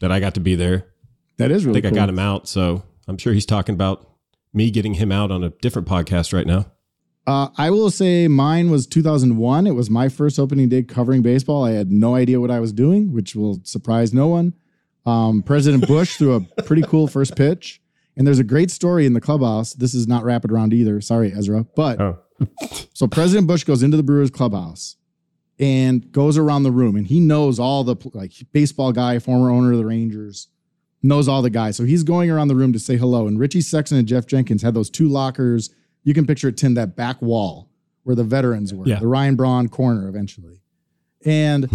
that 0.00 0.12
I 0.12 0.20
got 0.20 0.34
to 0.34 0.40
be 0.40 0.54
there. 0.54 0.86
That 1.38 1.50
is 1.50 1.66
I 1.66 1.72
think 1.72 1.84
cool. 1.84 1.92
I 1.92 1.94
got 1.94 2.08
him 2.08 2.18
out, 2.18 2.48
so 2.48 2.84
I'm 3.08 3.18
sure 3.18 3.32
he's 3.32 3.46
talking 3.46 3.74
about 3.74 4.10
me 4.52 4.70
getting 4.70 4.94
him 4.94 5.12
out 5.12 5.30
on 5.30 5.44
a 5.44 5.50
different 5.50 5.86
podcast 5.86 6.32
right 6.32 6.46
now. 6.46 6.66
Uh, 7.26 7.48
I 7.56 7.70
will 7.70 7.90
say 7.90 8.28
mine 8.28 8.70
was 8.70 8.86
2001. 8.86 9.66
It 9.66 9.72
was 9.72 9.90
my 9.90 10.08
first 10.08 10.38
opening 10.38 10.68
day 10.68 10.82
covering 10.82 11.22
baseball. 11.22 11.64
I 11.64 11.72
had 11.72 11.90
no 11.90 12.14
idea 12.14 12.40
what 12.40 12.50
I 12.50 12.60
was 12.60 12.72
doing, 12.72 13.12
which 13.12 13.34
will 13.34 13.60
surprise 13.64 14.14
no 14.14 14.28
one. 14.28 14.54
Um, 15.04 15.42
President 15.42 15.86
Bush 15.86 16.16
threw 16.16 16.34
a 16.34 16.40
pretty 16.62 16.82
cool 16.82 17.08
first 17.08 17.36
pitch. 17.36 17.80
And 18.16 18.26
there's 18.26 18.38
a 18.38 18.44
great 18.44 18.70
story 18.70 19.04
in 19.06 19.12
the 19.12 19.20
clubhouse. 19.20 19.74
This 19.74 19.92
is 19.92 20.06
not 20.08 20.24
rapid 20.24 20.50
round 20.50 20.72
either. 20.72 21.00
Sorry, 21.00 21.32
Ezra. 21.32 21.64
But 21.76 22.00
Oh, 22.00 22.18
so 22.94 23.06
President 23.06 23.46
Bush 23.46 23.64
goes 23.64 23.82
into 23.82 23.96
the 23.96 24.02
Brewers 24.02 24.30
clubhouse 24.30 24.96
and 25.58 26.10
goes 26.12 26.38
around 26.38 26.62
the 26.62 26.70
room, 26.70 26.96
and 26.96 27.06
he 27.06 27.20
knows 27.20 27.58
all 27.58 27.84
the 27.84 27.96
like 28.14 28.32
baseball 28.52 28.92
guy, 28.92 29.18
former 29.18 29.50
owner 29.50 29.72
of 29.72 29.78
the 29.78 29.84
Rangers, 29.86 30.48
knows 31.02 31.28
all 31.28 31.42
the 31.42 31.50
guys. 31.50 31.76
So 31.76 31.84
he's 31.84 32.02
going 32.04 32.30
around 32.30 32.48
the 32.48 32.54
room 32.54 32.72
to 32.72 32.78
say 32.78 32.96
hello. 32.96 33.26
And 33.26 33.38
Richie 33.38 33.60
Sexson 33.60 33.98
and 33.98 34.08
Geoff 34.08 34.26
Jenkins 34.26 34.62
had 34.62 34.74
those 34.74 34.90
two 34.90 35.08
lockers 35.08 35.70
You 36.06 36.14
can 36.14 36.26
picture 36.26 36.48
it, 36.48 36.56
Tim, 36.56 36.74
that 36.74 36.96
back 36.96 37.20
wall 37.20 37.68
where 38.04 38.14
the 38.16 38.24
veterans 38.24 38.72
were, 38.72 38.86
Yeah. 38.86 39.00
the 39.00 39.06
Ryan 39.08 39.34
Braun 39.34 39.68
corner 39.68 40.08
eventually. 40.08 40.62
And 41.24 41.68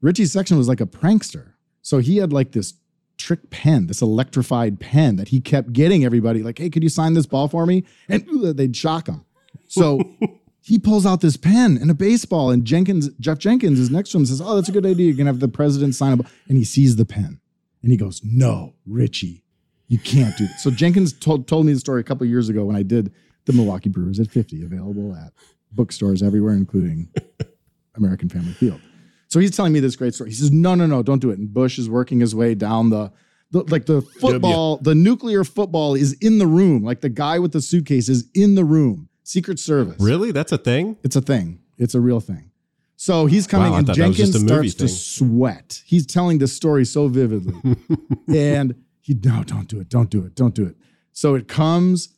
Richie 0.00 0.24
Sexson 0.24 0.56
was 0.56 0.68
like 0.68 0.80
a 0.80 0.86
prankster. 0.86 1.52
So 1.82 1.98
he 1.98 2.18
had 2.18 2.32
like 2.32 2.52
this 2.52 2.74
trick 3.18 3.50
pen, 3.50 3.86
this 3.88 4.00
electrified 4.00 4.78
pen 4.80 5.16
that 5.16 5.28
he 5.28 5.40
kept 5.40 5.72
getting 5.72 6.04
everybody 6.04 6.42
like, 6.42 6.58
hey, 6.58 6.70
could 6.70 6.82
you 6.82 6.88
sign 6.88 7.14
this 7.14 7.26
ball 7.26 7.48
for 7.48 7.66
me? 7.66 7.84
And 8.08 8.26
ooh, 8.28 8.52
they'd 8.54 8.76
shock 8.76 9.08
him. 9.08 9.24
So 9.66 10.00
he 10.62 10.78
pulls 10.78 11.04
out 11.04 11.20
this 11.20 11.36
pen 11.36 11.76
and 11.80 11.90
a 11.90 11.94
baseball, 11.94 12.50
and 12.50 12.64
Jenkins, 12.64 13.08
Geoff 13.20 13.38
Jenkins 13.38 13.78
is 13.80 13.90
next 13.90 14.10
to 14.10 14.18
him 14.18 14.20
and 14.20 14.28
says, 14.28 14.40
Oh, 14.40 14.54
that's 14.54 14.68
a 14.68 14.72
good 14.72 14.86
idea. 14.86 15.06
You're 15.08 15.16
gonna 15.16 15.30
have 15.30 15.40
the 15.40 15.48
president 15.48 15.94
sign 15.96 16.12
a 16.12 16.16
ball. 16.18 16.26
And 16.48 16.56
he 16.56 16.64
sees 16.64 16.94
the 16.96 17.04
pen 17.04 17.40
and 17.82 17.90
he 17.90 17.96
goes, 17.98 18.20
No, 18.24 18.74
Richie, 18.86 19.42
you 19.88 19.98
can't 19.98 20.36
do 20.36 20.46
this. 20.46 20.62
So 20.62 20.70
Jenkins 20.70 21.12
told, 21.12 21.48
told 21.48 21.66
me 21.66 21.72
the 21.72 21.80
story 21.80 22.00
a 22.00 22.04
couple 22.04 22.26
years 22.26 22.48
ago 22.48 22.64
when 22.64 22.76
I 22.76 22.82
did 22.82 23.12
the 23.46 23.52
Milwaukee 23.52 23.88
Brewers 23.88 24.20
at 24.20 24.30
50, 24.30 24.64
available 24.64 25.14
at 25.14 25.32
bookstores 25.72 26.22
everywhere, 26.22 26.54
including 26.54 27.08
American 27.96 28.28
Family 28.28 28.52
Field. 28.52 28.80
So 29.28 29.40
he's 29.40 29.56
telling 29.56 29.72
me 29.72 29.80
this 29.80 29.96
great 29.96 30.14
story. 30.14 30.30
He 30.30 30.36
says, 30.36 30.52
"No, 30.52 30.74
no, 30.74 30.86
no, 30.86 31.02
don't 31.02 31.20
do 31.20 31.30
it." 31.30 31.38
And 31.38 31.52
Bush 31.52 31.78
is 31.78 31.88
working 31.88 32.20
his 32.20 32.34
way 32.34 32.54
down 32.54 32.90
the, 32.90 33.12
the 33.50 33.64
like 33.64 33.86
the 33.86 34.02
football, 34.02 34.76
the 34.78 34.94
nuclear 34.94 35.42
football 35.42 35.94
is 35.94 36.12
in 36.14 36.38
the 36.38 36.46
room. 36.46 36.84
Like 36.84 37.00
the 37.00 37.08
guy 37.08 37.38
with 37.38 37.52
the 37.52 37.60
suitcase 37.60 38.08
is 38.08 38.28
in 38.34 38.54
the 38.54 38.64
room. 38.64 39.08
Secret 39.24 39.58
Service. 39.58 39.96
Really? 39.98 40.30
That's 40.30 40.52
a 40.52 40.58
thing? 40.58 40.98
It's 41.02 41.16
a 41.16 41.20
thing. 41.20 41.60
It's 41.78 41.94
a 41.94 42.00
real 42.00 42.20
thing. 42.20 42.50
So 42.96 43.26
he's 43.26 43.46
coming 43.46 43.72
Wow, 43.72 43.78
and 43.78 43.86
thought 43.86 43.96
that 43.96 44.08
was 44.08 44.16
Jenkins 44.16 44.34
just 44.34 44.50
a 44.50 44.54
movie 44.54 44.68
starts 44.68 44.92
to 44.92 44.98
sweat. 44.98 45.82
He's 45.84 46.06
telling 46.06 46.38
this 46.38 46.54
story 46.54 46.84
so 46.84 47.08
vividly. 47.08 47.54
and 48.28 48.76
he, 49.00 49.14
no, 49.14 49.42
don't 49.42 49.68
do 49.68 49.80
it. 49.80 49.88
Don't 49.88 50.10
do 50.10 50.24
it. 50.24 50.34
Don't 50.34 50.54
do 50.54 50.64
it. 50.64 50.76
So 51.12 51.34
it 51.34 51.48
comes. 51.48 52.13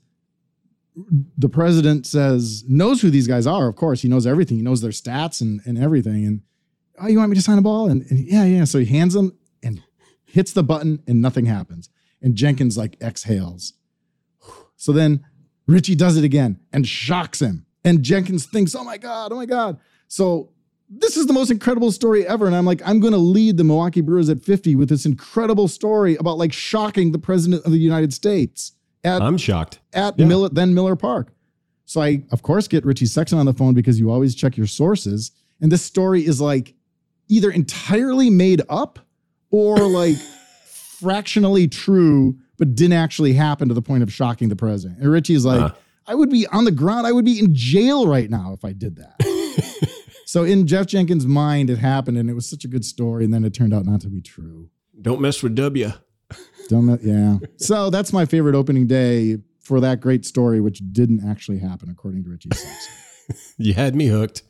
The 1.36 1.48
president 1.48 2.06
says, 2.06 2.64
knows 2.66 3.02
who 3.02 3.10
these 3.10 3.26
guys 3.26 3.46
are. 3.46 3.68
Of 3.68 3.76
course, 3.76 4.02
he 4.02 4.08
knows 4.08 4.26
everything. 4.26 4.56
He 4.56 4.62
knows 4.62 4.80
their 4.80 4.92
stats 4.92 5.40
and, 5.40 5.60
and 5.66 5.76
everything. 5.76 6.24
And, 6.24 6.40
oh, 6.98 7.06
you 7.06 7.18
want 7.18 7.30
me 7.30 7.36
to 7.36 7.42
sign 7.42 7.58
a 7.58 7.62
ball? 7.62 7.90
And, 7.90 8.10
and 8.10 8.20
yeah, 8.20 8.44
yeah. 8.44 8.64
So 8.64 8.78
he 8.78 8.86
hands 8.86 9.14
them 9.14 9.36
and 9.62 9.82
hits 10.24 10.52
the 10.52 10.62
button 10.62 11.02
and 11.06 11.20
nothing 11.20 11.46
happens. 11.46 11.90
And 12.22 12.34
Jenkins 12.34 12.78
like 12.78 12.96
exhales. 13.02 13.74
So 14.76 14.92
then 14.92 15.24
Richie 15.66 15.94
does 15.94 16.16
it 16.16 16.24
again 16.24 16.60
and 16.72 16.86
shocks 16.86 17.40
him. 17.40 17.66
And 17.84 18.02
Jenkins 18.02 18.46
thinks, 18.46 18.74
oh 18.74 18.84
my 18.84 18.98
God, 18.98 19.32
oh 19.32 19.36
my 19.36 19.46
God. 19.46 19.78
So 20.08 20.50
this 20.88 21.16
is 21.16 21.26
the 21.26 21.32
most 21.32 21.50
incredible 21.50 21.92
story 21.92 22.26
ever. 22.26 22.46
And 22.46 22.54
I'm 22.54 22.64
like, 22.64 22.80
I'm 22.84 23.00
going 23.00 23.12
to 23.12 23.18
lead 23.18 23.56
the 23.56 23.64
Milwaukee 23.64 24.00
Brewers 24.00 24.28
at 24.28 24.42
50 24.42 24.76
with 24.76 24.88
this 24.88 25.04
incredible 25.04 25.68
story 25.68 26.16
about 26.16 26.38
like 26.38 26.52
shocking 26.52 27.12
the 27.12 27.18
president 27.18 27.64
of 27.64 27.72
the 27.72 27.78
United 27.78 28.12
States 28.12 28.72
at, 29.06 29.22
I'm 29.22 29.38
shocked. 29.38 29.78
at 29.94 30.18
yeah. 30.18 30.26
Miller, 30.26 30.48
then 30.50 30.74
Miller 30.74 30.96
Park. 30.96 31.32
So 31.84 32.02
I, 32.02 32.22
of 32.32 32.42
course, 32.42 32.66
get 32.68 32.84
Richie 32.84 33.04
Sexson 33.06 33.38
on 33.38 33.46
the 33.46 33.52
phone 33.54 33.72
because 33.74 33.98
you 34.00 34.10
always 34.10 34.34
check 34.34 34.56
your 34.56 34.66
sources. 34.66 35.30
And 35.60 35.70
this 35.70 35.82
story 35.82 36.26
is 36.26 36.40
like 36.40 36.74
either 37.28 37.50
entirely 37.50 38.28
made 38.28 38.62
up 38.68 38.98
or 39.50 39.76
like 39.88 40.16
fractionally 40.66 41.68
true, 41.68 42.36
but 42.58 42.74
didn't 42.74 42.94
actually 42.94 43.32
happen 43.34 43.68
to 43.68 43.74
the 43.74 43.82
point 43.82 44.02
of 44.02 44.12
shocking 44.12 44.48
the 44.48 44.56
president. 44.56 45.00
And 45.00 45.10
Richie's 45.10 45.44
like, 45.44 45.60
Uh-huh. 45.60 45.74
I 46.08 46.14
would 46.14 46.30
be 46.30 46.46
on 46.48 46.64
the 46.64 46.70
ground. 46.70 47.06
I 47.06 47.10
would 47.12 47.24
be 47.24 47.40
in 47.40 47.52
jail 47.52 48.06
right 48.06 48.30
now 48.30 48.52
if 48.52 48.64
I 48.64 48.72
did 48.72 48.96
that. 48.96 49.90
so 50.24 50.44
in 50.44 50.64
Geoff 50.66 50.86
Jenkins' 50.86 51.26
mind, 51.26 51.68
it 51.68 51.78
happened 51.78 52.16
and 52.16 52.30
it 52.30 52.34
was 52.34 52.48
such 52.48 52.64
a 52.64 52.68
good 52.68 52.84
story. 52.84 53.24
And 53.24 53.34
then 53.34 53.44
it 53.44 53.52
turned 53.52 53.74
out 53.74 53.84
not 53.84 54.02
to 54.02 54.08
be 54.08 54.20
true. 54.20 54.70
Don't 55.02 55.20
mess 55.20 55.42
with 55.42 55.56
W. 55.56 55.90
Don't 56.66 57.00
yeah. 57.02 57.38
So 57.56 57.90
that's 57.90 58.12
my 58.12 58.24
favorite 58.26 58.54
opening 58.54 58.86
day 58.86 59.38
for 59.60 59.80
that 59.80 60.00
great 60.00 60.24
story, 60.24 60.60
which 60.60 60.80
didn't 60.92 61.28
actually 61.28 61.58
happen, 61.58 61.90
according 61.90 62.24
to 62.24 62.30
Richie. 62.30 62.50
You 63.58 63.74
had 63.74 63.96
me 63.96 64.06
hooked. 64.06 64.42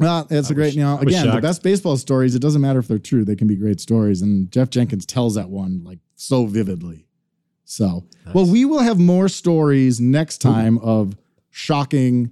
Well, 0.00 0.26
it's 0.30 0.48
a 0.48 0.54
great, 0.54 0.68
was- 0.68 0.76
you 0.76 0.82
know, 0.82 0.96
I 0.96 1.02
again, 1.02 1.30
the 1.30 1.40
best 1.42 1.62
baseball 1.62 1.98
stories, 1.98 2.34
it 2.34 2.38
doesn't 2.40 2.62
matter 2.62 2.78
if 2.78 2.88
they're 2.88 2.98
true, 2.98 3.22
they 3.24 3.36
can 3.36 3.46
be 3.46 3.54
great 3.56 3.80
stories. 3.80 4.22
And 4.22 4.50
Geoff 4.50 4.70
Jenkins 4.70 5.04
tells 5.04 5.34
that 5.34 5.50
one 5.50 5.82
like 5.84 5.98
so 6.16 6.46
vividly. 6.46 7.06
So, 7.66 8.06
well, 8.32 8.46
we 8.46 8.64
will 8.64 8.80
have 8.80 8.98
more 8.98 9.28
stories 9.28 10.00
next 10.00 10.38
time 10.38 10.78
of 10.78 11.16
shocking, 11.50 12.30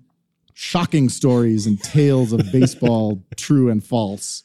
shocking 0.55 1.09
stories 1.09 1.67
and 1.67 1.79
tales 1.83 2.33
of 2.33 2.41
baseball, 2.53 3.23
true 3.37 3.69
and 3.71 3.85
false. 3.85 4.45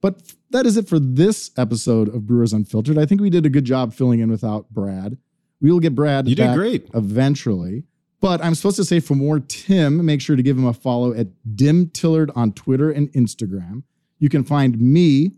But 0.00 0.32
that 0.50 0.66
is 0.66 0.76
it 0.76 0.88
for 0.88 0.98
this 0.98 1.50
episode 1.56 2.08
of 2.14 2.26
Brewers 2.26 2.52
Unfiltered. 2.52 2.98
I 2.98 3.06
think 3.06 3.20
we 3.20 3.30
did 3.30 3.44
a 3.46 3.50
good 3.50 3.64
job 3.64 3.92
filling 3.94 4.20
in 4.20 4.30
without 4.30 4.70
Brad. 4.70 5.16
We 5.60 5.70
will 5.70 5.80
get 5.80 5.94
Brad 5.94 6.28
You 6.28 6.34
did 6.36 6.54
great. 6.54 6.88
eventually. 6.94 7.84
But 8.20 8.42
I'm 8.44 8.54
supposed 8.54 8.76
to 8.76 8.84
say 8.84 8.98
for 9.00 9.14
more 9.14 9.38
Tim, 9.40 10.04
make 10.04 10.20
sure 10.20 10.34
to 10.36 10.42
give 10.42 10.56
him 10.58 10.64
a 10.66 10.72
follow 10.72 11.12
at 11.12 11.28
Dim 11.56 11.88
Tillard 11.90 12.30
on 12.34 12.52
Twitter 12.52 12.90
and 12.90 13.12
Instagram. 13.12 13.82
You 14.18 14.28
can 14.28 14.42
find 14.42 14.80
me 14.80 15.32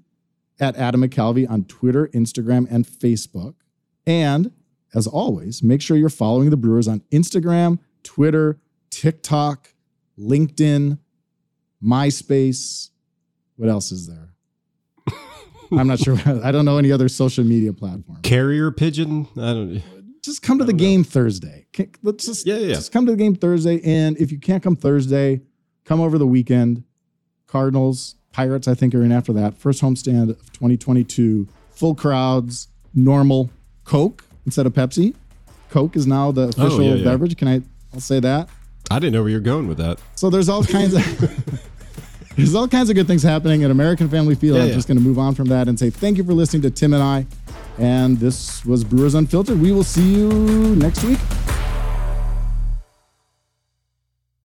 at 0.58 0.76
Adam 0.76 1.02
McCalvy 1.02 1.48
on 1.50 1.64
Twitter, 1.64 2.08
Instagram, 2.08 2.66
and 2.70 2.86
Facebook. 2.86 3.54
And 4.06 4.50
as 4.94 5.06
always, 5.06 5.62
make 5.62 5.82
sure 5.82 5.96
you're 5.96 6.08
following 6.08 6.50
the 6.50 6.56
Brewers 6.56 6.88
on 6.88 7.00
Instagram, 7.12 7.78
Twitter, 8.02 8.58
TikTok, 8.90 9.68
LinkedIn, 10.18 10.98
MySpace. 11.82 12.90
What 13.56 13.68
else 13.68 13.92
is 13.92 14.06
there? 14.06 14.34
I'm 15.73 15.87
not 15.87 15.99
sure. 15.99 16.16
I 16.45 16.51
don't 16.53 16.64
know 16.64 16.79
any 16.79 16.91
other 16.93 17.09
social 17.09 17.45
media 17.45 17.73
platform 17.73 18.18
Carrier 18.23 18.71
pigeon. 18.71 19.27
I 19.37 19.53
don't. 19.53 19.83
just 20.23 20.43
come 20.43 20.59
to 20.59 20.64
the 20.64 20.73
game 20.73 21.05
Thursday. 21.05 21.66
Let's 22.03 22.27
just 22.27 22.47
Yeah, 22.47 22.57
yeah. 22.57 22.75
just 22.75 22.93
come 22.93 23.07
to 23.07 23.12
the 23.12 23.16
game 23.18 23.35
Thursday. 23.35 23.81
And 23.85 24.16
if 24.18 24.31
you 24.33 24.39
can't 24.39 24.62
come 24.62 24.77
Thursday, 24.77 25.41
come 25.85 26.01
over 26.01 26.18
the 26.18 26.27
weekend. 26.27 26.85
Cardinals, 27.47 28.14
Pirates, 28.33 28.68
I 28.68 28.75
think 28.75 28.95
are 28.95 29.03
in 29.03 29.11
after 29.12 29.33
that. 29.35 29.57
First 29.59 29.83
homestand 29.83 30.31
of 30.31 30.39
2022. 30.53 31.49
Full 31.73 31.95
crowds, 31.95 32.68
normal 32.95 33.51
Coke 33.85 34.25
instead 34.47 34.66
of 34.66 34.73
Pepsi. 34.73 35.14
Coke 35.71 35.97
is 35.97 36.07
now 36.07 36.31
the 36.33 36.43
oh, 36.43 36.49
official 36.49 36.81
Oh, 36.83 36.95
yeah. 36.95 37.05
beverage. 37.05 37.37
Can 37.37 37.49
I? 37.49 37.62
I'll 37.95 38.01
say 38.01 38.21
that. 38.21 38.49
I 38.91 38.99
didn't 38.99 39.12
know 39.14 39.23
where 39.23 39.31
you're 39.31 39.41
going 39.41 39.68
with 39.68 39.79
that. 39.79 40.01
So 40.16 40.31
there's 40.31 40.49
all 40.49 40.64
kinds 40.64 40.95
of 40.95 41.61
there's 42.37 42.55
all 42.55 42.68
kinds 42.68 42.91
of 42.91 42.97
good 42.97 43.07
things 43.07 43.22
happening 43.22 43.64
at 43.64 43.70
American 43.70 44.09
Family 44.09 44.35
Field. 44.35 44.57
Yeah, 44.57 44.62
I'm 44.62 44.68
yeah. 44.68 44.74
just 44.74 44.89
going 44.89 44.99
to 44.99 45.03
move 45.05 45.18
on 45.18 45.35
from 45.35 45.49
that 45.49 45.68
and 45.68 45.78
say 45.78 45.91
thank 45.91 46.16
you 46.16 46.24
for 46.24 46.33
listening 46.33 46.62
to 46.62 46.70
Tim 46.70 46.95
and 46.95 47.03
I. 47.03 47.26
And 47.78 48.18
this 48.18 48.64
was 48.64 48.85
Brewers 48.85 49.14
Unfiltered. 49.14 49.61
We 49.61 49.72
will 49.72 49.85
see 49.85 50.14
you 50.14 50.28
next 50.76 51.03
week. 51.05 51.18